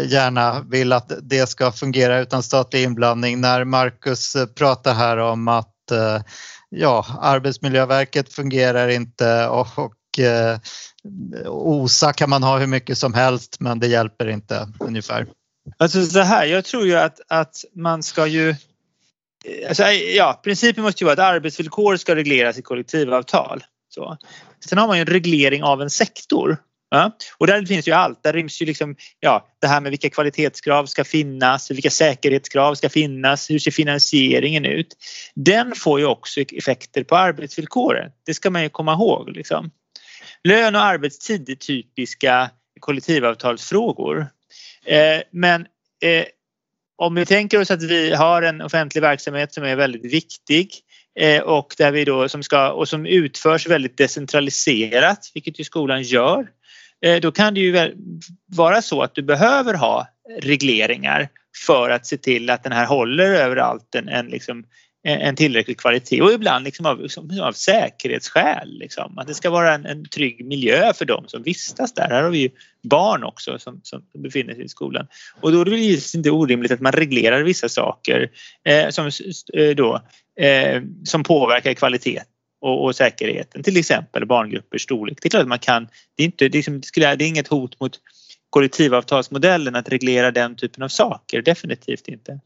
gärna 0.07 0.61
vill 0.61 0.93
att 0.93 1.13
det 1.23 1.49
ska 1.49 1.73
fungera 1.73 2.21
utan 2.21 2.43
statlig 2.43 2.83
inblandning 2.83 3.41
när 3.41 3.65
Marcus 3.65 4.37
pratar 4.55 4.95
här 4.95 5.17
om 5.17 5.49
att 5.49 5.91
eh, 5.91 6.21
ja, 6.69 7.07
Arbetsmiljöverket 7.21 8.33
fungerar 8.33 8.89
inte 8.89 9.47
och, 9.47 9.79
och 9.79 10.19
eh, 10.19 10.59
OSA 11.47 12.13
kan 12.13 12.31
man 12.31 12.43
ha 12.43 12.59
hur 12.59 12.67
mycket 12.67 12.99
som 12.99 13.15
helst 13.15 13.61
men 13.61 13.81
det 13.81 13.87
hjälper 13.87 14.29
inte 14.29 14.69
ungefär. 14.81 15.27
Alltså 15.79 16.07
så 16.07 16.21
här, 16.21 16.47
jag 16.47 16.65
tror 16.65 16.87
ju 16.87 16.97
att, 16.97 17.21
att 17.29 17.65
man 17.75 18.03
ska 18.03 18.27
ju 18.27 18.49
eh, 18.51 18.57
Alltså, 19.69 19.85
ja, 19.93 20.41
principen 20.45 20.85
måste 20.85 21.05
ju 21.05 21.07
vara 21.07 21.13
att 21.13 21.35
arbetsvillkor 21.35 21.97
ska 21.97 22.15
regleras 22.15 22.59
i 22.59 22.63
kollektivavtal. 22.63 23.65
Så. 23.89 24.17
Sen 24.69 24.79
har 24.79 24.87
man 24.87 24.97
ju 24.97 25.01
en 25.01 25.07
reglering 25.07 25.63
av 25.63 25.83
en 25.83 25.91
sektor. 25.91 26.59
Ja? 26.91 27.17
Och 27.39 27.47
där 27.47 27.67
finns 27.67 27.89
ju 27.89 27.93
allt. 27.93 28.23
Där 28.23 28.33
ryms 28.33 28.63
ju 28.63 28.67
liksom, 28.67 28.97
ja, 29.21 29.49
det 29.61 29.67
här 29.67 29.81
med 29.81 29.91
vilka 29.91 30.11
kvalitetskrav 30.11 30.87
ska 30.87 31.05
finnas, 31.05 31.71
vilka 31.71 31.91
säkerhetskrav 31.91 32.75
ska 32.75 32.89
finnas, 32.89 33.51
hur 33.51 33.59
ser 33.59 33.71
finansieringen 33.71 34.65
ut? 34.65 34.97
Den 35.35 35.75
får 35.77 36.01
ju 36.01 36.07
också 36.07 36.41
effekter 36.41 37.05
på 37.05 37.17
arbetsvillkoren. 37.17 38.11
Det 38.27 38.35
ska 38.35 38.51
man 38.51 38.63
ju 38.63 38.69
komma 38.69 38.93
ihåg. 38.93 39.31
Liksom. 39.31 39.71
Lön 40.45 40.75
och 40.75 40.83
arbetstid 40.83 41.49
är 41.49 41.55
typiska 41.55 42.51
kollektivavtalsfrågor. 42.81 44.27
Eh, 44.87 45.23
men 45.31 45.61
eh, 46.03 46.25
om 46.97 47.15
vi 47.15 47.27
tänker 47.27 47.61
oss 47.61 47.71
att 47.71 47.83
vi 47.83 48.15
har 48.15 48.43
en 48.43 48.63
offentlig 48.63 49.01
verksamhet 49.01 49.53
som 49.53 49.65
är 49.65 49.77
väldigt 49.77 50.13
viktig 50.13 50.71
eh, 51.21 51.43
och 51.43 51.75
där 51.79 51.91
vi 51.91 52.05
då 52.05 52.29
som 52.29 52.43
ska 52.43 52.71
och 52.71 52.89
som 52.89 53.07
utförs 53.07 53.67
väldigt 53.67 53.99
decentraliserat, 53.99 55.31
vilket 55.35 55.61
ju 55.61 55.65
skolan 55.65 56.03
gör. 56.03 56.47
Eh, 57.05 57.21
då 57.21 57.33
kan 57.33 57.55
det 57.55 57.61
ju 57.61 57.95
vara 58.47 58.83
så 58.83 59.03
att 59.03 59.15
du 59.15 59.23
behöver 59.23 59.75
ha 59.75 60.09
regleringar 60.41 61.29
för 61.67 61.91
att 61.91 62.07
se 62.07 62.17
till 62.17 62.51
att 62.51 62.63
den 62.63 62.73
här 62.73 62.87
håller 62.87 63.33
överallt 63.33 63.95
en, 63.95 64.09
en, 64.09 64.27
liksom, 64.27 64.65
en 65.05 65.37
tillräcklig 65.37 65.79
kvalitet 65.79 66.23
och 66.23 66.33
ibland 66.33 66.65
liksom 66.65 66.87
av, 66.87 67.09
av 67.43 67.53
säkerhetsskäl. 67.53 68.79
Liksom. 68.79 69.19
Att 69.19 69.27
det 69.27 69.35
ska 69.35 69.51
vara 69.51 69.75
en, 69.75 69.87
en 69.87 70.05
trygg 70.05 70.47
miljö 70.47 70.93
för 70.93 71.05
dem 71.05 71.25
som 71.27 71.43
vistas 71.43 71.95
där. 71.95 72.09
Här 72.09 72.23
har 72.23 72.31
vi 72.31 72.39
ju 72.39 72.51
barn 72.83 73.25
också 73.25 73.59
som, 73.59 73.81
som 73.83 74.03
befinner 74.19 74.55
sig 74.55 74.65
i 74.65 74.69
skolan. 74.69 75.07
Och 75.41 75.53
då 75.53 75.61
är 75.61 75.65
det 75.65 75.71
väl 75.71 75.81
givetvis 75.81 76.15
inte 76.15 76.31
orimligt 76.31 76.73
att 76.73 76.81
man 76.81 76.93
reglerar 76.93 77.43
vissa 77.43 77.69
saker 77.69 78.31
eh, 78.65 78.89
som, 78.89 79.11
eh, 79.55 79.71
då, 79.77 80.03
eh, 80.41 80.83
som 81.05 81.23
påverkar 81.23 81.75
kvalitet 81.75 82.23
och, 82.61 82.85
och, 82.85 82.97
säkerheten, 82.97 83.63
till 83.63 83.77
exempel 83.77 84.27
barngruppers 84.27 84.83
storlek. 84.83 85.19
Det 85.23 85.29
är 85.29 85.31
klart 85.31 85.43
att 85.43 85.49
man 85.49 85.59
kan, 85.59 85.89
det 86.17 86.23
är, 86.23 86.27
inte, 86.27 86.49
det 86.49 86.59
är, 86.59 86.73
liksom, 86.73 86.83
det 86.95 87.05
är 87.05 87.23
inget 87.23 87.49
hot 87.49 87.81
mot 87.81 88.01
kollektivavtalsmodellen 88.51 89.77
att 89.77 89.89
reglera 89.89 90.31
den 90.31 90.57
typen 90.57 90.83
av 90.83 90.89
saker, 90.89 91.43
definitivt 91.43 92.09
inte. 92.09 92.41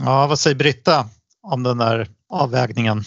Ja, 0.00 0.26
vad 0.26 0.38
säger 0.38 0.56
Britta 0.56 1.08
om 1.42 1.62
den 1.62 1.78
där 1.78 2.08
avvägningen? 2.28 3.02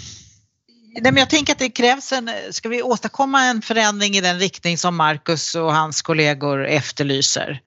Nej, 1.01 1.11
men 1.11 1.20
jag 1.20 1.30
tänker 1.30 1.53
att 1.53 1.59
det 1.59 1.70
krävs 1.70 2.11
en, 2.11 2.30
ska 2.51 2.70
vi 2.70 2.82
åstadkomma 2.82 3.43
en 3.43 3.61
förändring 3.61 4.15
i 4.15 4.22
den 4.22 4.39
riktning 4.39 4.78
som 4.78 4.95
Marcus 4.95 5.55
och 5.55 5.74
hans 5.74 6.01
kollegor 6.01 6.65
efterlyser 6.65 7.61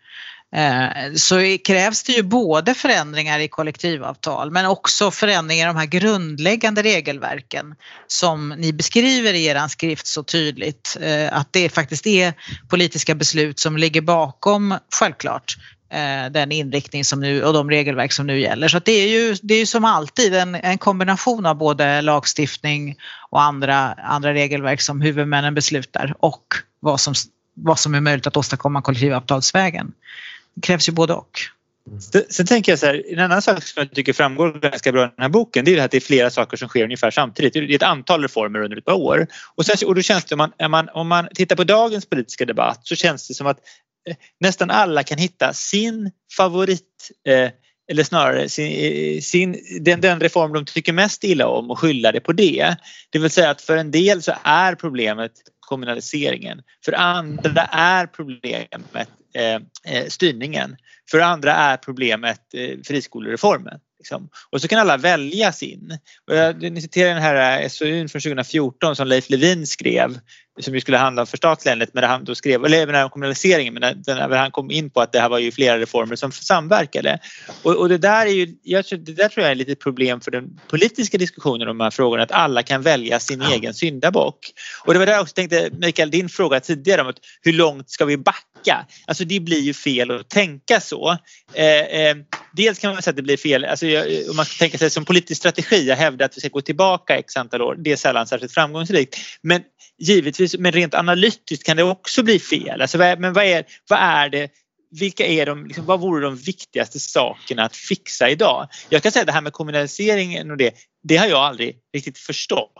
Eh, 0.52 1.14
så 1.14 1.58
krävs 1.64 2.02
det 2.02 2.12
ju 2.12 2.22
både 2.22 2.74
förändringar 2.74 3.38
i 3.38 3.48
kollektivavtal 3.48 4.50
men 4.50 4.66
också 4.66 5.10
förändringar 5.10 5.64
i 5.64 5.66
de 5.66 5.76
här 5.76 5.86
grundläggande 5.86 6.82
regelverken 6.82 7.74
som 8.06 8.48
ni 8.48 8.72
beskriver 8.72 9.34
i 9.34 9.44
er 9.44 9.68
skrift 9.68 10.06
så 10.06 10.22
tydligt. 10.22 10.96
Eh, 11.00 11.38
att 11.38 11.52
det 11.52 11.68
faktiskt 11.68 12.06
är 12.06 12.34
politiska 12.68 13.14
beslut 13.14 13.58
som 13.58 13.76
ligger 13.76 14.00
bakom, 14.00 14.74
självklart, 14.94 15.56
eh, 15.92 16.32
den 16.32 16.52
inriktning 16.52 17.04
som 17.04 17.20
nu 17.20 17.44
och 17.44 17.52
de 17.52 17.70
regelverk 17.70 18.12
som 18.12 18.26
nu 18.26 18.40
gäller. 18.40 18.68
Så 18.68 18.78
det 18.78 18.92
är 18.92 19.08
ju, 19.08 19.36
det 19.42 19.54
är 19.54 19.58
ju 19.58 19.66
som 19.66 19.84
alltid 19.84 20.34
en, 20.34 20.54
en 20.54 20.78
kombination 20.78 21.46
av 21.46 21.56
både 21.56 22.00
lagstiftning 22.00 22.96
och 23.30 23.42
andra, 23.42 23.92
andra 23.92 24.34
regelverk 24.34 24.80
som 24.80 25.00
huvudmännen 25.00 25.54
beslutar 25.54 26.14
och 26.18 26.44
vad 26.80 27.00
som, 27.00 27.14
vad 27.54 27.78
som 27.78 27.94
är 27.94 28.00
möjligt 28.00 28.26
att 28.26 28.36
åstadkomma 28.36 28.82
kollektivavtalsvägen. 28.82 29.92
Det 30.54 30.60
krävs 30.66 30.88
ju 30.88 30.92
både 30.92 31.14
och. 31.14 31.40
Sen 32.28 32.46
tänker 32.46 32.72
jag 32.72 32.78
så 32.78 32.86
här, 32.86 33.04
en 33.12 33.18
annan 33.18 33.42
sak 33.42 33.62
som 33.62 33.80
jag 33.80 33.92
tycker 33.92 34.12
framgår 34.12 34.52
ganska 34.52 34.92
bra 34.92 35.04
i 35.04 35.08
den 35.16 35.22
här 35.22 35.28
boken 35.28 35.64
det 35.64 35.78
är 35.78 35.84
att 35.84 35.90
det 35.90 35.96
är 35.96 36.00
flera 36.00 36.30
saker 36.30 36.56
som 36.56 36.68
sker 36.68 36.84
ungefär 36.84 37.10
samtidigt. 37.10 37.52
Det 37.52 37.58
är 37.58 37.74
ett 37.74 37.82
antal 37.82 38.22
reformer 38.22 38.60
under 38.60 38.76
ett 38.76 38.84
par 38.84 38.94
år. 38.94 39.26
Och, 39.54 39.66
sen, 39.66 39.88
och 39.88 39.94
då 39.94 40.02
känns 40.02 40.24
det, 40.24 40.34
om 40.34 40.70
man, 40.70 40.88
om 40.88 41.08
man 41.08 41.28
tittar 41.34 41.56
på 41.56 41.64
dagens 41.64 42.06
politiska 42.06 42.44
debatt 42.44 42.80
så 42.82 42.96
känns 42.96 43.28
det 43.28 43.34
som 43.34 43.46
att 43.46 43.58
eh, 44.08 44.16
nästan 44.40 44.70
alla 44.70 45.02
kan 45.02 45.18
hitta 45.18 45.52
sin 45.52 46.10
favorit 46.36 47.10
eh, 47.28 47.50
eller 47.90 48.04
snarare 48.04 48.48
sin, 48.48 48.72
eh, 48.72 49.20
sin, 49.20 49.56
den, 49.80 50.00
den 50.00 50.20
reform 50.20 50.52
de 50.52 50.64
tycker 50.64 50.92
mest 50.92 51.24
illa 51.24 51.46
om 51.46 51.70
och 51.70 51.78
skylla 51.78 52.12
det 52.12 52.20
på 52.20 52.32
det. 52.32 52.76
Det 53.10 53.18
vill 53.18 53.30
säga 53.30 53.50
att 53.50 53.62
för 53.62 53.76
en 53.76 53.90
del 53.90 54.22
så 54.22 54.32
är 54.42 54.74
problemet 54.74 55.32
kommunaliseringen. 55.60 56.62
För 56.84 56.92
andra 56.92 57.62
är 57.72 58.06
problemet 58.06 59.08
Eh, 59.34 59.54
eh, 59.94 60.06
styrningen. 60.08 60.76
För 61.10 61.18
det 61.18 61.26
andra 61.26 61.52
är 61.52 61.76
problemet 61.76 62.54
eh, 62.54 62.78
friskolereformen. 62.86 63.80
Liksom. 63.98 64.28
Och 64.50 64.60
så 64.60 64.68
kan 64.68 64.78
alla 64.78 64.96
välja 64.96 65.52
sin. 65.52 65.98
Och 66.26 66.36
jag, 66.36 66.72
ni 66.72 66.82
citerar 66.82 67.14
den 67.14 67.22
här 67.22 67.68
SOUn 67.68 68.08
från 68.08 68.20
2014 68.20 68.96
som 68.96 69.06
Leif 69.06 69.30
Levin 69.30 69.66
skrev 69.66 70.18
som 70.60 70.74
ju 70.74 70.80
skulle 70.80 70.98
handla 70.98 71.22
om 71.22 71.26
förstatligandet 71.26 71.94
men 71.94 72.04
han 72.04 72.24
då 72.24 72.34
skrev, 72.34 72.64
eller 72.64 72.78
även 72.78 73.04
om 73.04 73.10
kommunaliseringen 73.10 73.74
men 73.74 74.02
där, 74.02 74.36
han 74.36 74.50
kom 74.50 74.70
in 74.70 74.90
på 74.90 75.00
att 75.00 75.12
det 75.12 75.20
här 75.20 75.28
var 75.28 75.38
ju 75.38 75.52
flera 75.52 75.78
reformer 75.78 76.16
som 76.16 76.32
samverkade. 76.32 77.18
Och, 77.62 77.76
och 77.76 77.88
det 77.88 77.98
där 77.98 78.26
är 78.26 78.30
ju, 78.30 78.56
jag, 78.62 78.84
det 78.90 79.12
där 79.12 79.28
tror 79.28 79.44
jag 79.44 79.50
är 79.50 79.54
lite 79.54 79.74
problem 79.74 80.20
för 80.20 80.30
den 80.30 80.60
politiska 80.68 81.18
diskussionen 81.18 81.68
om 81.68 81.78
de 81.78 81.84
här 81.84 81.90
frågorna 81.90 82.22
att 82.22 82.32
alla 82.32 82.62
kan 82.62 82.82
välja 82.82 83.20
sin 83.20 83.40
ja. 83.40 83.54
egen 83.54 83.74
syndabock. 83.74 84.38
Och 84.84 84.92
det 84.92 84.98
var 84.98 85.06
där 85.06 85.12
jag 85.12 85.22
också 85.22 85.34
tänkte 85.34 85.70
Mikael, 85.72 86.10
din 86.10 86.28
fråga 86.28 86.60
tidigare 86.60 87.00
om 87.00 87.08
att 87.08 87.18
hur 87.42 87.52
långt 87.52 87.90
ska 87.90 88.04
vi 88.04 88.16
backa? 88.16 88.86
Alltså 89.06 89.24
det 89.24 89.40
blir 89.40 89.60
ju 89.60 89.74
fel 89.74 90.10
att 90.10 90.28
tänka 90.28 90.80
så. 90.80 91.16
Eh, 91.54 91.66
eh, 91.66 92.16
dels 92.52 92.78
kan 92.78 92.92
man 92.92 93.02
säga 93.02 93.10
att 93.10 93.16
det 93.16 93.22
blir 93.22 93.36
fel, 93.36 93.64
alltså, 93.64 93.86
om 94.30 94.36
man 94.36 94.44
ska 94.44 94.58
tänka 94.58 94.78
sig 94.78 94.90
som 94.90 95.04
politisk 95.04 95.38
strategi, 95.38 95.88
jag 95.88 95.96
hävdar 95.96 96.26
att 96.26 96.36
vi 96.36 96.40
ska 96.40 96.48
gå 96.48 96.60
tillbaka 96.60 97.18
x 97.18 97.36
antal 97.36 97.62
år, 97.62 97.76
det 97.78 97.92
är 97.92 97.96
sällan 97.96 98.26
särskilt 98.26 98.52
framgångsrikt. 98.52 99.16
Men 99.42 99.62
givetvis, 100.00 100.39
men 100.58 100.72
rent 100.72 100.94
analytiskt 100.94 101.66
kan 101.66 101.76
det 101.76 101.82
också 101.82 102.22
bli 102.22 102.38
fel. 102.38 102.80
Alltså, 102.80 102.98
men 102.98 103.32
vad 103.32 103.44
är, 103.44 103.64
vad 103.88 103.98
är 103.98 104.28
det 104.28 104.50
vilka 104.90 105.26
är 105.26 105.46
de, 105.46 105.66
liksom, 105.66 105.86
vad 105.86 106.00
vore 106.00 106.24
de 106.24 106.36
viktigaste 106.36 107.00
sakerna 107.00 107.64
att 107.64 107.76
fixa 107.76 108.30
idag? 108.30 108.68
Jag 108.88 109.02
kan 109.02 109.12
säga 109.12 109.24
det 109.24 109.32
här 109.32 109.40
med 109.40 109.52
kommunaliseringen 109.52 110.50
och 110.50 110.56
det, 110.56 110.74
det 111.02 111.16
har 111.16 111.26
jag 111.26 111.38
aldrig 111.38 111.76
riktigt 111.94 112.18
förstått. 112.18 112.72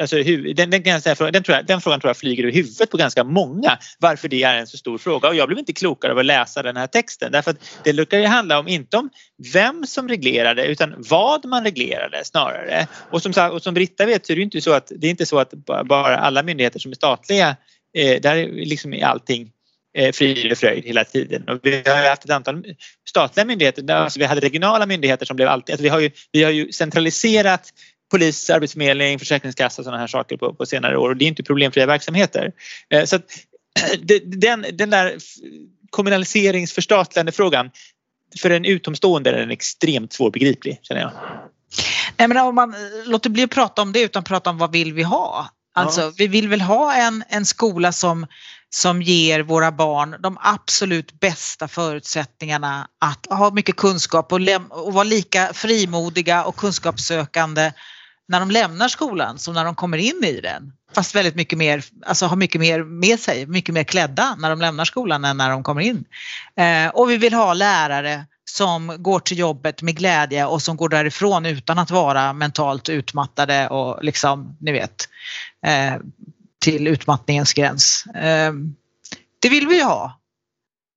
Alltså, 0.00 0.16
hur, 0.16 0.54
den, 0.54 0.70
den, 0.70 0.82
den, 0.82 1.00
den, 1.32 1.42
tror 1.42 1.56
jag, 1.56 1.66
den 1.66 1.80
frågan 1.80 2.00
tror 2.00 2.08
jag 2.08 2.16
flyger 2.16 2.44
ur 2.44 2.52
huvudet 2.52 2.90
på 2.90 2.96
ganska 2.96 3.24
många 3.24 3.78
varför 3.98 4.28
det 4.28 4.42
är 4.42 4.56
en 4.56 4.66
så 4.66 4.76
stor 4.76 4.98
fråga 4.98 5.28
och 5.28 5.34
jag 5.34 5.48
blev 5.48 5.58
inte 5.58 5.72
klokare 5.72 6.12
av 6.12 6.18
att 6.18 6.24
läsa 6.24 6.62
den 6.62 6.76
här 6.76 6.86
texten 6.86 7.32
därför 7.32 7.50
att 7.50 7.80
det 7.84 7.92
brukar 7.92 8.18
ju 8.18 8.26
handla 8.26 8.58
om 8.58 8.68
inte 8.68 8.96
om 8.96 9.10
vem 9.52 9.86
som 9.86 10.08
reglerade 10.08 10.66
utan 10.66 10.94
vad 10.96 11.44
man 11.44 11.64
reglerade 11.64 12.24
snarare. 12.24 12.86
Och 13.10 13.22
som, 13.22 13.50
och 13.52 13.62
som 13.62 13.74
Britta 13.74 14.06
vet 14.06 14.26
så 14.26 14.32
är 14.32 14.36
det 14.36 14.42
inte 14.42 14.60
så 14.60 14.72
att 14.72 14.92
det 14.96 15.06
är 15.06 15.10
inte 15.10 15.26
så 15.26 15.38
att 15.38 15.54
bara 15.84 16.18
alla 16.18 16.42
myndigheter 16.42 16.78
som 16.78 16.90
är 16.90 16.96
statliga, 16.96 17.56
eh, 17.96 18.20
där 18.20 18.36
är 18.36 18.48
liksom 18.66 19.00
allting 19.02 19.50
eh, 19.96 20.12
frid 20.12 20.52
och 20.52 20.58
fröjd 20.58 20.84
hela 20.84 21.04
tiden. 21.04 21.48
Och 21.48 21.60
vi 21.62 21.82
har 21.86 22.08
haft 22.08 22.24
ett 22.24 22.30
antal 22.30 22.64
statliga 23.08 23.46
myndigheter, 23.46 23.90
alltså 23.90 24.18
vi 24.18 24.24
hade 24.24 24.40
regionala 24.40 24.86
myndigheter 24.86 25.26
som 25.26 25.36
blev 25.36 25.48
alltid, 25.48 25.72
alltså 25.72 25.82
vi, 25.82 25.88
har 25.88 26.00
ju, 26.00 26.10
vi 26.32 26.42
har 26.42 26.50
ju 26.50 26.72
centraliserat 26.72 27.72
polis, 28.10 28.50
arbetsförmedling, 28.50 29.18
försäkringskassa 29.18 29.82
och 29.82 29.84
sådana 29.84 30.00
här 30.00 30.06
saker 30.06 30.36
på, 30.36 30.54
på 30.54 30.66
senare 30.66 30.96
år 30.96 31.08
och 31.08 31.16
det 31.16 31.24
är 31.24 31.28
inte 31.28 31.42
problemfria 31.42 31.86
verksamheter. 31.86 32.52
Eh, 32.90 33.04
så 33.04 33.16
att, 33.16 33.24
den, 34.24 34.66
den 34.72 34.90
där 34.90 35.16
kommunaliseringsförstatligande 35.90 37.32
frågan 37.32 37.70
för 38.40 38.50
en 38.50 38.64
utomstående 38.64 39.30
är 39.30 39.38
den 39.38 39.50
extremt 39.50 40.12
svårbegriplig 40.12 40.78
känner 40.82 41.00
jag. 41.00 41.12
Nej, 42.16 42.28
men 42.28 42.36
om 42.36 42.54
man 42.54 42.74
låter 43.06 43.30
bli 43.30 43.42
att 43.42 43.50
prata 43.50 43.82
om 43.82 43.92
det 43.92 44.00
utan 44.00 44.24
prata 44.24 44.50
om 44.50 44.58
vad 44.58 44.72
vill 44.72 44.92
vi 44.92 45.02
ha? 45.02 45.48
Alltså 45.74 46.00
ja. 46.00 46.12
vi 46.16 46.26
vill 46.26 46.48
väl 46.48 46.60
ha 46.60 46.94
en, 46.94 47.24
en 47.28 47.46
skola 47.46 47.92
som, 47.92 48.26
som 48.70 49.02
ger 49.02 49.40
våra 49.40 49.72
barn 49.72 50.16
de 50.20 50.38
absolut 50.40 51.20
bästa 51.20 51.68
förutsättningarna 51.68 52.88
att 52.98 53.26
ha 53.38 53.50
mycket 53.50 53.76
kunskap 53.76 54.32
och, 54.32 54.40
och 54.70 54.92
vara 54.92 55.04
lika 55.04 55.52
frimodiga 55.52 56.44
och 56.44 56.56
kunskapssökande 56.56 57.72
när 58.28 58.40
de 58.40 58.50
lämnar 58.50 58.88
skolan 58.88 59.38
som 59.38 59.54
när 59.54 59.64
de 59.64 59.74
kommer 59.74 59.98
in 59.98 60.24
i 60.24 60.40
den. 60.40 60.72
Fast 60.94 61.14
väldigt 61.14 61.34
mycket 61.34 61.58
mer, 61.58 61.84
alltså 62.06 62.26
har 62.26 62.36
mycket 62.36 62.60
mer 62.60 62.82
med 62.82 63.20
sig, 63.20 63.46
mycket 63.46 63.74
mer 63.74 63.84
klädda 63.84 64.36
när 64.38 64.50
de 64.50 64.60
lämnar 64.60 64.84
skolan 64.84 65.24
än 65.24 65.36
när 65.36 65.50
de 65.50 65.62
kommer 65.62 65.80
in. 65.80 66.04
Eh, 66.56 66.88
och 66.88 67.10
vi 67.10 67.16
vill 67.16 67.34
ha 67.34 67.54
lärare 67.54 68.26
som 68.50 68.96
går 68.98 69.20
till 69.20 69.38
jobbet 69.38 69.82
med 69.82 69.96
glädje 69.96 70.46
och 70.46 70.62
som 70.62 70.76
går 70.76 70.88
därifrån 70.88 71.46
utan 71.46 71.78
att 71.78 71.90
vara 71.90 72.32
mentalt 72.32 72.88
utmattade 72.88 73.68
och 73.68 74.04
liksom, 74.04 74.56
ni 74.60 74.72
vet, 74.72 75.08
eh, 75.66 75.94
till 76.58 76.86
utmattningens 76.86 77.52
gräns. 77.52 78.06
Eh, 78.06 78.52
det 79.38 79.48
vill 79.48 79.66
vi 79.68 79.76
ju 79.76 79.82
ha. 79.82 80.17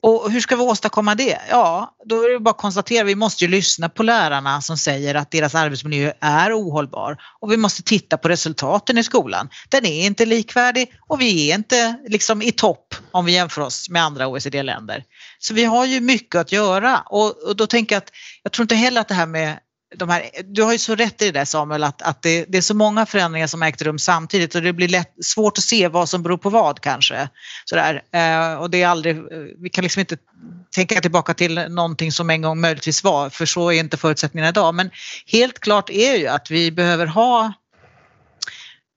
Och 0.04 0.32
hur 0.32 0.40
ska 0.40 0.56
vi 0.56 0.62
åstadkomma 0.62 1.16
det? 1.16 1.40
Ja, 1.50 1.96
då 2.06 2.24
är 2.24 2.34
det 2.34 2.40
bara 2.40 2.50
att 2.50 2.58
konstatera, 2.58 3.04
vi 3.04 3.16
måste 3.16 3.46
ju 3.46 3.52
lyssna 3.52 3.90
på 3.90 4.04
lärarna 4.04 4.62
som 4.62 4.78
säger 4.78 5.16
att 5.16 5.32
deras 5.32 5.56
arbetsmiljö 5.56 6.14
är 6.20 6.60
ohållbar 6.60 7.18
och 7.40 7.52
vi 7.52 7.58
måste 7.58 7.84
titta 7.84 8.18
på 8.18 8.28
resultaten 8.28 8.98
i 8.98 9.04
skolan. 9.04 9.50
Den 9.70 9.86
är 9.86 10.06
inte 10.06 10.26
likvärdig 10.26 10.92
och 11.08 11.22
vi 11.22 11.52
är 11.52 11.56
inte 11.56 11.96
liksom 12.08 12.42
i 12.42 12.52
topp 12.52 12.96
om 13.12 13.26
vi 13.26 13.32
jämför 13.32 13.62
oss 13.62 13.90
med 13.90 14.04
andra 14.04 14.28
OECD-länder. 14.28 15.04
Så 15.40 15.54
vi 15.54 15.64
har 15.64 15.86
ju 15.86 16.00
mycket 16.00 16.36
att 16.36 16.52
göra 16.52 17.00
och, 17.00 17.44
och 17.48 17.56
då 17.56 17.68
tänker 17.68 17.96
jag 17.96 18.02
att 18.02 18.12
jag 18.44 18.52
tror 18.52 18.64
inte 18.64 18.76
heller 18.76 19.02
att 19.02 19.08
det 19.08 19.14
här 19.14 19.26
med 19.26 19.60
de 19.96 20.10
här, 20.10 20.30
du 20.44 20.64
har 20.64 20.72
ju 20.72 20.78
så 20.78 20.96
rätt 20.96 21.22
i 21.22 21.26
det 21.26 21.40
där 21.40 21.46
Samuel 21.46 21.84
att, 21.84 22.02
att 22.02 22.22
det, 22.22 22.46
det, 22.48 22.58
är 22.58 22.62
så 22.62 22.74
många 22.74 23.06
förändringar 23.06 23.48
som 23.48 23.64
ägt 23.64 23.82
rum 23.82 24.00
samtidigt 24.00 24.56
och 24.56 24.62
det 24.62 24.74
blir 24.74 24.88
lätt, 24.88 25.14
svårt 25.22 25.58
att 25.58 25.64
se 25.64 25.88
vad 25.88 26.10
som 26.10 26.24
beror 26.24 26.38
på 26.38 26.50
vad 26.50 26.80
kanske. 26.80 27.30
Sådär. 27.66 28.02
Eh, 28.14 28.54
och 28.54 28.70
det 28.70 28.82
är 28.82 28.88
aldrig, 28.88 29.18
vi 29.58 29.70
kan 29.70 29.84
liksom 29.84 30.00
inte 30.00 30.18
tänka 30.76 31.02
tillbaka 31.02 31.34
till 31.34 31.56
någonting 31.56 32.12
som 32.12 32.30
en 32.30 32.42
gång 32.42 32.62
möjligtvis 32.62 33.04
var 33.04 33.30
för 33.30 33.46
så 33.46 33.72
är 33.72 33.80
inte 33.80 33.98
förutsättningarna 33.98 34.50
idag. 34.50 34.76
Men 34.76 34.92
helt 35.26 35.60
klart 35.60 35.90
är 35.90 36.16
ju 36.16 36.28
att 36.28 36.52
vi 36.52 36.72
behöver 36.72 37.06
ha 37.06 37.54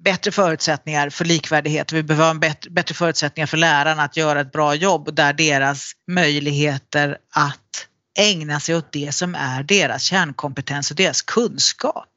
bättre 0.05 0.31
förutsättningar 0.31 1.11
för 1.11 1.25
likvärdighet. 1.25 1.93
Vi 1.93 2.03
behöver 2.03 2.27
ha 2.27 2.35
bättre, 2.35 2.71
bättre 2.71 2.95
förutsättningar 2.95 3.47
för 3.47 3.57
lärarna 3.57 4.03
att 4.03 4.17
göra 4.17 4.41
ett 4.41 4.53
bra 4.53 4.75
jobb 4.75 5.15
där 5.15 5.33
deras 5.33 5.93
möjligheter 6.11 7.19
att 7.35 7.87
ägna 8.19 8.61
sig 8.61 8.77
åt 8.77 8.93
det 8.93 9.15
som 9.15 9.35
är 9.35 9.63
deras 9.63 10.03
kärnkompetens 10.03 10.91
och 10.91 10.97
deras 10.97 11.23
kunskap. 11.23 12.09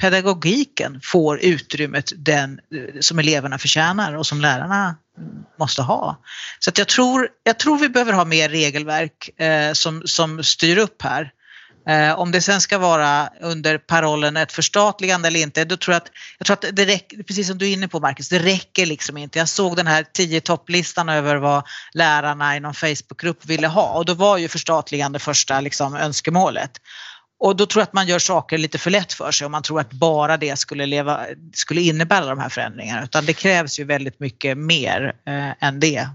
Pedagogiken 0.00 1.00
får 1.02 1.38
utrymmet 1.38 2.12
den, 2.16 2.60
eh, 2.74 3.00
som 3.00 3.18
eleverna 3.18 3.58
förtjänar 3.58 4.12
och 4.12 4.26
som 4.26 4.40
lärarna 4.40 4.96
måste 5.58 5.82
ha. 5.82 6.22
Så 6.58 6.70
att 6.70 6.78
jag, 6.78 6.88
tror, 6.88 7.28
jag 7.42 7.58
tror 7.58 7.78
vi 7.78 7.88
behöver 7.88 8.12
ha 8.12 8.24
mer 8.24 8.48
regelverk 8.48 9.40
eh, 9.40 9.72
som, 9.72 10.02
som 10.04 10.44
styr 10.44 10.78
upp 10.78 11.02
här. 11.02 11.32
Eh, 11.88 12.18
om 12.18 12.32
det 12.32 12.40
sen 12.40 12.60
ska 12.60 12.78
vara 12.78 13.28
under 13.40 13.78
parollen 13.78 14.36
ett 14.36 14.52
förstatligande 14.52 15.28
eller 15.28 15.40
inte, 15.40 15.64
då 15.64 15.76
tror 15.76 15.94
jag 15.94 16.02
att, 16.02 16.10
jag 16.38 16.46
tror 16.46 16.54
att 16.54 16.76
det 16.76 16.84
räcker, 16.84 17.22
precis 17.22 17.48
som 17.48 17.58
du 17.58 17.68
är 17.68 17.72
inne 17.72 17.88
på 17.88 18.00
Marcus, 18.00 18.28
det 18.28 18.38
räcker 18.38 18.86
liksom 18.86 19.16
inte. 19.16 19.38
Jag 19.38 19.48
såg 19.48 19.76
den 19.76 19.86
här 19.86 20.06
tio 20.12 20.40
topplistan 20.40 21.08
över 21.08 21.36
vad 21.36 21.62
lärarna 21.92 22.56
i 22.56 22.60
någon 22.60 22.74
Facebookgrupp 22.74 23.46
ville 23.46 23.66
ha 23.66 23.92
och 23.92 24.04
då 24.04 24.14
var 24.14 24.38
ju 24.38 24.48
förstatligande 24.48 25.18
första 25.18 25.60
liksom, 25.60 25.96
önskemålet. 25.96 26.70
Och 27.38 27.56
då 27.56 27.66
tror 27.66 27.80
jag 27.80 27.86
att 27.86 27.92
man 27.92 28.06
gör 28.06 28.18
saker 28.18 28.58
lite 28.58 28.78
för 28.78 28.90
lätt 28.90 29.12
för 29.12 29.30
sig 29.30 29.44
om 29.44 29.52
man 29.52 29.62
tror 29.62 29.80
att 29.80 29.92
bara 29.92 30.36
det 30.36 30.58
skulle, 30.58 30.86
leva, 30.86 31.26
skulle 31.54 31.80
innebära 31.80 32.26
de 32.26 32.38
här 32.38 32.48
förändringarna 32.48 33.04
utan 33.04 33.26
det 33.26 33.32
krävs 33.32 33.78
ju 33.78 33.84
väldigt 33.84 34.20
mycket 34.20 34.58
mer 34.58 35.12
eh, 35.26 35.68
än 35.68 35.80
det. 35.80 36.08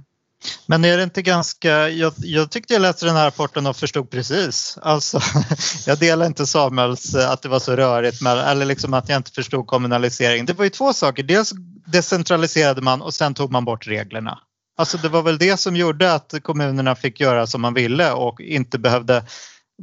Men 0.66 0.86
är 0.86 0.98
det 0.98 1.04
inte 1.04 1.22
ganska, 1.22 1.90
jag, 1.90 2.14
jag, 2.18 2.52
tyckte 2.52 2.74
jag 2.74 2.82
läste 2.82 3.06
den 3.06 3.16
här 3.16 3.26
rapporten 3.26 3.68
och 3.68 3.76
förstod 3.76 4.10
precis. 4.10 4.78
Alltså, 4.82 5.20
jag 5.86 6.00
delar 6.00 6.26
inte 6.26 6.48
Samuels 6.48 7.16
eh, 7.16 7.32
att 7.32 7.42
det 7.42 7.50
var 7.50 7.60
så 7.60 7.76
rörigt 7.76 8.22
med, 8.22 8.38
eller 8.38 8.66
liksom 8.66 8.94
att 8.94 9.10
jag 9.10 9.18
inte 9.18 9.32
förstod 9.32 9.68
kommunalisering. 9.68 10.46
Det 10.46 10.54
var 10.54 10.64
ju 10.64 10.70
två 10.70 10.94
saker, 10.94 11.24
dels 11.24 11.54
decentraliserade 11.86 12.82
man 12.82 13.02
och 13.02 13.14
sen 13.14 13.34
tog 13.34 13.52
man 13.52 13.66
bort 13.66 13.88
reglerna. 13.88 14.40
Alltså 14.78 14.98
det 14.98 15.10
var 15.10 15.22
väl 15.22 15.38
det 15.38 15.58
som 15.58 15.76
gjorde 15.76 16.14
att 16.14 16.34
kommunerna 16.44 16.96
fick 16.96 17.20
göra 17.20 17.48
som 17.48 17.62
man 17.62 17.74
ville 17.74 18.12
och 18.12 18.42
inte 18.42 18.80
behövde 18.80 19.24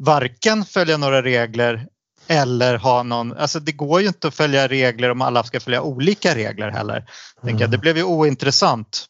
varken 0.01 0.65
följa 0.65 0.97
några 0.97 1.23
regler 1.23 1.87
eller 2.27 2.77
ha 2.77 3.03
någon, 3.03 3.37
alltså 3.37 3.61
det 3.61 3.73
går 3.73 4.01
ju 4.01 4.07
inte 4.07 4.29
att 4.29 4.35
följa 4.35 4.69
regler 4.69 5.11
om 5.11 5.23
alla 5.23 5.45
ska 5.45 5.61
följa 5.61 5.83
olika 5.83 6.35
regler 6.35 6.71
heller. 6.71 7.05
Mm. 7.43 7.71
Det 7.71 7.79
blev 7.79 7.97
ju 7.97 8.03
ointressant 8.03 9.07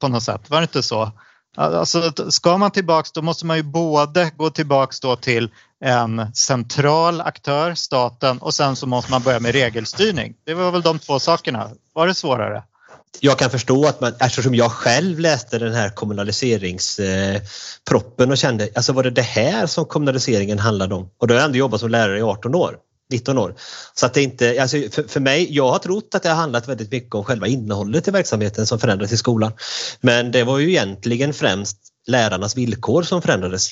på 0.00 0.08
något 0.08 0.22
sätt, 0.22 0.50
var 0.50 0.58
det 0.58 0.64
inte 0.64 0.82
så? 0.82 1.12
Alltså, 1.56 2.12
ska 2.30 2.58
man 2.58 2.70
tillbaks 2.70 3.12
då 3.12 3.22
måste 3.22 3.46
man 3.46 3.56
ju 3.56 3.62
både 3.62 4.30
gå 4.36 4.50
tillbaks 4.50 5.00
då 5.00 5.16
till 5.16 5.50
en 5.84 6.34
central 6.34 7.20
aktör, 7.20 7.74
staten 7.74 8.38
och 8.38 8.54
sen 8.54 8.76
så 8.76 8.86
måste 8.86 9.10
man 9.10 9.22
börja 9.22 9.40
med 9.40 9.52
regelstyrning. 9.52 10.34
Det 10.44 10.54
var 10.54 10.70
väl 10.70 10.82
de 10.82 10.98
två 10.98 11.18
sakerna. 11.18 11.70
Var 11.92 12.06
det 12.06 12.14
svårare? 12.14 12.62
Jag 13.20 13.38
kan 13.38 13.50
förstå 13.50 13.86
att 13.86 14.00
man, 14.00 14.14
eftersom 14.20 14.54
jag 14.54 14.72
själv 14.72 15.18
läste 15.18 15.58
den 15.58 15.74
här 15.74 15.90
kommunaliseringsproppen 15.90 18.30
och 18.30 18.38
kände, 18.38 18.68
alltså 18.74 18.92
var 18.92 19.02
det 19.02 19.10
det 19.10 19.22
här 19.22 19.66
som 19.66 19.84
kommunaliseringen 19.84 20.58
handlade 20.58 20.94
om? 20.94 21.10
Och 21.18 21.26
då 21.26 21.34
har 21.34 21.38
jag 21.38 21.44
ändå 21.44 21.58
jobbat 21.58 21.80
som 21.80 21.90
lärare 21.90 22.18
i 22.18 22.22
18 22.22 22.54
år. 22.54 22.76
19 23.12 23.38
år. 23.38 23.54
Så 23.94 24.06
att 24.06 24.14
det 24.14 24.22
inte, 24.22 24.62
alltså 24.62 24.76
för, 24.90 25.02
för 25.02 25.20
mig, 25.20 25.54
jag 25.54 25.70
har 25.70 25.78
trott 25.78 26.14
att 26.14 26.22
det 26.22 26.28
har 26.28 26.36
handlat 26.36 26.68
väldigt 26.68 26.92
mycket 26.92 27.14
om 27.14 27.24
själva 27.24 27.46
innehållet 27.46 28.08
i 28.08 28.10
verksamheten 28.10 28.66
som 28.66 28.78
förändrades 28.78 29.12
i 29.12 29.16
skolan. 29.16 29.52
Men 30.00 30.32
det 30.32 30.44
var 30.44 30.58
ju 30.58 30.68
egentligen 30.68 31.34
främst 31.34 31.78
lärarnas 32.06 32.56
villkor 32.56 33.02
som 33.02 33.22
förändrades 33.22 33.70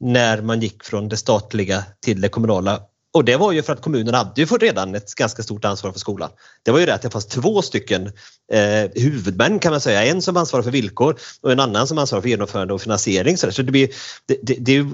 när 0.00 0.42
man 0.42 0.60
gick 0.60 0.84
från 0.84 1.08
det 1.08 1.16
statliga 1.16 1.84
till 2.00 2.20
det 2.20 2.28
kommunala. 2.28 2.80
Och 3.12 3.24
det 3.24 3.36
var 3.36 3.52
ju 3.52 3.62
för 3.62 3.72
att 3.72 3.82
kommunen 3.82 4.14
hade 4.14 4.40
ju 4.40 4.46
redan 4.46 4.94
ett 4.94 5.14
ganska 5.14 5.42
stort 5.42 5.64
ansvar 5.64 5.92
för 5.92 5.98
skolan. 5.98 6.30
Det 6.62 6.70
var 6.70 6.78
ju 6.78 6.86
det 6.86 6.94
att 6.94 7.02
det 7.02 7.10
fanns 7.10 7.26
två 7.26 7.62
stycken 7.62 8.06
eh, 8.52 8.90
huvudmän 8.94 9.58
kan 9.58 9.72
man 9.72 9.80
säga. 9.80 10.04
En 10.04 10.22
som 10.22 10.36
ansvarar 10.36 10.62
för 10.62 10.70
villkor 10.70 11.16
och 11.40 11.52
en 11.52 11.60
annan 11.60 11.86
som 11.86 11.98
ansvarar 11.98 12.22
för 12.22 12.28
genomförande 12.28 12.74
och 12.74 12.82
finansiering. 12.82 13.36
Så 13.36 13.62
det, 13.62 13.72
blir, 13.72 13.88
det, 14.26 14.38
det, 14.42 14.54
det, 14.54 14.86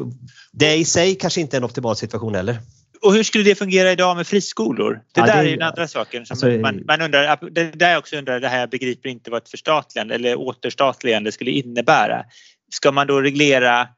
det 0.53 0.77
i 0.77 0.85
sig 0.85 1.15
kanske 1.15 1.41
inte 1.41 1.57
är 1.57 1.59
en 1.59 1.65
optimal 1.65 1.97
situation 1.97 2.35
heller 2.35 2.61
och 3.07 3.15
hur 3.15 3.23
skulle 3.23 3.45
det 3.45 3.55
fungera 3.55 3.93
idag 3.93 4.17
med 4.17 4.27
friskolor? 4.27 4.93
Det 5.13 5.21
Ja, 5.21 5.27
där 5.27 5.33
det- 5.33 5.39
är 5.39 5.45
ju 5.45 5.57
den 5.57 5.69
andra 5.69 5.89
saken 5.89 6.27
som 6.27 6.35
alltså, 6.35 6.47
man, 6.49 6.83
man 6.87 7.01
undrar. 7.03 7.51
Det 7.51 7.65
där 7.65 7.91
jag 7.91 7.99
också 7.99 8.17
undrar, 8.17 8.41
det 8.41 8.49
här 8.49 8.61
jag 8.61 8.71
begriper 8.71 9.09
inte 9.09 9.31
vad 9.31 9.43
ett 9.43 9.49
förstatligande 9.49 10.15
eller 10.15 10.37
återstatligande 10.37 11.33
skulle 11.33 11.51
innebära. 11.51 12.25
Ska 12.73 12.93
man 12.93 13.07
då 13.07 13.21
reglera 13.21 13.89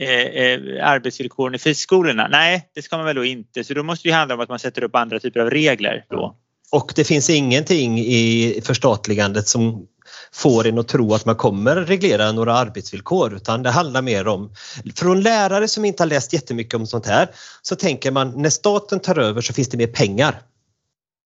eh, 0.00 0.10
eh, 0.10 0.60
arbetsvillkoren 0.88 1.54
i 1.54 1.58
friskolorna? 1.58 2.28
Nej, 2.28 2.68
det 2.74 2.82
ska 2.82 2.96
man 2.96 3.06
väl 3.06 3.16
då 3.16 3.24
inte. 3.24 3.64
Så 3.64 3.74
då 3.74 3.82
måste 3.82 4.08
det 4.08 4.14
handla 4.14 4.34
om 4.34 4.40
att 4.40 4.48
man 4.48 4.58
sätter 4.58 4.82
upp 4.84 4.94
andra 4.96 5.20
typer 5.20 5.40
av 5.40 5.50
regler 5.50 6.04
då. 6.10 6.36
Och 6.72 6.92
det 6.96 7.04
finns 7.04 7.30
ingenting 7.30 7.98
i 7.98 8.60
förstatligandet 8.64 9.48
som 9.48 9.86
får 10.32 10.66
en 10.66 10.78
att 10.78 10.88
tro 10.88 11.14
att 11.14 11.24
man 11.24 11.36
kommer 11.36 11.76
reglera 11.76 12.32
några 12.32 12.54
arbetsvillkor 12.54 13.34
utan 13.34 13.62
det 13.62 13.70
handlar 13.70 14.02
mer 14.02 14.28
om, 14.28 14.54
från 14.96 15.20
lärare 15.20 15.68
som 15.68 15.84
inte 15.84 16.02
har 16.02 16.08
läst 16.08 16.32
jättemycket 16.32 16.74
om 16.74 16.86
sånt 16.86 17.06
här, 17.06 17.30
så 17.62 17.76
tänker 17.76 18.10
man 18.10 18.42
när 18.42 18.50
staten 18.50 19.00
tar 19.00 19.18
över 19.18 19.40
så 19.40 19.52
finns 19.52 19.68
det 19.68 19.76
mer 19.76 19.86
pengar. 19.86 20.42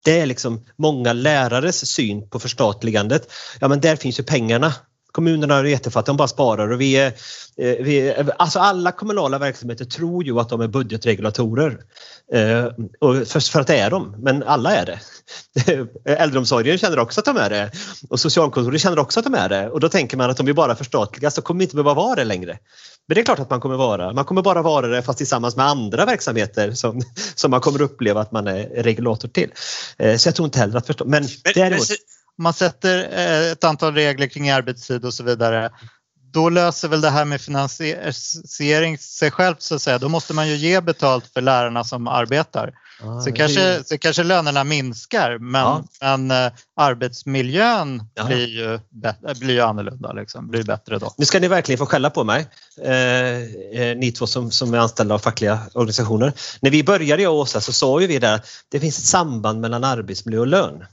Det 0.03 0.19
är 0.19 0.25
liksom 0.25 0.65
många 0.77 1.13
lärares 1.13 1.89
syn 1.89 2.29
på 2.29 2.39
förstatligandet. 2.39 3.31
Ja 3.59 3.67
men 3.67 3.79
där 3.79 3.95
finns 3.95 4.19
ju 4.19 4.23
pengarna. 4.23 4.73
Kommunerna 5.13 5.55
är 5.55 5.63
jättefattiga, 5.63 6.13
de 6.13 6.17
bara 6.17 6.27
sparar 6.27 6.71
och 6.71 6.81
vi 6.81 6.93
är, 6.95 7.07
eh, 7.57 7.75
vi 7.79 8.09
är, 8.09 8.31
alltså 8.37 8.59
alla 8.59 8.91
kommunala 8.91 9.37
verksamheter 9.37 9.85
tror 9.85 10.23
ju 10.23 10.39
att 10.39 10.49
de 10.49 10.61
är 10.61 10.67
budgetregulatorer. 10.67 11.77
Eh, 12.33 12.65
och 12.99 13.27
för, 13.27 13.51
för 13.51 13.59
att 13.59 13.67
det 13.67 13.77
är 13.77 13.89
de, 13.89 14.15
men 14.17 14.43
alla 14.43 14.75
är 14.75 14.85
det. 14.85 14.99
Äldreomsorgen 16.05 16.77
känner 16.77 16.99
också 16.99 17.19
att 17.19 17.25
de 17.25 17.37
är 17.37 17.49
det 17.49 17.71
och 18.09 18.19
socialkontoret 18.19 18.81
känner 18.81 18.99
också 18.99 19.19
att 19.19 19.23
de 19.23 19.33
är 19.33 19.49
det 19.49 19.69
och 19.69 19.79
då 19.79 19.89
tänker 19.89 20.17
man 20.17 20.29
att 20.29 20.39
om 20.39 20.45
vi 20.45 20.53
bara 20.53 20.75
förstatligas 20.75 21.35
så 21.35 21.41
kommer 21.41 21.59
vi 21.59 21.63
inte 21.63 21.75
behöva 21.75 21.93
vara 21.93 22.15
det 22.15 22.23
längre. 22.23 22.57
Men 23.07 23.15
det 23.15 23.21
är 23.21 23.25
klart 23.25 23.39
att 23.39 23.49
man 23.49 23.59
kommer 23.59 23.75
vara. 23.75 24.13
Man 24.13 24.25
kommer 24.25 24.41
bara 24.41 24.61
vara 24.61 24.87
det 24.87 25.01
fast 25.01 25.17
tillsammans 25.17 25.55
med 25.55 25.65
andra 25.65 26.05
verksamheter 26.05 26.71
som, 26.71 27.01
som 27.35 27.51
man 27.51 27.61
kommer 27.61 27.81
uppleva 27.81 28.21
att 28.21 28.31
man 28.31 28.47
är 28.47 28.83
regulator 28.83 29.27
till. 29.27 29.51
Eh, 29.97 30.17
Så 30.17 30.27
jag 30.27 30.35
tror 30.35 30.45
inte 30.45 30.59
heller 30.59 30.77
att 30.77 30.87
förstå. 30.87 31.05
Men, 31.05 31.23
Men, 31.23 31.53
däremot, 31.55 31.89
men, 31.89 31.97
Om 32.37 32.43
man 32.43 32.53
sätter 32.53 33.09
eh, 33.11 33.51
ett 33.51 33.63
antal 33.63 33.93
regler 33.93 34.27
kring 34.27 34.49
arbetstid 34.49 35.05
och 35.05 35.13
så 35.13 35.23
vidare 35.23 35.71
då 36.33 36.49
löser 36.49 36.87
väl 36.87 37.01
det 37.01 37.09
här 37.09 37.25
med 37.25 37.41
finansiering 37.41 38.97
sig 38.97 39.31
självt 39.31 39.61
så 39.61 39.75
att 39.75 39.81
säga. 39.81 39.97
Då 39.97 40.09
måste 40.09 40.33
man 40.33 40.47
ju 40.47 40.55
ge 40.55 40.81
betalt 40.81 41.27
för 41.33 41.41
lärarna 41.41 41.83
som 41.83 42.07
arbetar. 42.07 42.73
Ja, 43.01 43.21
Så 43.21 43.31
kanske, 43.31 43.83
så 43.85 43.97
kanske 43.97 44.23
lönerna 44.23 44.63
minskar 44.63 45.37
men, 45.37 45.61
Ja. 45.61 45.83
men 46.01 46.31
eh, 46.31 46.51
arbetsmiljön 46.75 48.03
Ja. 48.13 48.25
blir, 48.25 48.47
ju 48.47 48.79
blir 49.39 49.53
ju 49.53 49.61
annorlunda, 49.61 50.13
liksom. 50.13 50.47
blir 50.47 50.63
bättre 50.63 50.99
då. 50.99 51.13
Nu 51.17 51.25
ska 51.25 51.39
ni 51.39 51.47
verkligen 51.47 51.77
få 51.79 51.85
skälla 51.85 52.09
på 52.09 52.23
mig, 52.23 52.47
eh, 52.83 52.91
eh, 53.81 53.97
ni 53.97 54.11
två 54.11 54.27
som, 54.27 54.51
som 54.51 54.73
är 54.73 54.77
anställda 54.77 55.15
av 55.15 55.19
fackliga 55.19 55.59
organisationer. 55.73 56.33
När 56.59 56.71
vi 56.71 56.83
började 56.83 57.23
jag 57.23 57.33
och 57.33 57.39
Åsa 57.39 57.61
så 57.61 57.73
sa 57.73 58.01
ju 58.01 58.07
vi 58.07 58.19
där 58.19 58.35
att 58.35 58.45
det 58.69 58.79
finns 58.79 58.97
ett 58.99 59.05
samband 59.05 59.61
mellan 59.61 59.83
arbetsmiljö 59.83 60.39
och 60.39 60.47
lön. 60.47 60.85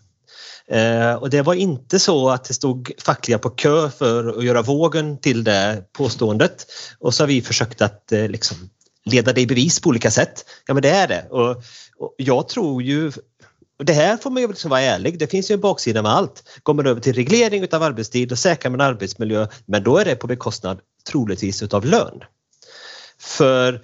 Eh, 0.71 1.15
och 1.15 1.31
det 1.31 1.43
var 1.43 1.55
inte 1.55 1.99
så 1.99 2.31
att 2.31 2.45
det 2.45 2.55
stod 2.55 2.93
fackliga 2.99 3.39
på 3.39 3.51
kö 3.51 3.91
för 3.91 4.39
att 4.39 4.45
göra 4.45 4.63
vågen 4.63 5.19
till 5.19 5.45
det 5.45 5.85
påståendet. 5.93 6.67
Och 6.99 7.15
så 7.15 7.23
har 7.23 7.29
vi 7.29 7.43
försökt 7.43 7.83
att 7.83 8.13
eh, 8.13 8.29
liksom 8.29 8.57
leda 9.05 9.33
det 9.33 9.41
i 9.41 9.47
bevis 9.47 9.81
på 9.81 9.89
olika 9.89 10.11
sätt. 10.11 10.45
Ja 10.67 10.75
men 10.75 10.83
det 10.83 10.91
är 10.91 11.09
det. 11.09 11.27
Och, 11.31 11.51
och 11.97 12.15
jag 12.17 12.49
tror 12.49 12.83
ju 12.83 13.13
och 13.79 13.87
det 13.87 13.93
här 13.93 14.17
får 14.17 14.31
man 14.31 14.43
ju 14.43 14.49
liksom 14.49 14.71
vara 14.71 14.81
ärlig, 14.81 15.19
det 15.19 15.27
finns 15.27 15.51
ju 15.51 15.55
en 15.55 15.61
baksida 15.61 16.03
med 16.03 16.13
allt. 16.13 16.43
Går 16.63 16.75
man 16.75 16.87
över 16.87 17.01
till 17.01 17.15
reglering 17.15 17.63
utav 17.63 17.83
arbetstid 17.83 18.33
och 18.33 18.39
säkrar 18.39 18.71
man 18.71 18.81
arbetsmiljö, 18.81 19.47
men 19.67 19.83
då 19.83 19.99
är 19.99 20.05
det 20.05 20.17
på 20.17 20.27
bekostnad 20.27 20.81
troligtvis 21.11 21.63
utav 21.63 21.85
lön. 21.85 22.21
För 23.19 23.83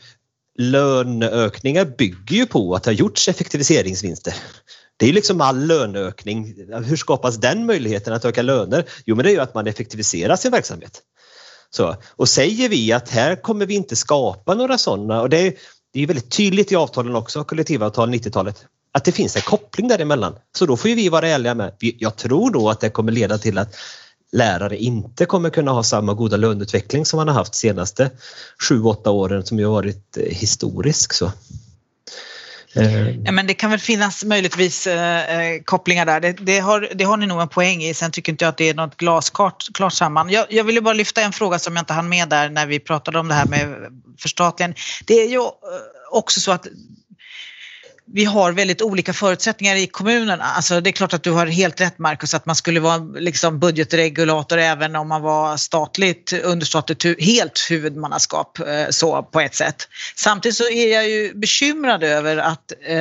löneökningar 0.59 1.85
bygger 1.85 2.37
ju 2.37 2.47
på 2.47 2.75
att 2.75 2.83
det 2.83 2.91
har 2.91 2.95
gjorts 2.95 3.29
effektiviseringsvinster. 3.29 4.35
Det 4.97 5.09
är 5.09 5.13
liksom 5.13 5.41
all 5.41 5.67
löneökning. 5.67 6.55
Hur 6.85 6.97
skapas 6.97 7.37
den 7.37 7.67
möjligheten 7.67 8.13
att 8.13 8.25
öka 8.25 8.43
löner? 8.43 8.85
Jo, 9.05 9.17
men 9.17 9.25
det 9.25 9.31
är 9.31 9.35
ju 9.35 9.41
att 9.41 9.55
man 9.55 9.67
effektiviserar 9.67 10.37
sin 10.37 10.51
verksamhet. 10.51 11.03
Så, 11.71 11.97
och 12.09 12.29
säger 12.29 12.69
vi 12.69 12.93
att 12.93 13.09
här 13.09 13.43
kommer 13.43 13.67
vi 13.67 13.75
inte 13.75 13.97
skapa 13.97 14.55
några 14.55 14.79
sådana 14.79 15.21
och 15.21 15.31
det 15.31 15.39
är, 15.39 15.55
det 15.93 16.03
är 16.03 16.07
väldigt 16.07 16.31
tydligt 16.31 16.73
i 16.73 16.77
avtalen 16.77 17.17
också, 17.17 17.45
kollektivavtal 17.45 18.11
90-talet, 18.11 18.65
att 18.93 19.05
det 19.05 19.13
finns 19.13 19.37
en 19.37 19.43
koppling 19.43 19.89
däremellan. 19.89 20.35
Så 20.59 20.67
då 20.67 20.77
får 20.77 20.89
ju 20.89 20.97
vi 20.97 21.09
vara 21.09 21.29
ärliga 21.29 21.55
med, 21.55 21.73
jag 21.79 22.17
tror 22.17 22.51
då 22.51 22.71
att 22.71 22.81
det 22.81 22.91
kommer 22.91 23.13
leda 23.13 23.39
till 23.39 23.59
att 23.59 23.75
lärare 24.33 24.77
inte 24.77 25.27
kommer 25.27 25.51
kunna 25.51 25.71
ha 25.71 25.83
samma 25.83 26.15
goda 26.15 26.37
löneutveckling 26.37 27.07
som 27.07 27.17
man 27.17 27.29
har 27.29 27.35
haft 27.35 27.55
senaste 27.55 28.11
7-8 28.71 29.09
åren 29.09 29.47
som 29.47 29.59
ju 29.59 29.65
har 29.65 29.73
varit 29.73 30.17
eh, 30.17 30.23
historisk. 30.23 31.13
Så. 31.13 31.33
Eh. 32.77 33.11
Ja, 33.25 33.33
men 33.33 33.47
det 33.47 33.55
kan 33.55 33.71
väl 33.71 33.81
finnas 33.81 34.25
möjligtvis 34.25 34.87
eh, 34.87 35.41
eh, 35.41 35.63
kopplingar 35.65 36.07
där. 36.07 36.21
Det, 36.21 36.33
det, 36.33 36.59
har, 36.59 36.89
det 36.95 37.05
har 37.05 37.17
ni 37.17 37.27
nog 37.27 37.41
en 37.41 37.49
poäng 37.49 37.83
i. 37.83 37.95
Sen 37.95 38.11
tycker 38.11 38.33
inte 38.33 38.45
jag 38.45 38.51
att 38.51 38.57
det 38.57 38.69
är 38.69 38.75
något 38.75 38.97
glasklart 38.97 39.65
klart 39.75 39.93
samman. 39.93 40.31
Jag, 40.31 40.47
jag 40.51 40.65
ville 40.65 40.81
bara 40.81 40.95
lyfta 40.95 41.21
en 41.21 41.33
fråga 41.33 41.59
som 41.59 41.77
jag 41.77 41.83
inte 41.83 41.93
hann 41.93 42.09
med 42.09 42.29
där 42.29 42.51
när 42.51 42.67
vi 42.67 42.81
pratade 42.81 43.19
om 43.19 43.29
det 43.29 43.35
här 43.35 43.47
med 43.47 43.91
förstatligande. 44.19 44.77
Det 45.07 45.15
är 45.15 45.29
ju 45.29 45.37
eh, 45.37 45.51
också 46.11 46.41
så 46.41 46.53
att 46.53 46.67
vi 48.13 48.25
har 48.25 48.53
väldigt 48.53 48.83
olika 48.83 49.13
förutsättningar 49.13 49.77
i 49.77 49.87
kommunerna. 49.87 50.45
Alltså 50.45 50.81
det 50.81 50.91
är 50.91 50.93
klart 50.93 51.15
att 51.15 51.23
du 51.23 51.31
har 51.31 51.47
helt 51.47 51.81
rätt 51.81 51.99
Markus 51.99 52.35
att 52.35 52.47
man 52.47 52.57
skulle 52.57 52.81
vara 52.81 52.99
liksom 52.99 53.59
budgetregulator 53.59 54.59
även 54.59 54.97
om 54.97 55.09
man 55.09 55.23
var 55.23 55.57
statligt, 55.57 56.33
understatligt, 56.33 57.21
helt 57.21 57.67
huvudmannaskap 57.71 58.59
eh, 58.59 58.87
så 58.91 59.23
på 59.23 59.41
ett 59.41 59.55
sätt. 59.55 59.89
Samtidigt 60.17 60.57
så 60.57 60.69
är 60.69 60.93
jag 60.93 61.09
ju 61.09 61.35
bekymrad 61.35 62.05
över 62.05 62.37
att 62.37 62.73
eh, 62.87 62.97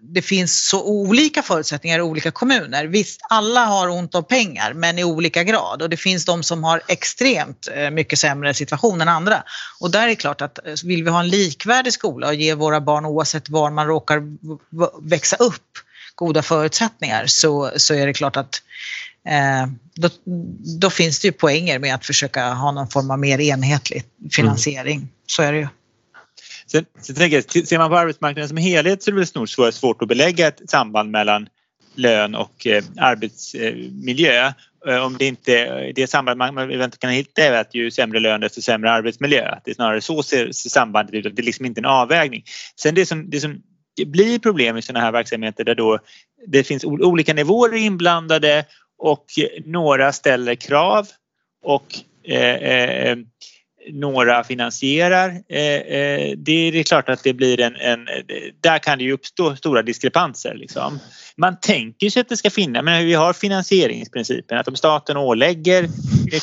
det 0.00 0.22
finns 0.22 0.68
så 0.68 0.84
olika 0.84 1.42
förutsättningar 1.42 1.98
i 1.98 2.02
olika 2.02 2.30
kommuner. 2.30 2.84
Visst, 2.84 3.20
alla 3.30 3.64
har 3.64 3.88
ont 3.88 4.14
om 4.14 4.24
pengar 4.24 4.72
men 4.74 4.98
i 4.98 5.04
olika 5.04 5.44
grad 5.44 5.82
och 5.82 5.90
det 5.90 5.96
finns 5.96 6.24
de 6.24 6.42
som 6.42 6.64
har 6.64 6.82
extremt 6.88 7.68
eh, 7.74 7.90
mycket 7.90 8.18
sämre 8.18 8.54
situation 8.54 9.00
än 9.00 9.08
andra. 9.08 9.42
Och 9.80 9.90
där 9.90 10.02
är 10.02 10.06
det 10.06 10.16
klart 10.16 10.40
att 10.40 10.66
eh, 10.66 10.74
vill 10.84 11.04
vi 11.04 11.10
ha 11.10 11.20
en 11.20 11.28
likvärdig 11.28 11.92
skola 11.92 12.26
och 12.26 12.34
ge 12.34 12.54
våra 12.54 12.80
barn 12.80 13.04
oavsett 13.04 13.48
var 13.48 13.70
man 13.70 13.86
råkar 13.86 14.41
växa 15.02 15.36
upp 15.36 15.78
goda 16.14 16.42
förutsättningar 16.42 17.26
så, 17.26 17.70
så 17.76 17.94
är 17.94 18.06
det 18.06 18.12
klart 18.12 18.36
att 18.36 18.62
eh, 19.28 19.66
då, 19.94 20.08
då 20.80 20.90
finns 20.90 21.20
det 21.20 21.28
ju 21.28 21.32
poänger 21.32 21.78
med 21.78 21.94
att 21.94 22.06
försöka 22.06 22.52
ha 22.52 22.72
någon 22.72 22.88
form 22.88 23.10
av 23.10 23.18
mer 23.18 23.40
enhetlig 23.40 24.04
finansiering. 24.32 25.08
Så 25.26 25.42
är 25.42 25.52
det 25.52 25.58
ju. 25.58 25.68
Sen, 26.66 26.84
sen 27.00 27.16
tänker 27.16 27.36
jag, 27.36 27.66
ser 27.66 27.78
man 27.78 27.90
på 27.90 27.96
arbetsmarknaden 27.96 28.48
som 28.48 28.56
helhet 28.56 29.02
så 29.02 29.10
är 29.10 29.12
det 29.12 29.18
väl 29.18 29.46
svårt, 29.48 29.74
svårt 29.74 30.02
att 30.02 30.08
belägga 30.08 30.48
ett 30.48 30.70
samband 30.70 31.10
mellan 31.10 31.48
lön 31.94 32.34
och 32.34 32.66
eh, 32.66 32.84
arbetsmiljö. 32.96 34.52
Eh, 34.88 34.96
om 34.96 35.18
det 35.18 35.26
inte 35.26 35.92
det 35.94 36.06
samband 36.06 36.38
man 36.38 36.58
eventuellt 36.58 36.98
kan 36.98 37.10
hitta 37.10 37.42
är 37.42 37.52
att 37.52 37.74
ju 37.74 37.90
sämre 37.90 38.20
lön 38.20 38.40
desto 38.40 38.62
sämre 38.62 38.90
arbetsmiljö. 38.90 39.58
Det 39.64 39.70
är 39.70 39.74
snarare 39.74 40.00
så 40.00 40.22
ser 40.22 40.52
ser 40.52 40.70
sambandet 40.70 41.14
ut, 41.14 41.36
det 41.36 41.42
är 41.42 41.44
liksom 41.44 41.66
inte 41.66 41.80
en 41.80 41.84
avvägning. 41.84 42.44
Sen 42.76 42.94
det 42.94 43.06
som, 43.06 43.30
det 43.30 43.40
som 43.40 43.62
blir 44.06 44.38
problem 44.38 44.76
i 44.76 44.82
sådana 44.82 45.04
här 45.04 45.12
verksamheter 45.12 45.64
där 45.64 45.74
då 45.74 45.98
det 46.46 46.64
finns 46.64 46.84
olika 46.84 47.34
nivåer 47.34 47.74
inblandade 47.74 48.64
och 48.98 49.24
några 49.64 50.12
ställer 50.12 50.54
krav 50.54 51.08
och 51.62 51.86
eh, 52.24 52.54
eh, 52.54 53.16
några 53.90 54.44
finansierar. 54.44 55.28
Eh, 55.48 55.58
eh 55.58 56.32
det 56.36 56.52
är 56.52 56.82
klart 56.82 57.08
att 57.08 57.22
det 57.24 57.32
blir 57.32 57.60
en, 57.60 57.76
en... 57.76 58.08
Där 58.60 58.78
kan 58.78 58.98
det 58.98 59.04
ju 59.04 59.12
uppstå 59.12 59.56
stora 59.56 59.82
diskrepanser. 59.82 60.54
Liksom. 60.54 60.98
Man 61.36 61.60
tänker 61.60 62.10
sig 62.10 62.20
att 62.20 62.28
det 62.28 62.36
ska 62.36 62.50
finnas, 62.50 62.84
men 62.84 63.06
vi 63.06 63.14
har 63.14 63.32
finansieringsprincipen 63.32 64.58
att 64.58 64.68
om 64.68 64.76
staten 64.76 65.16
ålägger 65.16 65.88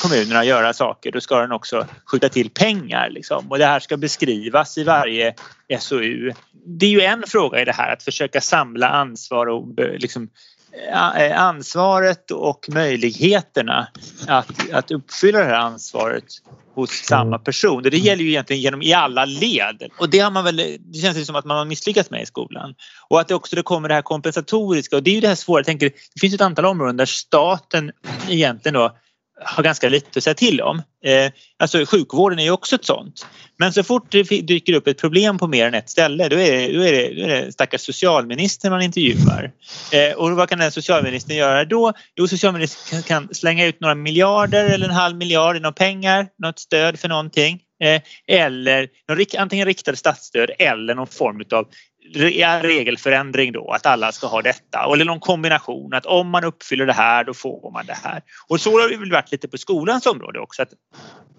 kommunerna 0.02 0.40
att 0.40 0.46
göra 0.46 0.74
saker 0.74 1.12
då 1.12 1.22
ska 1.22 1.42
den 1.42 1.52
också 1.52 1.88
skjuta 2.06 2.30
till 2.30 2.50
pengar. 2.50 3.10
Liksom. 3.10 3.52
Och 3.52 3.58
det 3.58 3.66
här 3.66 3.80
ska 3.80 3.98
beskrivas 3.98 4.78
i 4.78 4.84
varje 4.84 5.34
SOU. 5.80 6.32
Det 6.66 6.86
är 6.86 6.90
ju 6.90 7.02
en 7.02 7.24
fråga 7.28 7.62
i 7.62 7.66
det 7.66 7.72
här 7.72 7.94
att 7.94 8.04
försöka 8.04 8.42
samla 8.42 8.90
ansvar 8.90 9.46
och 9.46 9.80
eh, 9.80 9.98
liksom, 9.98 10.30
ansvaret 11.36 12.32
och 12.32 12.66
möjligheterna 12.70 13.88
att, 14.28 14.72
att 14.72 14.92
uppfylla 14.92 15.40
det 15.40 15.46
här 15.46 15.60
ansvaret 15.60 16.24
hos 16.74 16.90
samma 16.92 17.40
person. 17.40 17.84
Det 17.84 17.98
gäller 17.98 18.24
ju 18.24 18.30
egentligen 18.30 18.62
genom 18.62 18.82
i 18.82 18.94
alla 18.94 19.26
led. 19.26 19.90
Och 20.00 20.10
det 20.10 20.20
har 20.20 20.32
man 20.32 20.44
väl, 20.44 20.78
det 20.80 21.00
känns 21.00 21.18
ju 21.18 21.26
som 21.26 21.36
att 21.36 21.46
man 21.46 21.58
har 21.58 21.66
misslyckats 21.66 22.10
med 22.10 22.22
i 22.22 22.26
skolan. 22.26 22.76
Och 23.10 23.20
att 23.20 23.28
det 23.28 23.36
också 23.36 23.56
det 23.56 23.62
kommer 23.64 23.90
det 23.90 23.96
här 23.96 24.02
kompensatoriska 24.02 24.96
och 24.96 25.04
det 25.04 25.12
är 25.12 25.16
ju 25.16 25.22
det 25.22 25.28
här 25.28 25.36
svåra. 25.36 25.60
Jag 25.60 25.66
tänker, 25.66 25.90
det 25.90 26.20
finns 26.20 26.34
ett 26.34 26.42
antal 26.42 26.66
områden 26.66 26.98
där 26.98 27.06
staten 27.06 27.92
egentligen 28.28 28.74
då 28.74 28.96
har 29.42 29.64
ganska 29.64 29.90
lite 29.90 30.18
att 30.18 30.24
säga 30.24 30.34
till 30.34 30.62
om. 30.62 30.82
Eh, 31.06 31.32
alltså 31.60 31.86
sjukvården 31.86 32.40
är 32.40 32.44
ju 32.44 32.52
också 32.52 32.76
ett 32.76 32.86
sånt. 32.86 33.28
Men 33.58 33.74
så 33.74 33.84
fort 33.84 34.12
det 34.12 34.24
dyker 34.24 34.74
upp 34.74 34.88
ett 34.88 34.98
problem 34.98 35.38
på 35.38 35.48
mer 35.48 35.66
än 35.66 35.74
ett 35.74 35.90
ställe 35.90 36.30
då 36.30 36.36
är 36.36 36.52
det, 36.52 36.78
då 36.78 36.84
är 36.84 36.92
det, 36.92 37.14
då 37.14 37.22
är 37.22 37.28
det 37.28 37.52
stackars 37.52 37.82
socialministern 37.82 38.72
man 38.72 38.82
intervjuar. 38.82 39.52
Eh, 39.92 40.18
och 40.18 40.32
vad 40.32 40.50
kan 40.50 40.60
den 40.60 40.72
socialministern 40.72 41.38
göra 41.38 41.66
då? 41.66 41.94
Jo, 42.16 42.28
socialministern 42.28 43.02
kan, 43.02 43.04
kan 43.04 43.36
slänga 43.36 43.66
ut 43.66 43.82
några 43.82 43.96
miljarder 43.96 44.66
eller 44.66 44.86
en 44.86 44.96
halv 44.96 45.18
miljard 45.18 45.58
i 45.58 45.60
några 45.60 45.74
pengar, 45.74 46.28
något 46.38 46.60
stöd 46.60 47.00
för 47.00 47.08
någonting. 47.08 47.60
Eh, 47.84 48.02
eller 48.28 48.88
någon, 49.10 49.26
antingen 49.38 49.66
riktade 49.66 49.98
statsstöd 49.98 50.52
eller 50.60 50.96
någon 50.96 51.08
form 51.08 51.44
av 51.52 51.68
regelförändring 52.14 53.52
då, 53.52 53.72
att 53.72 53.86
alla 53.86 54.12
ska 54.12 54.28
ha 54.28 54.42
detta. 54.42 54.94
Eller 54.94 55.06
någon 55.06 55.20
kombination, 55.20 55.94
att 55.94 56.06
om 56.06 56.30
man 56.30 56.44
uppfyller 56.44 56.86
det 56.86 56.94
här 56.94 57.24
då 57.24 57.34
får 57.34 57.72
man 57.72 57.86
det 57.86 57.98
här. 58.04 58.22
Och 58.48 58.62
så 58.62 58.82
har 58.82 58.90
det 58.90 58.98
väl 58.98 59.12
varit 59.12 59.32
lite 59.32 59.48
på 59.48 59.58
skolans 59.58 60.06
område 60.06 60.40
också. 60.40 60.62
Att, 60.62 60.74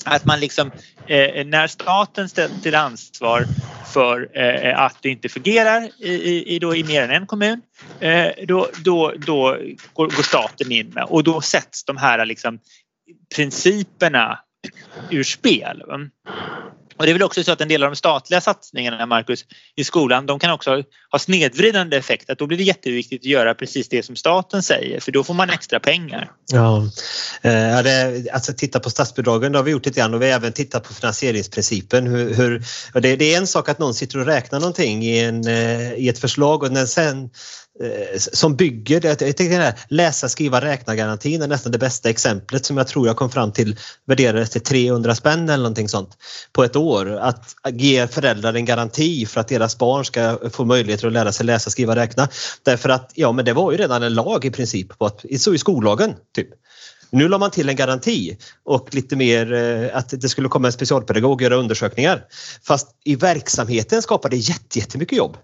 att 0.05 0.25
man 0.25 0.41
liksom, 0.41 0.71
eh, 1.07 1.47
när 1.47 1.67
staten 1.67 2.29
ställs 2.29 2.63
till 2.63 2.75
ansvar 2.75 3.45
för 3.93 4.29
eh, 4.39 4.81
att 4.81 4.97
det 5.03 5.09
inte 5.09 5.29
fungerar 5.29 5.89
i, 5.99 6.55
i, 6.55 6.59
då, 6.59 6.77
i 6.77 6.85
mer 6.85 7.03
än 7.03 7.11
en 7.11 7.27
kommun, 7.27 7.61
eh, 8.01 8.29
då, 8.49 8.69
då, 8.85 9.13
då 9.27 9.57
går, 9.93 10.07
går, 10.07 10.23
staten 10.23 10.73
in 10.73 10.89
med 10.89 11.05
och 11.05 11.25
då 11.25 11.41
sätts 11.41 11.85
de 11.85 11.97
här 11.97 12.27
liksom, 12.27 12.59
principerna 13.37 14.39
ur 15.11 15.23
spel. 15.23 15.83
Och 17.01 17.07
det 17.07 17.13
är 17.13 17.15
väl 17.15 17.23
också 17.23 17.45
så 17.45 17.53
att 17.53 17.61
en 17.61 17.69
del 17.69 17.83
av 17.83 17.91
de 17.91 17.97
statliga 17.97 18.41
satsningarna, 18.41 19.07
Marcus, 19.07 19.45
i 19.77 19.85
skolan, 19.85 20.27
de 20.27 20.39
kan 20.39 20.51
också 20.51 20.83
ha 21.11 21.19
snedvridande 21.19 21.97
effekt. 21.97 22.31
Att 22.31 22.39
då 22.39 22.47
blir 22.47 22.59
det 22.59 22.65
jätteviktigt 22.65 23.21
att 23.21 23.27
göra 23.27 23.55
precis 23.55 23.89
det 23.89 24.03
som 24.03 24.17
staten 24.17 24.63
säger, 24.63 25.01
för 25.01 25.13
då 25.13 25.25
får 25.25 25.35
man 25.35 25.51
extra 25.51 25.81
pengar. 25.81 26.31
Ja, 26.53 26.83
eh, 27.43 27.83
det, 27.83 28.27
alltså 28.33 28.53
titta 28.53 28.81
på 28.81 28.91
statsbidragen, 28.91 29.53
det 29.53 29.59
har 29.59 29.63
vi 29.63 29.71
gjort 29.71 29.87
lite 29.87 30.01
grann 30.01 30.15
och 30.15 30.23
vi 30.23 30.27
har 30.27 30.37
även 30.37 30.53
tittat 30.53 30.85
på 30.85 30.95
finansieringsprincipen. 30.95 32.07
Hur, 32.07 32.35
hur 32.35 32.65
det, 33.01 33.17
det, 33.17 33.35
är 33.35 33.39
en 33.39 33.47
sak 33.47 33.69
att 33.69 33.79
någon 33.79 33.95
sitter 33.95 34.19
och 34.19 34.27
räknar 34.27 34.61
någonting 34.61 35.03
i, 35.03 35.19
en, 35.19 35.47
eh, 35.47 35.93
i 35.93 36.09
ett 36.09 36.19
förslag 36.19 36.63
och 36.63 36.73
när 36.73 36.87
sen 36.87 37.31
eh, 37.83 38.19
som 38.19 38.57
bygger, 38.57 39.07
jag 39.07 39.19
tycker 39.19 39.61
här 39.61 39.75
läsa, 39.89 40.29
skriva, 40.29 40.61
räkna-garantin 40.61 41.43
är 41.43 41.49
nästan 41.49 41.73
det 41.73 41.79
bästa 41.79 42.11
exemplet 42.11 42.67
som 42.67 42.77
jag 42.77 42.89
tror 42.89 43.07
jag 43.07 43.17
kom 43.17 43.31
fram 43.31 43.53
till 43.53 43.77
värderades 44.07 44.51
till 44.51 44.61
300 44.61 45.15
spänn 45.15 45.49
eller 45.49 45.63
någonting 45.63 45.89
sånt 45.89 46.17
på 46.53 46.65
ett 46.65 46.77
år. 46.77 46.90
Att 46.99 47.55
ge 47.73 48.07
föräldrar 48.07 48.55
en 48.55 48.65
garanti 48.65 49.27
för 49.27 49.41
att 49.41 49.49
deras 49.49 49.79
barn 49.79 50.05
ska 50.05 50.39
få 50.53 50.65
möjligheter 50.65 51.07
att 51.07 51.13
lära 51.13 51.33
sig 51.33 51.47
läsa, 51.47 51.71
skriva, 51.71 51.97
räkna. 51.97 52.29
Därför 52.63 52.89
att 52.89 53.13
ja, 53.15 53.33
men 53.33 53.45
det 53.45 53.53
var 53.53 53.73
ju 53.73 53.79
redan 53.79 54.03
en 54.03 54.15
lag 54.15 54.45
i 54.45 54.51
princip, 54.51 54.99
på 54.99 55.07
att, 55.07 55.25
så 55.39 55.55
i 55.55 55.59
skollagen. 55.59 56.15
Typ. 56.35 56.49
Nu 57.11 57.29
la 57.29 57.39
man 57.39 57.51
till 57.51 57.69
en 57.69 57.77
garanti 57.77 58.37
och 58.65 58.95
lite 58.95 59.17
mer 59.17 59.53
eh, 59.53 59.97
att 59.97 60.21
det 60.21 60.29
skulle 60.29 60.49
komma 60.49 60.69
en 60.69 60.73
specialpedagog 60.73 61.33
och 61.33 61.43
göra 61.43 61.57
undersökningar. 61.57 62.25
Fast 62.67 62.89
i 63.05 63.17
verksamheten 63.17 64.03
skapar 64.03 64.29
det 64.29 64.37
jättemycket 64.77 65.19
jobb 65.19 65.37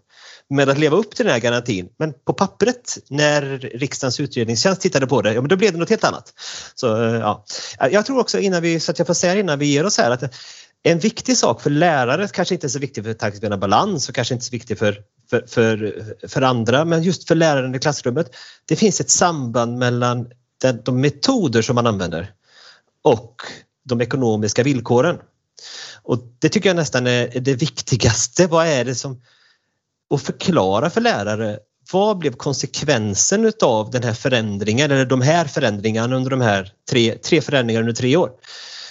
med 0.51 0.68
att 0.68 0.78
leva 0.78 0.97
upp 0.97 1.14
till 1.14 1.24
den 1.24 1.32
här 1.32 1.40
garantin. 1.40 1.88
Men 1.99 2.12
på 2.26 2.32
pappret 2.32 2.99
när 3.11 3.42
riksdagens 3.59 4.20
utredningstjänst 4.20 4.80
tittade 4.80 5.07
på 5.07 5.22
det, 5.22 5.32
ja 5.32 5.40
men 5.40 5.49
då 5.49 5.57
blev 5.57 5.72
det 5.72 5.78
något 5.78 5.90
helt 5.90 6.05
annat. 6.05 6.32
Så, 6.74 7.05
eh, 7.05 7.14
ja. 7.14 7.44
Jag 7.90 8.07
tror 8.07 8.18
också 8.18 8.38
innan 8.38 8.62
vi, 8.62 8.80
så 8.80 8.90
att 8.90 8.99
jag 8.99 9.07
får 9.07 9.14
säga 9.14 9.34
innan 9.34 9.59
vi 9.59 9.66
ger 9.66 9.86
oss 9.86 9.99
här 9.99 10.11
att 10.11 10.34
en 10.83 10.99
viktig 10.99 11.37
sak 11.37 11.62
för 11.62 11.70
lärare, 11.70 12.29
kanske 12.29 12.55
inte 12.55 12.68
så 12.68 12.79
viktig 12.79 13.05
för 13.05 13.12
tankespelande 13.14 13.61
balans 13.61 14.09
och 14.09 14.14
kanske 14.14 14.35
inte 14.35 14.47
så 14.47 14.51
viktig 14.51 14.79
för, 14.79 14.99
för, 15.31 15.45
för, 15.47 16.05
för 16.29 16.43
andra, 16.43 16.85
men 16.85 17.03
just 17.03 17.29
för 17.29 17.35
läraren 17.35 17.74
i 17.74 17.79
klassrummet. 17.79 18.37
Det 18.66 18.77
finns 18.77 19.01
ett 19.01 19.11
samband 19.11 19.79
mellan 19.79 20.31
den, 20.61 20.83
de 20.85 21.01
metoder 21.01 21.62
som 21.62 21.74
man 21.74 21.87
använder 21.87 22.33
och 23.03 23.35
de 23.85 24.01
ekonomiska 24.01 24.62
villkoren. 24.62 25.18
Och 26.03 26.18
det 26.39 26.49
tycker 26.49 26.68
jag 26.68 26.77
nästan 26.77 27.07
är 27.07 27.41
det 27.41 27.55
viktigaste. 27.55 28.47
Vad 28.47 28.66
är 28.66 28.85
det 28.85 28.95
som 28.95 29.22
och 30.11 30.20
förklara 30.20 30.91
för 30.91 31.01
lärare 31.01 31.59
vad 31.93 32.18
blev 32.18 32.33
konsekvensen 32.33 33.45
utav 33.45 33.91
den 33.91 34.03
här 34.03 34.14
förändringen 34.14 34.91
eller 34.91 35.07
de 35.07 35.20
här 35.20 35.45
förändringarna 35.45 36.16
under 36.16 36.31
de 36.31 36.41
här 36.41 36.72
tre, 36.91 37.18
tre 37.18 37.41
förändringarna 37.41 37.83
under 37.83 37.95
tre 37.95 38.16
år? 38.16 38.31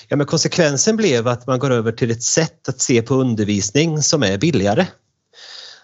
Ja, 0.07 0.15
men 0.15 0.27
konsekvensen 0.27 0.97
blev 0.97 1.27
att 1.27 1.47
man 1.47 1.59
går 1.59 1.71
över 1.71 1.91
till 1.91 2.11
ett 2.11 2.23
sätt 2.23 2.69
att 2.69 2.81
se 2.81 3.01
på 3.01 3.15
undervisning 3.15 4.03
som 4.03 4.23
är 4.23 4.37
billigare. 4.37 4.87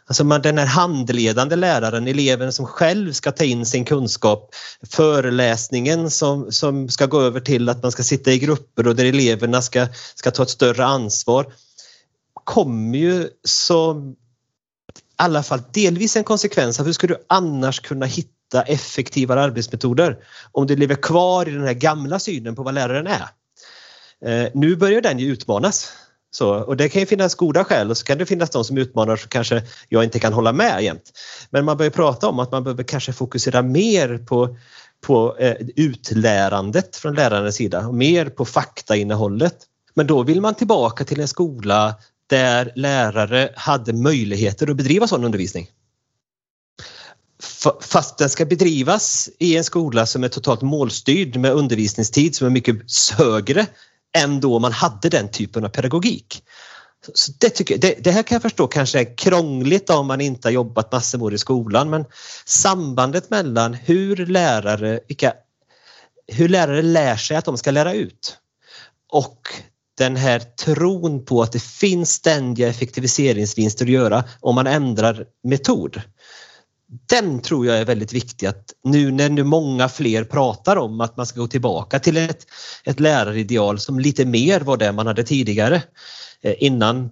Alltså 0.05 0.23
man, 0.23 0.41
den 0.41 0.57
här 0.57 0.65
handledande 0.65 1.55
läraren, 1.55 2.07
eleven 2.07 2.53
som 2.53 2.65
själv 2.65 3.13
ska 3.13 3.31
ta 3.31 3.43
in 3.43 3.65
sin 3.65 3.85
kunskap, 3.85 4.55
föreläsningen 4.89 6.11
som, 6.11 6.51
som 6.51 6.89
ska 6.89 7.05
gå 7.05 7.21
över 7.21 7.39
till 7.39 7.69
att 7.69 7.83
man 7.83 7.91
ska 7.91 8.03
sitta 8.03 8.31
i 8.31 8.39
grupper 8.39 8.87
och 8.87 8.95
där 8.95 9.05
eleverna 9.05 9.61
ska, 9.61 9.87
ska 10.15 10.31
ta 10.31 10.43
ett 10.43 10.49
större 10.49 10.85
ansvar 10.85 11.53
kommer 12.43 12.97
ju 12.97 13.29
som 13.43 14.11
i 14.11 14.93
alla 15.15 15.43
fall 15.43 15.61
delvis 15.73 16.15
en 16.15 16.23
konsekvens 16.23 16.79
av 16.79 16.85
hur 16.85 16.93
ska 16.93 17.07
du 17.07 17.25
annars 17.29 17.79
kunna 17.79 18.05
hitta 18.05 18.61
effektivare 18.61 19.41
arbetsmetoder 19.41 20.17
om 20.51 20.67
du 20.67 20.75
lever 20.75 20.95
kvar 20.95 21.47
i 21.47 21.51
den 21.51 21.63
här 21.63 21.73
gamla 21.73 22.19
synen 22.19 22.55
på 22.55 22.63
vad 22.63 22.73
läraren 22.73 23.07
är. 23.07 23.29
Eh, 24.25 24.47
nu 24.53 24.75
börjar 24.75 25.01
den 25.01 25.19
ju 25.19 25.31
utmanas. 25.31 25.91
Så, 26.33 26.55
och 26.55 26.77
det 26.77 26.89
kan 26.89 26.99
ju 26.99 27.05
finnas 27.05 27.35
goda 27.35 27.63
skäl 27.63 27.89
och 27.89 27.97
så 27.97 28.05
kan 28.05 28.17
det 28.17 28.25
finnas 28.25 28.49
de 28.49 28.63
som 28.63 28.77
utmanar 28.77 29.15
som 29.15 29.29
kanske 29.29 29.63
jag 29.89 30.03
inte 30.03 30.19
kan 30.19 30.33
hålla 30.33 30.53
med 30.53 30.83
jämt. 30.83 31.11
Men 31.49 31.65
man 31.65 31.77
börjar 31.77 31.91
prata 31.91 32.29
om 32.29 32.39
att 32.39 32.51
man 32.51 32.63
behöver 32.63 32.83
kanske 32.83 33.13
fokusera 33.13 33.61
mer 33.61 34.17
på, 34.17 34.57
på 35.01 35.37
eh, 35.37 35.55
utlärandet 35.75 36.95
från 36.95 37.15
lärarens 37.15 37.55
sida 37.55 37.87
och 37.87 37.95
mer 37.95 38.25
på 38.25 38.45
faktainnehållet. 38.45 39.55
Men 39.93 40.07
då 40.07 40.23
vill 40.23 40.41
man 40.41 40.55
tillbaka 40.55 41.03
till 41.03 41.19
en 41.19 41.27
skola 41.27 41.95
där 42.27 42.71
lärare 42.75 43.49
hade 43.55 43.93
möjligheter 43.93 44.69
att 44.69 44.77
bedriva 44.77 45.07
sån 45.07 45.23
undervisning. 45.23 45.67
Fast 47.81 48.17
den 48.17 48.29
ska 48.29 48.45
bedrivas 48.45 49.29
i 49.39 49.57
en 49.57 49.63
skola 49.63 50.05
som 50.05 50.23
är 50.23 50.27
totalt 50.27 50.61
målstyrd 50.61 51.37
med 51.37 51.51
undervisningstid 51.51 52.35
som 52.35 52.47
är 52.47 52.51
mycket 52.51 52.75
högre 53.17 53.67
än 54.17 54.39
då 54.39 54.59
man 54.59 54.71
hade 54.71 55.09
den 55.09 55.31
typen 55.31 55.65
av 55.65 55.69
pedagogik. 55.69 56.43
Så 57.13 57.31
det, 57.39 57.49
tycker, 57.49 57.77
det, 57.77 57.95
det, 58.03 58.11
här 58.11 58.23
kan 58.23 58.35
jag 58.35 58.41
förstå 58.41 58.67
kanske 58.67 58.99
är 58.99 59.17
krångligt 59.17 59.89
om 59.89 60.07
man 60.07 60.21
inte 60.21 60.47
har 60.47 60.53
jobbat 60.53 60.91
massor 60.91 61.17
med 61.17 61.25
år 61.25 61.33
i 61.33 61.37
skolan 61.37 61.89
men 61.89 62.05
sambandet 62.45 63.29
mellan 63.29 63.73
hur 63.73 64.25
lärare, 64.25 64.99
vilka, 65.07 65.33
hur 66.27 66.49
lärare 66.49 66.81
lär 66.81 67.15
sig 67.15 67.37
att 67.37 67.45
de 67.45 67.57
ska 67.57 67.71
lära 67.71 67.93
ut 67.93 68.37
och 69.11 69.47
den 69.97 70.15
här 70.15 70.39
tron 70.39 71.25
på 71.25 71.41
att 71.41 71.51
det 71.51 71.63
finns 71.63 72.11
ständiga 72.11 72.67
effektiviseringsvinster 72.67 73.85
att 73.85 73.91
göra 73.91 74.23
om 74.39 74.55
man 74.55 74.67
ändrar 74.67 75.25
metod. 75.43 76.01
Den 77.09 77.41
tror 77.41 77.65
jag 77.65 77.79
är 77.79 77.85
väldigt 77.85 78.13
viktig 78.13 78.47
att 78.47 78.73
nu 78.83 79.11
när 79.11 79.29
nu 79.29 79.43
många 79.43 79.89
fler 79.89 80.23
pratar 80.23 80.75
om 80.75 81.01
att 81.01 81.17
man 81.17 81.25
ska 81.25 81.39
gå 81.39 81.47
tillbaka 81.47 81.99
till 81.99 82.17
ett, 82.17 82.45
ett 82.83 82.99
lärarideal 82.99 83.79
som 83.79 83.99
lite 83.99 84.25
mer 84.25 84.59
var 84.59 84.77
det 84.77 84.91
man 84.91 85.07
hade 85.07 85.23
tidigare 85.23 85.83
eh, 86.41 86.53
innan 86.57 87.09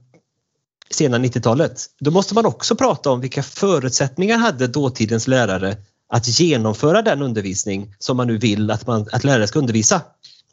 sena 0.89 1.17
90-talet. 1.17 1.86
Då 1.99 2.11
måste 2.11 2.34
man 2.34 2.45
också 2.45 2.75
prata 2.75 3.09
om 3.09 3.21
vilka 3.21 3.43
förutsättningar 3.43 4.38
hade 4.38 4.67
dåtidens 4.67 5.27
lärare 5.27 5.77
att 6.09 6.39
genomföra 6.39 7.01
den 7.01 7.21
undervisning 7.21 7.95
som 7.99 8.17
man 8.17 8.27
nu 8.27 8.38
vill 8.38 8.71
att, 8.71 8.88
man, 8.88 9.07
att 9.11 9.23
lärare 9.23 9.47
ska 9.47 9.59
undervisa. 9.59 10.01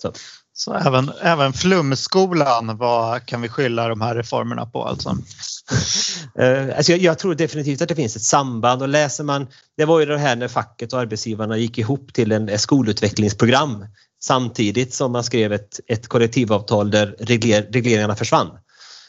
Så. 0.03 0.13
Så 0.59 0.75
även, 0.75 1.11
även 1.21 1.53
flumskolan, 1.53 2.77
vad 2.77 3.27
kan 3.27 3.43
vi 3.43 3.49
skylla 3.49 3.89
de 3.89 4.01
här 4.01 4.15
reformerna 4.15 4.67
på 4.67 4.85
alltså? 4.85 5.09
Uh, 5.09 6.77
alltså 6.77 6.93
jag, 6.93 7.01
jag, 7.01 7.19
tror 7.19 7.35
definitivt 7.35 7.83
att 7.83 7.89
det 7.89 7.95
finns 7.95 8.17
ett 8.17 8.23
samband 8.23 8.83
och 8.83 8.89
läser 8.89 9.25
man, 9.25 9.47
det 9.77 9.85
var 9.85 10.01
ju 10.01 10.07
det 10.07 10.19
här 10.19 10.37
när 10.37 10.49
facket 10.49 10.93
och 10.93 11.01
arbetsgivarna 11.01 11.57
gick 11.57 11.79
ihop 11.79 12.13
till 12.13 12.33
en, 12.33 12.49
ett 12.49 12.61
skolutvecklingsprogram 12.61 13.87
samtidigt 14.23 14.95
som 14.95 15.13
man 15.13 15.25
skrev 15.25 15.53
ett, 15.53 15.81
ett 15.89 16.09
kollektivavtal 16.09 16.91
där 16.91 17.17
regler, 17.19 17.63
regleringarna 17.63 18.17
försvann. 18.17 18.51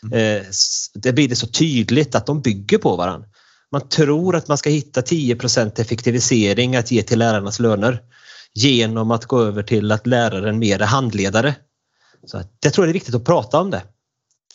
Mm. 0.04 0.20
Uh, 0.20 0.43
det 0.93 1.14
blir 1.14 1.28
det 1.28 1.36
så 1.36 1.48
tydligt 1.48 2.16
att 2.16 2.26
de 2.26 2.41
bygger 2.41 2.78
på 2.78 2.95
varandra. 2.95 3.28
Man 3.72 3.89
tror 3.89 4.36
att 4.36 4.48
man 4.48 4.58
ska 4.58 4.70
hitta 4.70 5.02
10% 5.02 5.82
effektivisering 5.82 6.76
att 6.76 6.91
ge 6.91 7.04
till 7.04 7.20
lärarnas 7.20 7.60
löner 7.60 8.02
genom 8.58 9.12
att 9.12 9.26
gå 9.26 9.41
över 9.41 9.64
till 9.64 9.91
att 9.91 10.08
läraren 10.08 10.60
mer 10.60 10.82
är 10.82 10.86
handledare. 10.86 11.55
Så 12.26 12.43
jag 12.60 12.74
tror 12.74 12.86
det 12.86 12.91
är 12.91 12.93
viktigt 12.93 13.16
att 13.16 13.26
prata 13.26 13.60
om 13.60 13.72
det. 13.72 13.84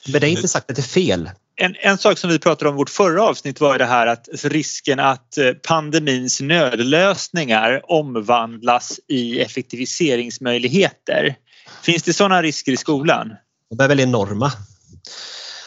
Men 0.09 0.21
det 0.21 0.27
är 0.27 0.31
inte 0.31 0.49
sagt 0.49 0.71
att 0.71 0.77
det 0.77 0.83
är 0.83 0.83
fel. 0.83 1.31
En, 1.57 1.75
en 1.81 1.99
sak 1.99 2.19
som 2.19 2.31
vi 2.31 2.39
pratade 2.39 2.69
om 2.69 2.75
i 2.75 2.79
vårt 2.79 2.91
förra 2.91 3.23
avsnitt 3.23 3.61
var 3.61 3.79
det 3.79 3.85
här 3.85 4.07
att 4.07 4.29
risken 4.45 5.01
att 5.01 5.39
eh, 5.39 5.53
pandemins 5.53 6.41
nödlösningar 6.41 7.81
omvandlas 7.85 9.01
i 9.09 9.41
effektiviseringsmöjligheter. 9.41 11.35
Finns 11.83 12.03
det 12.03 12.13
sådana 12.13 12.43
risker 12.43 12.73
i 12.73 12.77
skolan? 12.77 13.33
De 13.71 13.85
är 13.85 13.89
väl 13.89 14.01
enorma. 14.01 14.53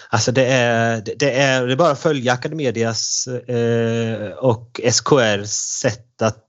Alltså 0.10 0.32
det 0.32 0.46
är, 0.46 1.04
det 1.18 1.32
är, 1.32 1.68
det 1.68 1.74
är 1.74 1.78
bara 1.78 1.92
att 1.92 2.02
följa 2.02 2.34
Academedias 2.34 3.28
eh, 3.28 4.32
och 4.32 4.82
SKRs 4.84 5.52
sätt 5.52 6.22
att 6.22 6.45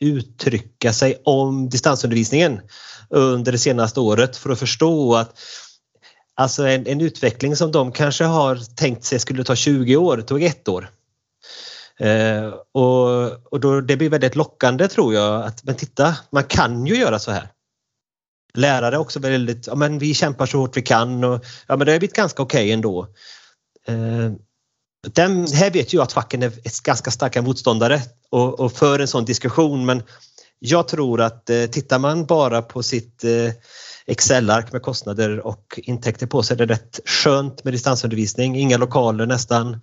uttrycka 0.00 0.92
sig 0.92 1.22
om 1.24 1.68
distansundervisningen 1.68 2.60
under 3.10 3.52
det 3.52 3.58
senaste 3.58 4.00
året 4.00 4.36
för 4.36 4.50
att 4.50 4.58
förstå 4.58 5.14
att 5.14 5.38
alltså 6.34 6.66
en, 6.66 6.86
en 6.86 7.00
utveckling 7.00 7.56
som 7.56 7.72
de 7.72 7.92
kanske 7.92 8.24
har 8.24 8.76
tänkt 8.76 9.04
sig 9.04 9.18
skulle 9.18 9.44
ta 9.44 9.56
20 9.56 9.96
år 9.96 10.20
tog 10.20 10.42
ett 10.42 10.68
år. 10.68 10.90
Eh, 11.98 12.54
och 12.72 13.52
och 13.52 13.60
då, 13.60 13.80
det 13.80 13.96
blir 13.96 14.10
väldigt 14.10 14.36
lockande 14.36 14.88
tror 14.88 15.14
jag 15.14 15.42
att 15.42 15.64
men 15.64 15.74
titta, 15.74 16.16
man 16.30 16.44
kan 16.44 16.86
ju 16.86 16.96
göra 16.96 17.18
så 17.18 17.30
här. 17.30 17.48
Lärare 18.54 18.98
också 18.98 19.20
väldigt, 19.20 19.66
ja 19.66 19.74
men 19.74 19.98
vi 19.98 20.14
kämpar 20.14 20.46
så 20.46 20.58
hårt 20.58 20.76
vi 20.76 20.82
kan 20.82 21.24
och 21.24 21.44
ja 21.66 21.76
men 21.76 21.86
det 21.86 21.92
har 21.92 21.98
blivit 21.98 22.16
ganska 22.16 22.42
okej 22.42 22.64
okay 22.64 22.72
ändå. 22.72 23.06
Eh, 23.86 24.32
den, 25.14 25.46
här 25.52 25.70
vet 25.70 25.92
jag 25.92 26.02
att 26.02 26.12
facken 26.12 26.42
är 26.42 26.52
ganska 26.82 27.10
starka 27.10 27.42
motståndare 27.42 28.02
och, 28.30 28.60
och 28.60 28.72
för 28.72 28.98
en 28.98 29.08
sån 29.08 29.24
diskussion 29.24 29.86
men 29.86 30.02
jag 30.58 30.88
tror 30.88 31.20
att 31.20 31.50
eh, 31.50 31.66
tittar 31.66 31.98
man 31.98 32.26
bara 32.26 32.62
på 32.62 32.82
sitt 32.82 33.24
eh, 33.24 33.52
Excel-ark 34.06 34.72
med 34.72 34.82
kostnader 34.82 35.46
och 35.46 35.80
intäkter 35.82 36.26
på 36.26 36.38
är 36.38 36.54
det 36.56 36.66
rätt 36.66 37.00
skönt 37.04 37.64
med 37.64 37.72
distansundervisning. 37.72 38.56
Inga 38.56 38.76
lokaler 38.76 39.26
nästan. 39.26 39.80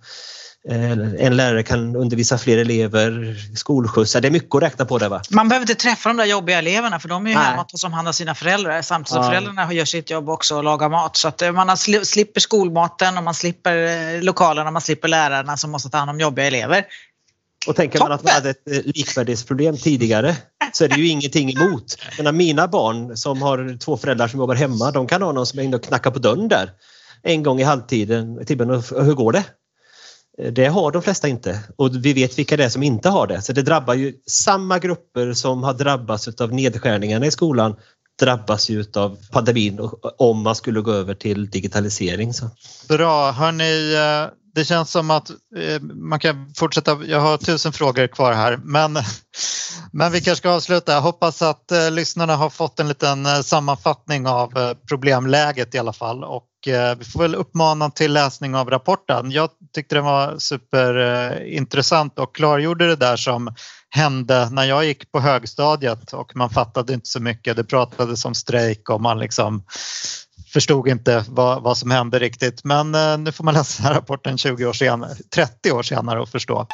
Eh, 0.68 0.90
en 1.26 1.36
lärare 1.36 1.62
kan 1.62 1.96
undervisa 1.96 2.38
fler 2.38 2.58
elever, 2.58 3.36
skolskjutsar. 3.56 4.20
Det 4.20 4.28
är 4.28 4.30
mycket 4.32 4.54
att 4.54 4.62
räkna 4.62 4.84
på 4.84 4.98
det 4.98 5.08
va? 5.08 5.22
Man 5.30 5.48
behöver 5.48 5.62
inte 5.62 5.82
träffa 5.82 6.08
de 6.08 6.16
där 6.16 6.24
jobbiga 6.24 6.58
eleverna 6.58 6.98
för 7.00 7.08
de 7.08 7.26
är 7.26 7.30
ju 7.30 7.36
Nej. 7.36 7.44
hemma 7.44 7.62
och 7.62 7.68
tar 7.68 7.88
hand 7.88 8.08
om 8.08 8.14
sina 8.14 8.34
föräldrar 8.34 8.82
samtidigt 8.82 9.08
som 9.08 9.22
Ja. 9.22 9.28
föräldrarna 9.28 9.72
gör 9.72 9.84
sitt 9.84 10.10
jobb 10.10 10.28
också 10.28 10.56
och 10.56 10.64
lagar 10.64 10.88
mat. 10.88 11.16
Så 11.16 11.28
att 11.28 11.42
eh, 11.42 11.52
man 11.52 11.76
slipper 11.76 12.40
skolmaten 12.40 13.18
och 13.18 13.24
man 13.24 13.34
slipper 13.34 13.76
eh, 14.16 14.22
lokalerna, 14.22 14.70
man 14.70 14.82
slipper 14.82 15.08
lärarna 15.08 15.56
som 15.56 15.70
måste 15.70 15.90
ta 15.90 15.98
hand 15.98 16.10
om 16.10 16.20
jobbiga 16.20 16.46
elever. 16.46 16.84
Och 17.66 17.76
tänker 17.76 17.98
man 17.98 18.12
att 18.12 18.22
man 18.24 18.32
Toppen! 18.32 18.34
hade 18.34 18.50
ett 18.50 18.86
eh, 18.86 18.92
likvärdighetsproblem 18.94 19.76
tidigare 19.76 20.36
så 20.72 20.84
är 20.84 20.88
det 20.88 20.94
ju 20.96 21.08
ingenting 21.08 21.50
emot. 21.50 21.96
Men 22.22 22.36
mina 22.36 22.68
barn 22.68 23.16
som 23.16 23.42
har 23.42 23.78
två 23.78 23.96
föräldrar 23.96 24.28
som 24.28 24.40
jobbar 24.40 24.54
hemma, 24.54 24.90
de 24.90 25.06
kan 25.06 25.22
ha 25.22 25.32
någon 25.32 25.46
som 25.46 25.58
är 25.58 25.62
inne 25.62 25.76
och 25.76 25.82
knackar 25.84 26.10
på 26.10 26.18
dörren 26.18 26.48
där 26.48 26.70
en 27.22 27.42
gång 27.42 27.60
i 27.60 27.62
halvtiden. 27.62 28.46
Tibben, 28.46 28.70
hur 28.70 29.14
går 29.14 29.32
det? 29.32 29.44
Eh, 30.38 30.52
Det 30.52 30.66
har 30.66 30.90
de 30.92 31.02
flesta 31.02 31.28
inte 31.28 31.60
och 31.76 32.04
vi 32.04 32.12
vet 32.12 32.38
vilka 32.38 32.56
det 32.56 32.64
är 32.64 32.68
som 32.68 32.82
inte 32.82 33.08
har 33.08 33.26
det. 33.26 33.42
Så 33.42 33.52
det 33.52 33.62
drabbar 33.62 33.94
ju 33.94 34.14
samma 34.26 34.78
grupper 34.78 35.32
som 35.32 35.62
har 35.62 35.74
drabbats 35.74 36.28
av 36.28 36.52
nedskärningarna 36.52 37.26
i 37.26 37.30
skolan 37.30 37.76
drabbas 38.20 38.68
ju 38.70 38.84
av 38.96 39.18
pandemin 39.32 39.78
och- 39.80 40.20
om 40.20 40.42
man 40.42 40.54
skulle 40.54 40.80
gå 40.80 40.92
över 40.92 41.14
till 41.14 41.50
digitalisering. 41.50 42.34
Så. 42.34 42.50
Bra, 42.88 43.30
hörni, 43.32 43.94
eh, 43.94 44.30
det 44.54 44.64
känns 44.64 44.90
som 44.90 45.10
att 45.10 45.30
eh, 45.30 45.80
man 45.82 46.18
kan 46.18 46.52
fortsätta. 46.56 46.98
Jag 47.06 47.20
har 47.20 47.36
tusen 47.36 47.72
frågor 47.72 48.06
kvar 48.06 48.32
här, 48.32 48.60
men, 48.64 48.98
men 49.92 50.12
vi 50.12 50.20
kanske 50.20 50.40
ska 50.40 50.50
avsluta. 50.50 50.92
Jag 50.92 51.00
hoppas 51.00 51.42
att 51.42 51.72
eh, 51.72 51.90
lyssnarna 51.90 52.36
har 52.36 52.50
fått 52.50 52.80
en 52.80 52.88
liten 52.88 53.26
eh, 53.26 53.40
sammanfattning 53.40 54.26
av 54.26 54.58
eh, 54.58 54.74
problemläget 54.88 55.74
i 55.74 55.78
alla 55.78 55.92
fall 55.92 56.24
och 56.24 56.68
eh, 56.68 56.96
vi 56.98 57.04
får 57.04 57.20
väl 57.20 57.34
uppmana 57.34 57.90
till 57.90 58.12
läsning 58.12 58.54
av 58.54 58.70
rapporten. 58.70 59.30
Jag 59.30 59.50
tyckte 59.74 59.94
den 59.94 60.04
var 60.04 60.38
superintressant 60.38 62.18
eh, 62.18 62.22
och 62.24 62.34
klargjorde 62.34 62.86
det 62.86 62.96
där 62.96 63.16
som 63.16 63.54
hände 63.90 64.48
när 64.50 64.64
jag 64.64 64.84
gick 64.84 65.12
på 65.12 65.20
högstadiet 65.20 66.12
och 66.12 66.36
man 66.36 66.50
fattade 66.50 66.94
inte 66.94 67.08
så 67.08 67.20
mycket. 67.20 67.56
Det 67.56 67.64
pratades 67.64 68.24
om 68.24 68.34
strejk 68.34 68.90
och 68.90 69.00
man 69.00 69.18
liksom 69.18 69.64
förstod 70.54 70.88
inte 70.88 71.24
vad, 71.28 71.62
vad 71.62 71.78
som 71.78 71.90
hände 71.90 72.18
riktigt. 72.18 72.64
Men 72.64 72.94
eh, 72.94 73.18
nu 73.18 73.32
får 73.32 73.44
man 73.44 73.54
läsa 73.54 73.82
den 73.82 73.86
här 73.86 74.00
rapporten 74.00 74.38
20 74.38 74.66
år 74.66 74.72
senare, 74.72 75.14
30 75.34 75.72
år 75.72 75.82
senare 75.82 76.20
och 76.20 76.28
förstå. 76.28 76.66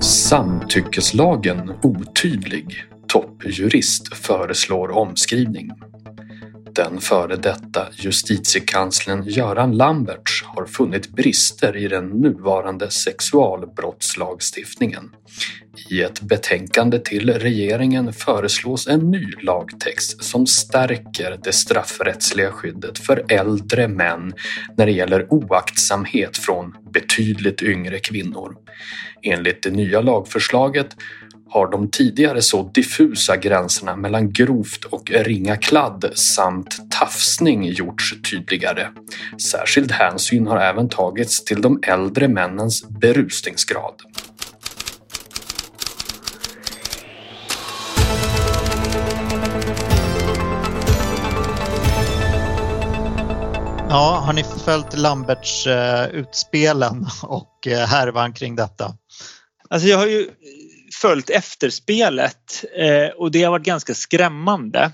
Samtyckeslagen 0.00 1.72
otydlig. 1.82 2.84
Toppjurist 3.08 4.16
föreslår 4.16 4.90
omskrivning. 4.90 5.70
Den 6.78 7.00
före 7.00 7.36
detta 7.36 7.88
justitiekanslern 7.92 9.22
Göran 9.26 9.76
Lamberts 9.76 10.44
har 10.44 10.66
funnit 10.66 11.08
brister 11.08 11.76
i 11.76 11.88
den 11.88 12.08
nuvarande 12.08 12.90
sexualbrottslagstiftningen. 12.90 15.10
I 15.90 16.02
ett 16.02 16.20
betänkande 16.20 16.98
till 16.98 17.30
regeringen 17.30 18.12
föreslås 18.12 18.88
en 18.88 19.10
ny 19.10 19.32
lagtext 19.42 20.24
som 20.24 20.46
stärker 20.46 21.38
det 21.44 21.52
straffrättsliga 21.52 22.52
skyddet 22.52 22.98
för 22.98 23.24
äldre 23.28 23.88
män 23.88 24.32
när 24.76 24.86
det 24.86 24.92
gäller 24.92 25.32
oaktsamhet 25.32 26.36
från 26.36 26.74
betydligt 26.92 27.62
yngre 27.62 27.98
kvinnor. 27.98 28.56
Enligt 29.22 29.62
det 29.62 29.70
nya 29.70 30.00
lagförslaget 30.00 30.96
har 31.50 31.70
de 31.70 31.90
tidigare 31.90 32.42
så 32.42 32.70
diffusa 32.74 33.36
gränserna 33.36 33.96
mellan 33.96 34.32
grovt 34.32 34.84
och 34.84 35.10
ringa 35.10 35.56
kladd 35.56 36.04
samt 36.14 36.90
tafsning 36.90 37.64
gjorts 37.64 38.14
tydligare. 38.30 38.88
Särskild 39.50 39.92
hänsyn 39.92 40.46
har 40.46 40.60
även 40.60 40.88
tagits 40.88 41.44
till 41.44 41.62
de 41.62 41.80
äldre 41.82 42.28
männens 42.28 42.88
berusningsgrad. 42.88 43.94
Ja, 53.90 54.22
har 54.26 54.32
ni 54.32 54.44
följt 54.64 54.96
Lamberts 54.96 55.66
eh, 55.66 56.08
utspelen 56.08 57.06
och 57.22 57.66
eh, 57.66 57.86
härvan 57.86 58.32
kring 58.32 58.56
detta? 58.56 58.94
Alltså 59.70 59.88
jag 59.88 59.98
har 59.98 60.06
ju 60.06 60.30
följt 61.02 61.30
efterspelet 61.30 62.64
eh, 62.76 63.08
och 63.08 63.30
det 63.30 63.42
har 63.42 63.50
varit 63.50 63.64
ganska 63.66 63.94
skrämmande. 63.94 64.92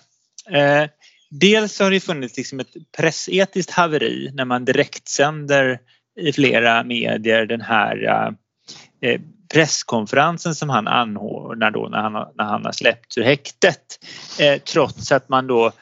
Eh, 0.50 0.84
dels 1.30 1.80
har 1.80 1.90
det 1.90 2.00
funnits 2.00 2.36
liksom 2.36 2.60
ett 2.60 2.72
pressetiskt 2.96 3.70
haveri 3.70 4.30
när 4.34 4.44
man 4.44 4.64
direktsänder 4.64 5.78
i 6.20 6.32
flera 6.32 6.84
medier 6.84 7.46
den 7.46 7.60
här 7.60 8.04
eh, 8.06 9.10
eh, 9.10 9.20
presskonferensen 9.54 10.54
som 10.54 10.68
han 10.70 10.88
anordnar 10.88 11.70
då 11.70 11.88
när 11.88 11.98
han, 11.98 12.14
har- 12.14 12.32
när 12.34 12.44
han 12.44 12.64
har 12.64 12.72
släppts 12.72 13.18
ur 13.18 13.22
häktet. 13.22 13.98
Eh, 14.40 14.58
trots 14.62 15.12
att 15.12 15.28
man 15.28 15.46
då 15.46 15.72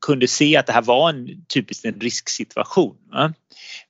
kunde 0.00 0.28
se 0.28 0.56
att 0.56 0.66
det 0.66 0.72
här 0.72 0.82
var 0.82 1.10
en 1.10 1.44
typiskt 1.54 1.84
en 1.84 2.00
risksituation. 2.00 2.96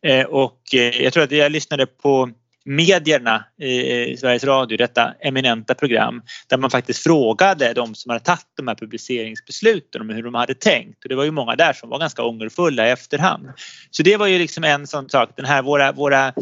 Eh, 0.07 0.27
och 0.27 0.61
eh, 0.75 1.03
jag 1.03 1.13
tror 1.13 1.23
att 1.25 1.31
jag 1.31 1.53
lyssnade 1.53 1.87
på 1.87 2.31
medierna 2.69 3.45
i 3.59 4.17
Sveriges 4.17 4.45
Radio, 4.45 4.77
detta 4.77 5.15
eminenta 5.21 5.75
program, 5.75 6.23
där 6.47 6.57
man 6.57 6.71
faktiskt 6.71 7.03
frågade 7.03 7.73
de 7.73 7.95
som 7.95 8.11
hade 8.11 8.25
tagit 8.25 8.47
de 8.57 8.69
här 8.69 8.75
publiceringsbesluten 8.75 10.01
om 10.01 10.09
hur 10.09 10.23
de 10.23 10.35
hade 10.35 10.55
tänkt. 10.55 11.05
Och 11.05 11.09
det 11.09 11.15
var 11.15 11.25
ju 11.25 11.31
många 11.31 11.57
där 11.57 11.73
som 11.73 11.89
var 11.89 11.99
ganska 11.99 12.23
ångerfulla 12.23 12.89
i 12.89 12.91
efterhand. 12.91 13.49
Så 13.91 14.03
det 14.03 14.17
var 14.17 14.27
ju 14.27 14.39
liksom 14.39 14.65
en 14.65 14.87
sån 14.87 15.09
sak, 15.09 15.31
den 15.37 15.45
här 15.45 15.63
våra, 15.63 15.93
våra 15.93 16.33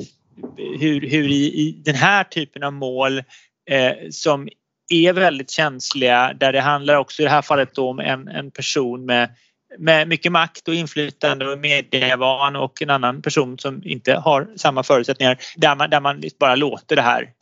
hur, 0.81 1.01
hur 1.01 1.29
i, 1.29 1.45
i 1.47 1.75
den 1.85 1.95
här 1.95 2.25
typen 2.25 2.63
av 2.63 2.73
mål 2.73 3.19
eh, 3.71 3.93
som 4.11 4.49
är 4.89 5.13
väldigt 5.13 5.51
känsliga 5.51 6.33
där 6.41 6.53
det 6.53 6.61
handlar 6.61 6.95
också 6.95 7.23
i 7.23 7.25
det 7.25 7.31
här 7.31 7.43
fallet 7.43 7.75
då 7.75 7.91
om 7.91 8.01
en, 8.01 8.29
en 8.29 8.51
person 8.51 9.07
med 9.07 9.31
med 9.79 10.09
mycket 10.09 10.33
makt 10.33 10.69
och 10.69 10.75
inflytande 10.75 11.49
och 11.49 11.59
medievan 11.59 12.57
och 12.57 12.83
en 12.83 12.91
annan 12.91 13.23
person 13.23 13.59
som 13.59 13.83
inte 13.85 14.15
har 14.15 14.49
samma 14.57 14.83
förutsättningar 14.83 15.39
där 15.57 15.77
man, 15.77 15.91
där 15.91 16.01
man 16.01 16.23
bara 16.41 16.55
låter 16.55 16.97
det 16.97 17.03
här 17.03 17.33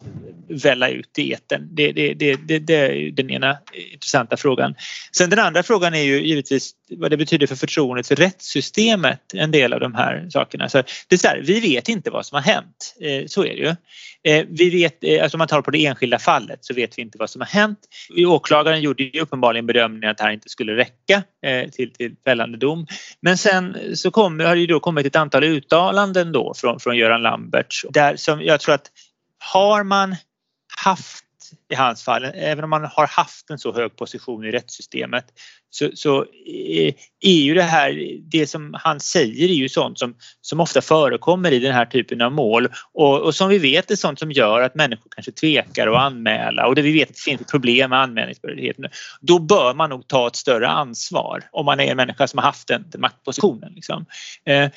välla 0.48 0.88
ut 0.88 1.18
i 1.18 1.32
etern. 1.32 1.68
Det, 1.70 1.92
det, 1.92 2.14
det, 2.14 2.36
det, 2.36 2.58
det 2.58 2.74
är 2.74 3.10
den 3.10 3.30
ena 3.30 3.58
intressanta 3.92 4.36
frågan. 4.36 4.74
Sen 5.12 5.30
den 5.30 5.38
andra 5.38 5.62
frågan 5.62 5.94
är 5.94 6.02
ju 6.02 6.26
givetvis 6.26 6.72
vad 6.90 7.10
det 7.10 7.16
betyder 7.16 7.46
för 7.46 7.56
förtroendet 7.56 8.08
för 8.08 8.16
rättssystemet, 8.16 9.20
en 9.34 9.50
del 9.50 9.72
av 9.72 9.80
de 9.80 9.94
här 9.94 10.26
sakerna. 10.30 10.68
Så 10.68 10.82
det 11.08 11.14
är 11.14 11.16
så 11.16 11.28
här, 11.28 11.40
vi 11.42 11.60
vet 11.60 11.88
inte 11.88 12.10
vad 12.10 12.26
som 12.26 12.36
har 12.36 12.42
hänt, 12.42 12.96
eh, 13.00 13.26
så 13.26 13.44
är 13.44 13.56
det 13.56 13.62
ju. 13.62 13.74
Eh, 14.22 14.46
vi 14.48 14.70
vet, 14.70 15.04
eh, 15.04 15.22
alltså 15.22 15.36
om 15.36 15.38
man 15.38 15.48
tar 15.48 15.62
på 15.62 15.70
det 15.70 15.86
enskilda 15.86 16.18
fallet 16.18 16.58
så 16.64 16.74
vet 16.74 16.98
vi 16.98 17.02
inte 17.02 17.18
vad 17.18 17.30
som 17.30 17.40
har 17.40 17.48
hänt. 17.48 17.78
Åklagaren 18.26 18.80
gjorde 18.80 19.02
ju 19.02 19.20
uppenbarligen 19.20 19.66
bedömningen 19.66 20.10
att 20.10 20.18
det 20.18 20.24
här 20.24 20.30
inte 20.30 20.48
skulle 20.48 20.76
räcka 20.76 21.22
till, 21.72 21.92
till 21.92 22.16
fällande 22.24 22.58
dom. 22.58 22.86
Men 23.20 23.38
sen 23.38 23.76
så 23.96 24.10
kom, 24.10 24.40
har 24.40 24.54
det 24.54 24.60
ju 24.60 24.66
då 24.66 24.80
kommit 24.80 25.06
ett 25.06 25.16
antal 25.16 25.44
uttalanden 25.44 26.32
då 26.32 26.54
från, 26.56 26.80
från 26.80 26.96
Göran 26.96 27.22
Lamberts 27.22 27.86
där 27.90 28.16
som 28.16 28.42
jag 28.42 28.60
tror 28.60 28.74
att 28.74 28.90
har 29.52 29.84
man 29.84 30.16
haft 30.84 31.23
i 31.72 31.74
hans 31.74 32.02
fall, 32.02 32.24
även 32.24 32.64
om 32.64 32.70
man 32.70 32.84
har 32.84 33.06
haft 33.06 33.50
en 33.50 33.58
så 33.58 33.74
hög 33.74 33.96
position 33.96 34.44
i 34.44 34.50
rättssystemet 34.50 35.24
så, 35.74 35.90
så 35.94 36.22
eh, 36.22 36.94
är 37.20 37.42
ju 37.42 37.54
det 37.54 37.62
här, 37.62 38.18
det 38.20 38.46
som 38.46 38.74
han 38.78 39.00
säger 39.00 39.48
är 39.48 39.54
ju 39.54 39.68
sånt 39.68 39.98
som, 39.98 40.16
som 40.40 40.60
ofta 40.60 40.80
förekommer 40.80 41.52
i 41.52 41.58
den 41.58 41.74
här 41.74 41.86
typen 41.86 42.20
av 42.20 42.32
mål 42.32 42.68
och, 42.92 43.20
och 43.20 43.34
som 43.34 43.48
vi 43.48 43.58
vet 43.58 43.90
är 43.90 43.96
sånt 43.96 44.18
som 44.18 44.32
gör 44.32 44.60
att 44.60 44.74
människor 44.74 45.08
kanske 45.10 45.32
tvekar 45.32 45.86
att 45.86 45.98
anmäla 45.98 46.66
och 46.66 46.74
det 46.74 46.82
vi 46.82 46.92
vet 46.92 47.08
att 47.08 47.14
det 47.14 47.20
finns 47.20 47.50
problem 47.50 47.90
med 47.90 48.00
anmälningsbehörigheten. 48.00 48.84
Då 49.20 49.38
bör 49.38 49.74
man 49.74 49.90
nog 49.90 50.08
ta 50.08 50.26
ett 50.26 50.36
större 50.36 50.68
ansvar 50.68 51.42
om 51.52 51.66
man 51.66 51.80
är 51.80 51.90
en 51.90 51.96
människa 51.96 52.26
som 52.26 52.38
har 52.38 52.44
haft 52.44 52.68
den, 52.68 52.84
den 52.88 53.00
maktpositionen. 53.00 53.72
Liksom. 53.74 54.06
Eh, 54.46 54.70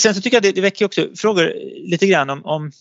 sen 0.00 0.14
så 0.14 0.20
tycker 0.20 0.36
jag 0.36 0.42
det, 0.42 0.52
det 0.52 0.60
väcker 0.60 0.84
också 0.84 1.06
frågor 1.16 1.52
lite 1.90 2.06
grann 2.06 2.30
om, 2.30 2.44
om 2.44 2.72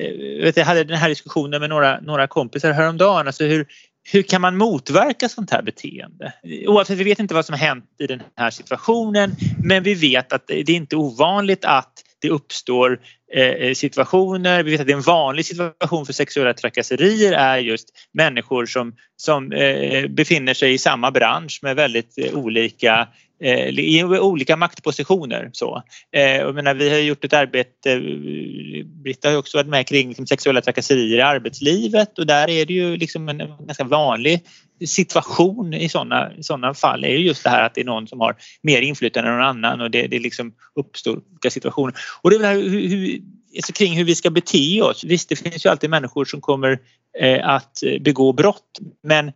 Eh, 0.00 0.42
vet, 0.44 0.56
jag 0.56 0.64
hade 0.64 0.84
den 0.84 0.96
här 0.96 1.08
diskussionen 1.08 1.60
med 1.60 1.70
några, 1.70 2.00
några 2.00 2.26
kompisar 2.26 2.72
häromdagen. 2.72 3.26
Alltså 3.26 3.44
hur, 3.44 3.66
hur 4.12 4.22
kan 4.22 4.40
man 4.40 4.56
motverka 4.56 5.28
sånt 5.28 5.50
här 5.50 5.62
beteende? 5.62 6.32
Oavsett, 6.66 6.98
vi 6.98 7.04
vet 7.04 7.18
inte 7.18 7.34
vad 7.34 7.46
som 7.46 7.52
har 7.52 7.60
hänt 7.60 7.84
i 7.98 8.06
den 8.06 8.22
här 8.36 8.50
situationen 8.50 9.34
men 9.64 9.82
vi 9.82 9.94
vet 9.94 10.32
att 10.32 10.46
det 10.46 10.60
är 10.60 10.70
inte 10.70 10.96
ovanligt 10.96 11.64
att 11.64 11.92
det 12.22 12.30
uppstår 12.30 13.00
eh, 13.32 13.42
eh, 13.42 13.74
situationer, 13.74 14.62
vi 14.62 14.70
vet 14.70 14.80
att 14.80 14.86
det 14.86 14.92
är 14.92 14.96
en 14.96 15.02
vanlig 15.02 15.46
situation 15.46 16.06
för 16.06 16.12
sexuella 16.12 16.54
trakasserier 16.54 17.32
är 17.32 17.58
just 17.58 17.88
människor 18.12 18.66
som, 18.66 18.94
som 19.16 19.52
eh, 19.52 20.06
befinner 20.06 20.54
sig 20.54 20.72
i 20.72 20.78
samma 20.78 21.10
bransch 21.10 21.58
med 21.62 21.76
väldigt 21.76 22.18
eh, 22.18 22.34
olika 22.34 23.08
Eh, 23.42 23.68
i 23.68 24.04
olika 24.04 24.56
maktpositioner. 24.56 25.50
Så. 25.52 25.82
Eh, 26.12 26.36
jag 26.36 26.54
menar, 26.54 26.74
vi 26.74 26.90
har 26.90 26.98
gjort 26.98 27.24
ett 27.24 27.32
arbete, 27.32 27.92
eh, 27.92 28.86
Britta 28.86 29.30
har 29.30 29.36
också 29.36 29.58
varit 29.58 29.68
med 29.68 29.86
kring 29.86 30.08
liksom, 30.08 30.26
sexuella 30.26 30.60
trakasserier 30.60 31.18
i 31.18 31.22
arbetslivet 31.22 32.18
och 32.18 32.26
där 32.26 32.50
är 32.50 32.66
det 32.66 32.72
ju 32.72 32.96
liksom 32.96 33.28
en 33.28 33.38
ganska 33.38 33.84
vanlig 33.84 34.40
situation 34.86 35.74
i 35.74 35.88
sådana, 35.88 36.30
såna 36.40 36.74
fall 36.74 37.04
är 37.04 37.08
ju 37.08 37.26
just 37.26 37.44
det 37.44 37.50
här 37.50 37.66
att 37.66 37.74
det 37.74 37.80
är 37.80 37.84
någon 37.84 38.08
som 38.08 38.20
har 38.20 38.36
mer 38.62 38.82
inflytande 38.82 39.30
än 39.30 39.36
någon 39.36 39.46
annan 39.46 39.80
och 39.80 39.90
det, 39.90 40.06
det 40.06 40.18
liksom 40.18 40.52
uppstår 40.74 41.20
olika 41.30 41.50
situationer. 41.50 41.94
Och 42.22 42.30
det 42.30 42.36
är 42.36 42.44
här 42.44 42.54
hur, 42.54 42.88
hur, 42.88 43.20
alltså 43.56 43.72
kring 43.72 43.96
hur 43.96 44.04
vi 44.04 44.14
ska 44.14 44.30
bete 44.30 44.82
oss. 44.82 45.04
Visst, 45.04 45.28
det 45.28 45.36
finns 45.36 45.66
ju 45.66 45.70
alltid 45.70 45.90
människor 45.90 46.24
som 46.24 46.40
kommer 46.40 46.78
eh, 47.18 47.48
att 47.48 47.82
begå 48.00 48.32
brott 48.32 48.78
men 49.02 49.32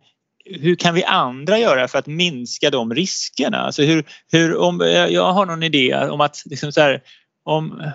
hur 0.49 0.75
kan 0.75 0.93
vi 0.93 1.03
andra 1.03 1.59
göra 1.59 1.87
för 1.87 1.99
att 1.99 2.07
minska 2.07 2.69
de 2.69 2.93
riskerna? 2.93 3.57
Alltså 3.57 3.83
hur, 3.83 4.03
hur, 4.31 4.57
om, 4.57 4.81
eh, 4.81 4.87
jag 4.87 5.33
har 5.33 5.45
någon 5.45 5.63
idé 5.63 5.95
om 5.95 6.21
att 6.21 6.43
liksom 6.45 6.71
så 6.71 6.81
här, 6.81 7.01
om, 7.43 7.91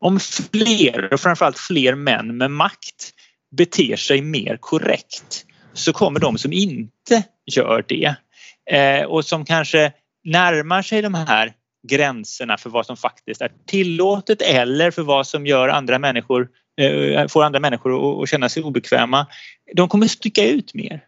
om 0.00 0.20
fler 0.20 1.12
och 1.12 1.20
framförallt 1.20 1.58
fler 1.58 1.94
män 1.94 2.36
med 2.36 2.50
makt 2.50 3.12
beter 3.56 3.96
sig 3.96 4.22
mer 4.22 4.56
korrekt 4.56 5.44
så 5.72 5.92
kommer 5.92 6.20
de 6.20 6.38
som 6.38 6.52
inte 6.52 7.22
gör 7.46 7.84
det 7.88 8.14
eh, 8.70 9.04
och 9.04 9.24
som 9.24 9.44
kanske 9.44 9.92
närmar 10.24 10.82
sig 10.82 11.02
de 11.02 11.14
här 11.14 11.52
gränserna 11.88 12.56
för 12.56 12.70
vad 12.70 12.86
som 12.86 12.96
faktiskt 12.96 13.40
är 13.40 13.52
tillåtet 13.66 14.42
eller 14.42 14.90
för 14.90 15.02
vad 15.02 15.26
som 15.26 15.46
gör 15.46 15.68
andra 15.68 15.98
människor, 15.98 16.48
eh, 16.80 17.28
får 17.28 17.44
andra 17.44 17.60
människor 17.60 18.22
att 18.22 18.28
känna 18.28 18.48
sig 18.48 18.62
obekväma. 18.62 19.26
De 19.74 19.88
kommer 19.88 20.06
sticka 20.06 20.44
ut 20.44 20.74
mer. 20.74 21.04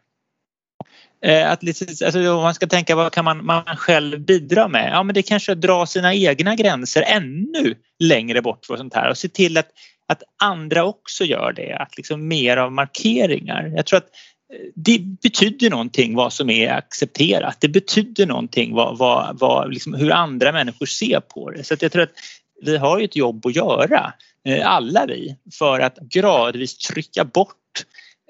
Eh, 1.22 1.50
att 1.50 1.62
lite, 1.62 2.04
alltså 2.04 2.32
om 2.32 2.42
man 2.42 2.54
ska 2.54 2.66
tänka 2.66 2.96
vad 2.96 3.12
kan 3.12 3.24
man, 3.24 3.46
man 3.46 3.64
själv 3.64 4.20
bidra 4.20 4.68
med? 4.68 4.90
Ja 4.92 5.02
men 5.02 5.14
det 5.14 5.22
kanske 5.22 5.52
är 5.52 5.56
att 5.56 5.60
dra 5.60 5.86
sina 5.86 6.14
egna 6.14 6.54
gränser 6.54 7.02
ännu 7.06 7.74
längre 7.98 8.42
bort 8.42 8.66
från 8.66 8.78
sånt 8.78 8.94
här 8.94 9.10
och 9.10 9.18
se 9.18 9.28
till 9.28 9.56
att, 9.56 9.68
att 10.08 10.22
andra 10.42 10.84
också 10.84 11.24
gör 11.24 11.52
det. 11.52 11.74
Att 11.74 11.96
liksom 11.96 12.28
mer 12.28 12.56
av 12.56 12.72
markeringar. 12.72 13.72
Jag 13.76 13.86
tror 13.86 13.96
att 13.96 14.08
eh, 14.54 14.70
det 14.74 14.98
betyder 15.22 15.70
någonting 15.70 16.14
vad 16.14 16.32
som 16.32 16.50
är 16.50 16.72
accepterat. 16.72 17.56
Det 17.60 17.68
betyder 17.68 18.26
någonting 18.26 18.74
vad, 18.74 18.98
vad, 18.98 19.38
vad, 19.38 19.72
liksom 19.72 19.94
hur 19.94 20.12
andra 20.12 20.52
människor 20.52 20.86
ser 20.86 21.20
på 21.20 21.50
det. 21.50 21.64
Så 21.64 21.76
jag 21.80 21.92
tror 21.92 22.02
att 22.02 22.14
vi 22.62 22.76
har 22.76 23.00
ett 23.00 23.16
jobb 23.16 23.46
att 23.46 23.56
göra, 23.56 24.12
eh, 24.44 24.70
alla 24.70 25.06
vi, 25.06 25.36
för 25.58 25.80
att 25.80 25.98
gradvis 25.98 26.78
trycka 26.78 27.24
bort 27.24 27.54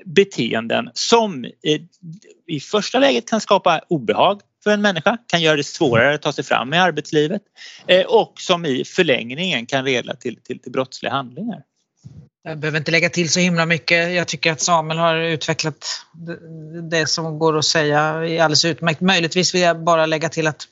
beteenden 0.05 0.91
som 0.95 1.45
eh, 1.45 1.81
i 2.47 2.61
första 2.61 2.99
läget 2.99 3.29
kan 3.29 3.41
skapa 3.41 3.81
obehag 3.89 4.41
för 4.65 4.71
en 4.71 4.83
människa, 4.83 5.19
kan 5.27 5.43
göra 5.43 5.57
det 5.57 5.65
svårare 5.65 6.15
att 6.15 6.23
ta 6.23 6.33
sig 6.33 6.45
fram 6.45 6.75
i 6.75 6.79
arbetslivet 6.79 7.43
eh, 7.87 8.07
och 8.07 8.33
som 8.37 8.67
i 8.67 8.85
förlängningen 8.85 9.67
kan 9.67 9.85
leda 9.85 10.17
till, 10.17 10.37
till, 10.37 10.59
till 10.59 10.73
brottsliga 10.73 11.13
handlingar. 11.13 11.63
Jag 12.43 12.59
behöver 12.59 12.79
inte 12.79 12.91
lägga 12.91 13.11
till 13.11 13.31
så 13.31 13.41
himla 13.41 13.67
mycket. 13.67 14.13
Jag 14.13 14.29
tycker 14.29 14.53
att 14.53 14.61
Samuel 14.61 14.99
har 14.99 15.17
utvecklat 15.17 15.87
det 16.91 17.07
som 17.07 17.39
går 17.39 17.59
att 17.59 17.65
säga 17.65 18.01
alldeles 18.01 18.65
utmärkt. 18.65 19.01
Möjligtvis 19.01 19.55
vill 19.55 19.63
jag 19.63 19.85
bara 19.85 20.07
lägga 20.07 20.29
till 20.29 20.47
att 20.47 20.69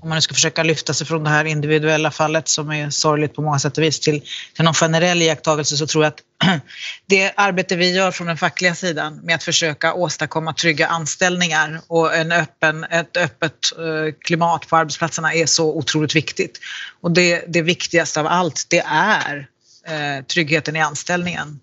om 0.00 0.08
man 0.08 0.16
nu 0.16 0.22
ska 0.22 0.34
försöka 0.34 0.62
lyfta 0.62 0.94
sig 0.94 1.06
från 1.06 1.24
det 1.24 1.30
här 1.30 1.44
individuella 1.44 2.10
fallet 2.10 2.48
som 2.48 2.70
är 2.72 2.90
sorgligt 2.90 3.34
på 3.34 3.42
många 3.42 3.58
sätt 3.58 3.78
och 3.78 3.84
vis 3.84 4.00
till, 4.00 4.20
till 4.54 4.64
någon 4.64 4.74
generell 4.74 5.22
iakttagelse 5.22 5.76
så 5.76 5.86
tror 5.86 6.04
jag 6.04 6.12
att 6.12 6.20
det 7.06 7.32
arbete 7.36 7.76
vi 7.76 7.94
gör 7.94 8.10
från 8.10 8.26
den 8.26 8.36
fackliga 8.36 8.74
sidan 8.74 9.20
med 9.22 9.34
att 9.34 9.42
försöka 9.42 9.94
åstadkomma 9.94 10.52
trygga 10.52 10.86
anställningar 10.86 11.80
och 11.86 12.14
en 12.16 12.32
öppen, 12.32 12.84
ett 12.84 13.16
öppet 13.16 13.52
eh, 13.78 14.14
klimat 14.20 14.68
på 14.68 14.76
arbetsplatserna 14.76 15.34
är 15.34 15.46
så 15.46 15.76
otroligt 15.76 16.16
viktigt. 16.16 16.58
Och 17.00 17.10
det, 17.10 17.44
det 17.48 17.62
viktigaste 17.62 18.20
av 18.20 18.26
allt 18.26 18.66
det 18.68 18.84
är 18.86 19.48
eh, 19.86 20.24
tryggheten 20.24 20.76
i 20.76 20.80
anställningen. 20.80 21.60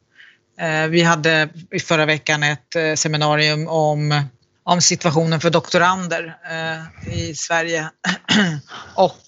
Eh, 0.59 0.87
vi 0.87 1.01
hade 1.01 1.49
i 1.71 1.79
förra 1.79 2.05
veckan 2.05 2.43
ett 2.43 2.99
seminarium 2.99 3.67
om, 3.67 4.23
om 4.67 4.81
situationen 4.81 5.39
för 5.39 5.49
doktorander 5.49 6.37
eh, 6.51 7.13
i 7.13 7.35
Sverige 7.35 7.89
och 8.95 9.21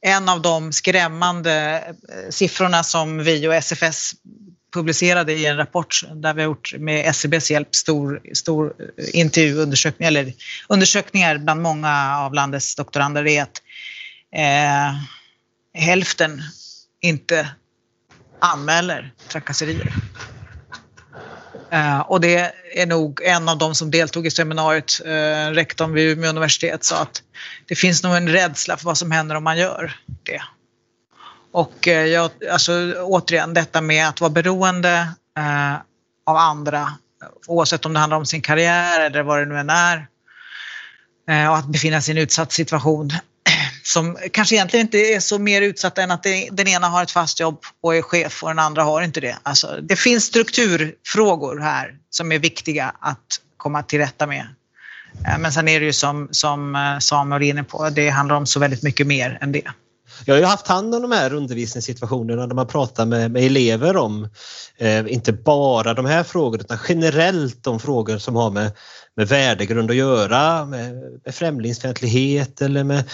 en 0.00 0.28
av 0.28 0.42
de 0.42 0.72
skrämmande 0.72 1.84
eh, 2.08 2.30
siffrorna 2.30 2.84
som 2.84 3.18
vi 3.18 3.48
och 3.48 3.54
SFS 3.54 4.12
publicerade 4.74 5.32
i 5.32 5.46
en 5.46 5.56
rapport 5.56 6.02
där 6.14 6.34
vi 6.34 6.42
har 6.42 6.48
gjort 6.48 6.74
med 6.78 7.06
SCBs 7.06 7.50
hjälp 7.50 7.74
stor, 7.74 8.20
stor 8.34 8.74
eh, 8.98 9.20
intervjuundersökning 9.20 10.08
eller 10.08 10.32
undersökningar 10.68 11.38
bland 11.38 11.62
många 11.62 12.16
av 12.18 12.34
landets 12.34 12.74
doktorander 12.74 13.26
är 13.26 13.42
att 13.42 13.62
eh, 14.36 14.94
hälften 15.82 16.42
inte 17.00 17.48
anmäler 18.40 19.12
trakasserier. 19.28 19.94
Eh, 21.70 22.00
och 22.00 22.20
det 22.20 22.52
är 22.74 22.86
nog 22.86 23.22
en 23.22 23.48
av 23.48 23.58
de 23.58 23.74
som 23.74 23.90
deltog 23.90 24.26
i 24.26 24.30
seminariet, 24.30 25.00
eh, 25.04 25.52
rektorn 25.52 25.92
vid 25.92 26.10
Umeå 26.10 26.30
universitet, 26.30 26.84
sa 26.84 27.02
att 27.02 27.22
det 27.68 27.74
finns 27.74 28.02
nog 28.02 28.16
en 28.16 28.28
rädsla 28.28 28.76
för 28.76 28.84
vad 28.84 28.98
som 28.98 29.10
händer 29.10 29.34
om 29.34 29.44
man 29.44 29.58
gör 29.58 29.96
det. 30.22 30.42
Och 31.52 31.88
eh, 31.88 32.06
jag, 32.06 32.30
alltså, 32.52 32.94
återigen, 33.02 33.54
detta 33.54 33.80
med 33.80 34.08
att 34.08 34.20
vara 34.20 34.30
beroende 34.30 35.08
eh, 35.38 35.74
av 36.26 36.36
andra, 36.36 36.92
oavsett 37.46 37.86
om 37.86 37.92
det 37.92 37.98
handlar 37.98 38.16
om 38.16 38.26
sin 38.26 38.42
karriär 38.42 39.00
eller 39.00 39.22
vad 39.22 39.38
det 39.38 39.46
nu 39.46 39.58
än 39.58 39.70
är, 39.70 40.06
eh, 41.30 41.50
och 41.50 41.56
att 41.56 41.66
befinna 41.66 42.00
sig 42.00 42.14
i 42.14 42.18
en 42.18 42.22
utsatt 42.22 42.52
situation 42.52 43.10
som 43.86 44.16
kanske 44.32 44.54
egentligen 44.54 44.86
inte 44.86 44.98
är 44.98 45.20
så 45.20 45.38
mer 45.38 45.62
utsatta 45.62 46.02
än 46.02 46.10
att 46.10 46.22
den 46.50 46.68
ena 46.68 46.86
har 46.86 47.02
ett 47.02 47.10
fast 47.10 47.40
jobb 47.40 47.60
och 47.82 47.96
är 47.96 48.02
chef 48.02 48.42
och 48.42 48.48
den 48.48 48.58
andra 48.58 48.82
har 48.82 49.02
inte 49.02 49.20
det. 49.20 49.36
Alltså, 49.42 49.78
det 49.82 49.96
finns 49.96 50.24
strukturfrågor 50.24 51.58
här 51.58 51.94
som 52.10 52.32
är 52.32 52.38
viktiga 52.38 52.94
att 53.00 53.40
komma 53.56 53.82
till 53.82 53.98
rätta 53.98 54.26
med. 54.26 54.46
Eh, 55.26 55.38
men 55.38 55.52
sen 55.52 55.68
är 55.68 55.80
det 55.80 55.86
ju 55.86 55.92
som, 55.92 56.28
som 56.30 56.74
eh, 56.74 56.98
Samuel 56.98 57.42
är 57.42 57.46
inne 57.46 57.64
på, 57.64 57.90
det 57.90 58.10
handlar 58.10 58.36
om 58.36 58.46
så 58.46 58.60
väldigt 58.60 58.82
mycket 58.82 59.06
mer 59.06 59.38
än 59.40 59.52
det. 59.52 59.70
Jag 60.24 60.34
har 60.34 60.40
ju 60.40 60.46
haft 60.46 60.66
hand 60.66 60.94
om 60.94 61.02
de 61.02 61.12
här 61.12 61.34
undervisningssituationerna 61.34 62.46
där 62.46 62.54
man 62.54 62.66
pratar 62.66 63.06
med, 63.06 63.30
med 63.30 63.42
elever 63.42 63.96
om 63.96 64.28
eh, 64.78 65.12
inte 65.12 65.32
bara 65.32 65.94
de 65.94 66.06
här 66.06 66.22
frågorna 66.22 66.60
utan 66.64 66.78
generellt 66.88 67.62
de 67.62 67.80
frågor 67.80 68.18
som 68.18 68.36
har 68.36 68.50
med, 68.50 68.72
med 69.16 69.28
värdegrund 69.28 69.90
att 69.90 69.96
göra, 69.96 70.64
med, 70.64 70.94
med 71.24 71.34
främlingsfientlighet 71.34 72.62
eller 72.62 72.84
med 72.84 73.04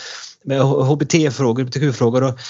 med 0.45 0.61
HBT-frågor, 0.61 1.63
hbtq-frågor. 1.63 2.41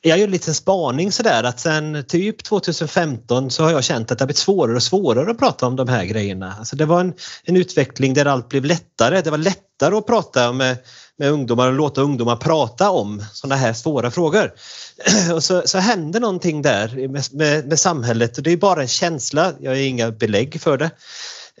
jag 0.00 0.18
gör 0.18 0.24
en 0.24 0.30
liten 0.30 0.54
spaning 0.54 1.12
sådär 1.12 1.44
att 1.44 1.60
sen 1.60 2.04
typ 2.08 2.44
2015 2.44 3.50
så 3.50 3.64
har 3.64 3.70
jag 3.70 3.84
känt 3.84 4.10
att 4.10 4.18
det 4.18 4.22
har 4.22 4.26
blivit 4.26 4.38
svårare 4.38 4.76
och 4.76 4.82
svårare 4.82 5.30
att 5.30 5.38
prata 5.38 5.66
om 5.66 5.76
de 5.76 5.88
här 5.88 6.04
grejerna. 6.04 6.54
Alltså 6.58 6.76
det 6.76 6.84
var 6.84 7.00
en, 7.00 7.14
en 7.44 7.56
utveckling 7.56 8.14
där 8.14 8.26
allt 8.26 8.48
blev 8.48 8.64
lättare. 8.64 9.20
Det 9.20 9.30
var 9.30 9.38
lättare 9.38 9.96
att 9.96 10.06
prata 10.06 10.52
med, 10.52 10.76
med 11.18 11.30
ungdomar 11.30 11.66
och 11.68 11.74
låta 11.74 12.00
ungdomar 12.00 12.36
prata 12.36 12.90
om 12.90 13.24
sådana 13.32 13.56
här 13.56 13.72
svåra 13.72 14.10
frågor. 14.10 14.52
Och 15.34 15.44
så, 15.44 15.62
så 15.64 15.78
hände 15.78 16.20
någonting 16.20 16.62
där 16.62 17.08
med, 17.08 17.24
med, 17.32 17.68
med 17.68 17.78
samhället 17.78 18.36
och 18.36 18.42
det 18.42 18.52
är 18.52 18.56
bara 18.56 18.82
en 18.82 18.88
känsla, 18.88 19.52
jag 19.60 19.70
har 19.70 19.76
inga 19.76 20.10
belägg 20.10 20.60
för 20.60 20.76
det. 20.76 20.90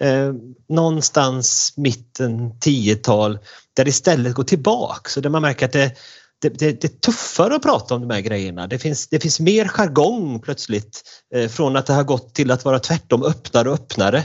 Eh, 0.00 0.32
någonstans 0.68 1.72
mitten 1.76 2.50
10-tal 2.50 3.38
där 3.76 3.84
det 3.84 3.90
istället 3.90 4.34
går 4.34 4.44
tillbaks 4.44 5.16
och 5.16 5.22
där 5.22 5.30
man 5.30 5.42
märker 5.42 5.66
att 5.66 5.72
det, 5.72 5.92
det, 6.40 6.48
det, 6.48 6.80
det, 6.80 6.84
är 6.84 7.00
tuffare 7.00 7.54
att 7.54 7.62
prata 7.62 7.94
om 7.94 8.00
de 8.00 8.14
här 8.14 8.20
grejerna. 8.20 8.66
Det 8.66 8.78
finns, 8.78 9.08
det 9.08 9.20
finns 9.20 9.40
mer 9.40 9.68
jargong 9.68 10.40
plötsligt 10.40 11.02
eh, 11.34 11.48
från 11.48 11.76
att 11.76 11.86
det 11.86 11.92
har 11.92 12.04
gått 12.04 12.34
till 12.34 12.50
att 12.50 12.64
vara 12.64 12.78
tvärtom 12.78 13.22
öppnare 13.22 13.68
och 13.68 13.74
öppnare. 13.74 14.24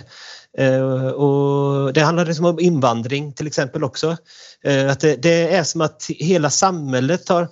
Eh, 0.57 1.07
och 1.07 1.93
det 1.93 2.01
handlar 2.01 2.25
liksom 2.25 2.45
om 2.45 2.59
invandring 2.59 3.33
till 3.33 3.47
exempel 3.47 3.83
också. 3.83 4.17
Eh, 4.63 4.91
att 4.91 4.99
det, 4.99 5.15
det, 5.15 5.55
är 5.55 5.63
som 5.63 5.81
att 5.81 6.05
hela 6.09 6.49
samhället 6.49 7.29
har 7.29 7.49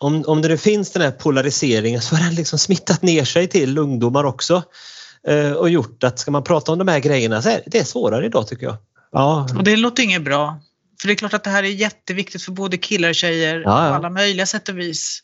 om, 0.00 0.24
om 0.26 0.42
det 0.42 0.48
nu 0.48 0.58
finns 0.58 0.90
den 0.90 1.02
här 1.02 1.10
polariseringen 1.10 2.02
så 2.02 2.16
har 2.16 2.24
den 2.24 2.34
liksom 2.34 2.58
smittat 2.58 3.02
ner 3.02 3.24
sig 3.24 3.48
till 3.48 3.78
ungdomar 3.78 4.24
också 4.24 4.54
eh, 4.54 4.62
och 5.58 5.70
gjort 5.70 6.04
att 6.04 6.18
ska 6.18 6.30
man 6.30 6.44
prata 6.44 6.72
om 6.72 6.78
de 6.78 6.88
här 6.88 6.98
grejerna 6.98 7.42
så 7.42 7.48
är 7.48 7.62
det 7.66 7.84
svårare 7.84 8.26
idag 8.26 8.48
tycker 8.48 8.66
jag. 8.66 8.76
Ja. 9.12 9.48
Och 9.56 9.64
det 9.64 9.76
låter 9.76 10.02
inget 10.02 10.22
bra. 10.22 10.60
För 11.00 11.08
det 11.08 11.14
är 11.14 11.16
klart 11.16 11.34
att 11.34 11.44
det 11.44 11.50
här 11.50 11.62
är 11.62 11.68
jätteviktigt 11.68 12.42
för 12.42 12.52
både 12.52 12.76
killar 12.76 13.08
och 13.08 13.14
tjejer 13.14 13.54
ja, 13.56 13.84
ja. 13.84 13.90
på 13.90 13.94
alla 13.94 14.10
möjliga 14.10 14.46
sätt 14.46 14.68
och 14.68 14.78
vis. 14.78 15.20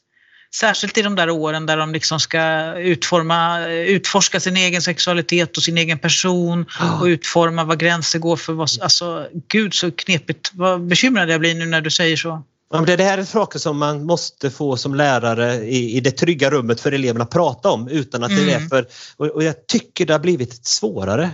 Särskilt 0.55 0.99
i 0.99 1.03
de 1.03 1.17
där 1.17 1.31
åren 1.31 1.67
där 1.67 1.77
de 1.77 1.93
liksom 1.93 2.21
ska 2.21 2.75
utforma, 2.75 3.67
utforska 3.69 4.41
sin 4.41 4.57
egen 4.57 4.83
sexualitet 4.83 5.57
och 5.57 5.63
sin 5.63 5.79
egen 5.79 5.99
person 5.99 6.67
och 7.01 7.05
utforma 7.05 7.65
vad 7.65 7.79
gränser 7.79 8.19
går 8.19 8.37
för 8.37 8.53
vad, 8.53 8.69
alltså 8.81 9.29
gud 9.49 9.75
så 9.75 9.91
knepigt. 9.91 10.51
Vad 10.55 10.87
bekymrad 10.87 11.31
jag 11.31 11.41
blir 11.41 11.55
nu 11.55 11.67
när 11.67 11.81
du 11.81 11.91
säger 11.91 12.17
så. 12.17 12.43
Ja, 12.73 12.81
men 12.81 12.97
det 12.97 13.05
här 13.05 13.19
är 13.19 13.25
saker 13.25 13.59
som 13.59 13.79
man 13.79 14.05
måste 14.05 14.51
få 14.51 14.77
som 14.77 14.95
lärare 14.95 15.55
i, 15.55 15.97
i 15.97 16.01
det 16.01 16.11
trygga 16.11 16.51
rummet 16.51 16.81
för 16.81 16.93
eleverna 16.93 17.25
att 17.25 17.31
prata 17.31 17.71
om 17.71 17.89
utan 17.89 18.23
att 18.23 18.31
det 18.31 18.53
är 18.53 18.57
Mm. 18.57 18.69
för... 18.69 18.87
Och, 19.17 19.27
och 19.27 19.43
jag 19.43 19.67
tycker 19.67 20.07
det 20.07 20.13
har 20.13 20.21
blivit 20.21 20.67
svårare. 20.67 21.31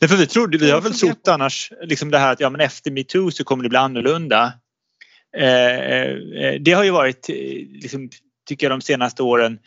Därför 0.00 0.16
vi, 0.16 0.26
trodde, 0.26 0.58
vi 0.58 0.70
har 0.70 0.80
väl 0.80 0.94
trott 0.94 1.28
annars 1.28 1.72
liksom 1.82 2.10
det 2.10 2.18
här 2.18 2.32
att 2.32 2.40
ja, 2.40 2.50
men 2.50 2.60
efter 2.60 2.90
metoo 2.90 3.30
så 3.30 3.44
kommer 3.44 3.62
det 3.62 3.68
bli 3.68 3.78
annorlunda. 3.78 4.52
Eh, 5.36 5.70
eh, 5.70 6.60
det 6.60 6.72
har 6.72 6.84
ju 6.84 6.90
varit, 6.90 7.28
eh, 7.28 7.34
liksom, 7.82 8.10
tycker 8.48 8.66
jag, 8.66 8.72
de 8.72 8.80
senaste 8.80 9.22
åren. 9.22 9.58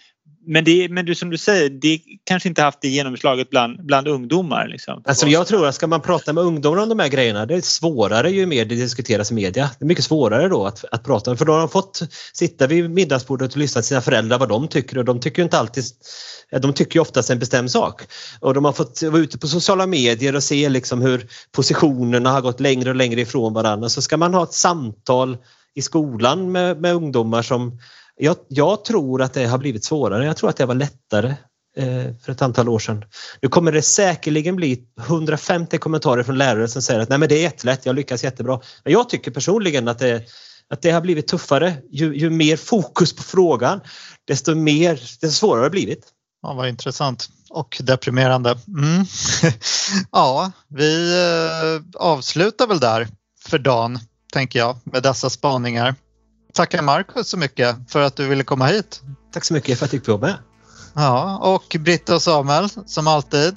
Men, 0.48 0.64
det, 0.64 0.90
men 0.90 1.06
du, 1.06 1.16
som 1.16 1.30
du 1.30 1.38
säger, 1.38 1.70
det 1.70 2.00
kanske 2.24 2.50
inte 2.50 2.62
haft 2.62 2.82
det 2.82 2.88
genomslaget 2.88 3.50
bland, 3.50 3.86
bland 3.86 4.08
ungdomar. 4.08 4.68
Liksom. 4.68 5.02
Alltså 5.06 5.28
jag 5.28 5.48
tror 5.48 5.68
att 5.68 5.76
ska 5.76 5.88
man 5.88 6.02
prata 6.02 6.34
med 6.34 6.44
ungdomar 6.44 6.84
om 6.84 6.90
de 6.90 7.00
här 7.00 7.08
grejerna, 7.08 7.46
det 7.46 7.56
är 7.56 7.62
svårare 7.62 8.32
ju 8.32 8.46
mer 8.46 8.66
det 8.66 8.76
diskuteras 8.76 9.32
i 9.32 9.34
media. 9.34 9.70
Det 9.80 9.86
är 9.86 9.88
mycket 9.88 10.06
svårare 10.06 10.48
då 10.48 10.66
att, 10.66 10.86
att 10.92 11.04
prata 11.04 11.32
om, 11.32 11.38
för 11.38 11.46
då 11.46 11.52
har 11.52 11.60
de 11.60 11.70
fått 11.70 12.02
sitta 12.34 12.68
vid 12.68 12.90
middagsbordet 12.90 13.52
och 13.52 13.58
lyssna 13.58 13.82
till 13.82 13.88
sina 13.88 14.02
föräldrar 14.02 14.40
vad 14.40 14.50
de 14.50 14.68
tycker 14.68 14.98
och 14.98 15.06
de 15.06 15.20
tycker 15.20 15.40
ju 15.40 15.44
inte 15.44 15.60
alltid 15.60 15.84
de 16.62 16.74
tycker 16.74 16.96
ju 16.96 17.02
oftast 17.02 17.30
en 17.30 17.40
bestämd 17.40 17.72
sak. 17.72 18.02
Och 18.40 18.54
de 18.54 18.66
har 18.66 18.72
fått 18.72 19.04
vara 19.04 19.22
ute 19.22 19.38
på 19.38 19.48
sociala 19.48 19.88
medier 19.88 20.36
och 20.36 20.44
se 20.44 20.70
liksom 20.70 21.02
hur 21.02 21.28
positionerna 21.52 22.32
har 22.32 22.42
gått 22.42 22.60
längre 22.60 22.90
och 22.90 22.96
längre 22.96 23.22
ifrån 23.22 23.54
varandra. 23.54 23.90
Så 23.90 24.02
ska 24.02 24.18
man 24.18 24.34
ha 24.34 24.44
ett 24.44 24.54
samtal 24.54 25.38
i 25.76 25.82
skolan 25.82 26.52
med, 26.52 26.82
med 26.82 26.96
ungdomar 26.96 27.42
som 27.42 27.80
jag, 28.18 28.36
jag 28.48 28.86
tror 28.86 29.22
att 29.22 29.34
det 29.34 29.46
har 29.46 29.58
blivit 29.58 29.84
svårare. 29.84 30.26
Jag 30.26 30.38
tror 30.38 30.50
att 30.50 30.58
det 30.58 30.66
var 30.66 30.76
lättare 30.76 31.36
eh, 31.78 32.04
för 32.24 32.32
ett 32.32 32.42
antal 32.42 32.70
år 32.70 32.80
sedan. 32.80 33.06
Nu 33.42 33.50
kommer 33.50 33.72
det 33.72 33.82
säkerligen 33.82 34.56
bli 34.56 34.84
150 35.00 35.78
kommentarer 35.78 36.24
från 36.24 36.38
lärare 36.38 36.68
som 36.68 36.82
säger 36.82 37.00
att 37.00 37.10
Nej, 37.10 37.18
men 37.18 37.30
det 37.30 37.36
är 37.36 37.42
jättelätt, 37.42 37.86
jag 37.86 37.96
lyckas 37.96 38.24
jättebra. 38.24 38.60
Men 38.84 38.94
jag 38.94 39.10
tycker 39.10 39.32
personligen 39.32 39.88
att 39.88 40.00
det, 40.00 40.24
att 40.70 40.82
det 40.82 40.92
har 40.92 41.02
blivit 41.02 41.28
tuffare. 41.28 41.74
Ju, 41.92 42.18
ju 42.18 42.30
mer 42.30 42.58
fokus 42.58 43.16
på 43.16 43.24
frågan, 43.24 43.80
desto, 44.26 44.56
mer, 44.56 44.94
desto 44.94 45.30
svårare 45.30 45.60
har 45.60 45.64
det 45.64 45.70
blivit. 45.70 46.14
Ja, 46.42 46.54
vad 46.54 46.70
intressant 46.70 47.30
och 47.50 47.78
deprimerande. 47.84 48.58
Mm. 48.68 49.06
ja, 50.12 50.52
vi 50.68 51.14
eh, 51.14 52.02
avslutar 52.02 52.68
väl 52.68 52.80
där 52.80 53.08
för 53.46 53.60
dagen, 53.60 54.00
tänker 54.34 54.60
jag, 54.60 54.78
med 54.84 55.04
dessa 55.04 55.30
spaningar. 55.30 55.96
Tackar 56.58 56.82
Marcus 56.82 57.30
så 57.30 57.38
mycket 57.38 57.76
för 57.88 58.02
att 58.02 58.16
du 58.16 58.28
ville 58.28 58.44
komma 58.44 58.66
hit. 58.66 59.02
Tack 59.34 59.46
så 59.46 59.54
mycket 59.54 59.80
för 59.80 59.86
att 59.86 59.94
jag 59.94 60.02
fick 60.02 60.08
vara 60.08 60.20
med. 60.20 60.36
Ja, 60.96 61.38
och 61.38 61.76
Britta 61.80 62.16
och 62.16 62.22
Samuel 62.22 62.70
som 62.86 63.08
alltid. 63.08 63.56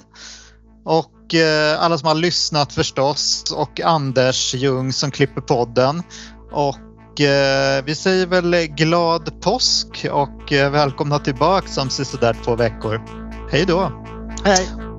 Och 0.85 1.33
eh, 1.35 1.83
alla 1.83 1.97
som 1.97 2.07
har 2.07 2.15
lyssnat 2.15 2.73
förstås 2.73 3.51
och 3.51 3.81
Anders 3.81 4.53
Ljung 4.53 4.93
som 4.93 5.11
klipper 5.11 5.41
podden. 5.41 6.03
Och 6.51 7.21
eh, 7.21 7.83
vi 7.85 7.95
säger 7.95 8.27
väl 8.27 8.67
glad 8.67 9.41
påsk 9.41 10.05
och 10.11 10.53
eh, 10.53 10.71
välkomna 10.71 11.19
tillbaka 11.19 11.81
om 11.81 11.89
sisådär 11.89 12.37
två 12.45 12.55
veckor. 12.55 13.01
Hej 13.51 13.65
då! 13.65 13.91
Hej! 14.45 14.90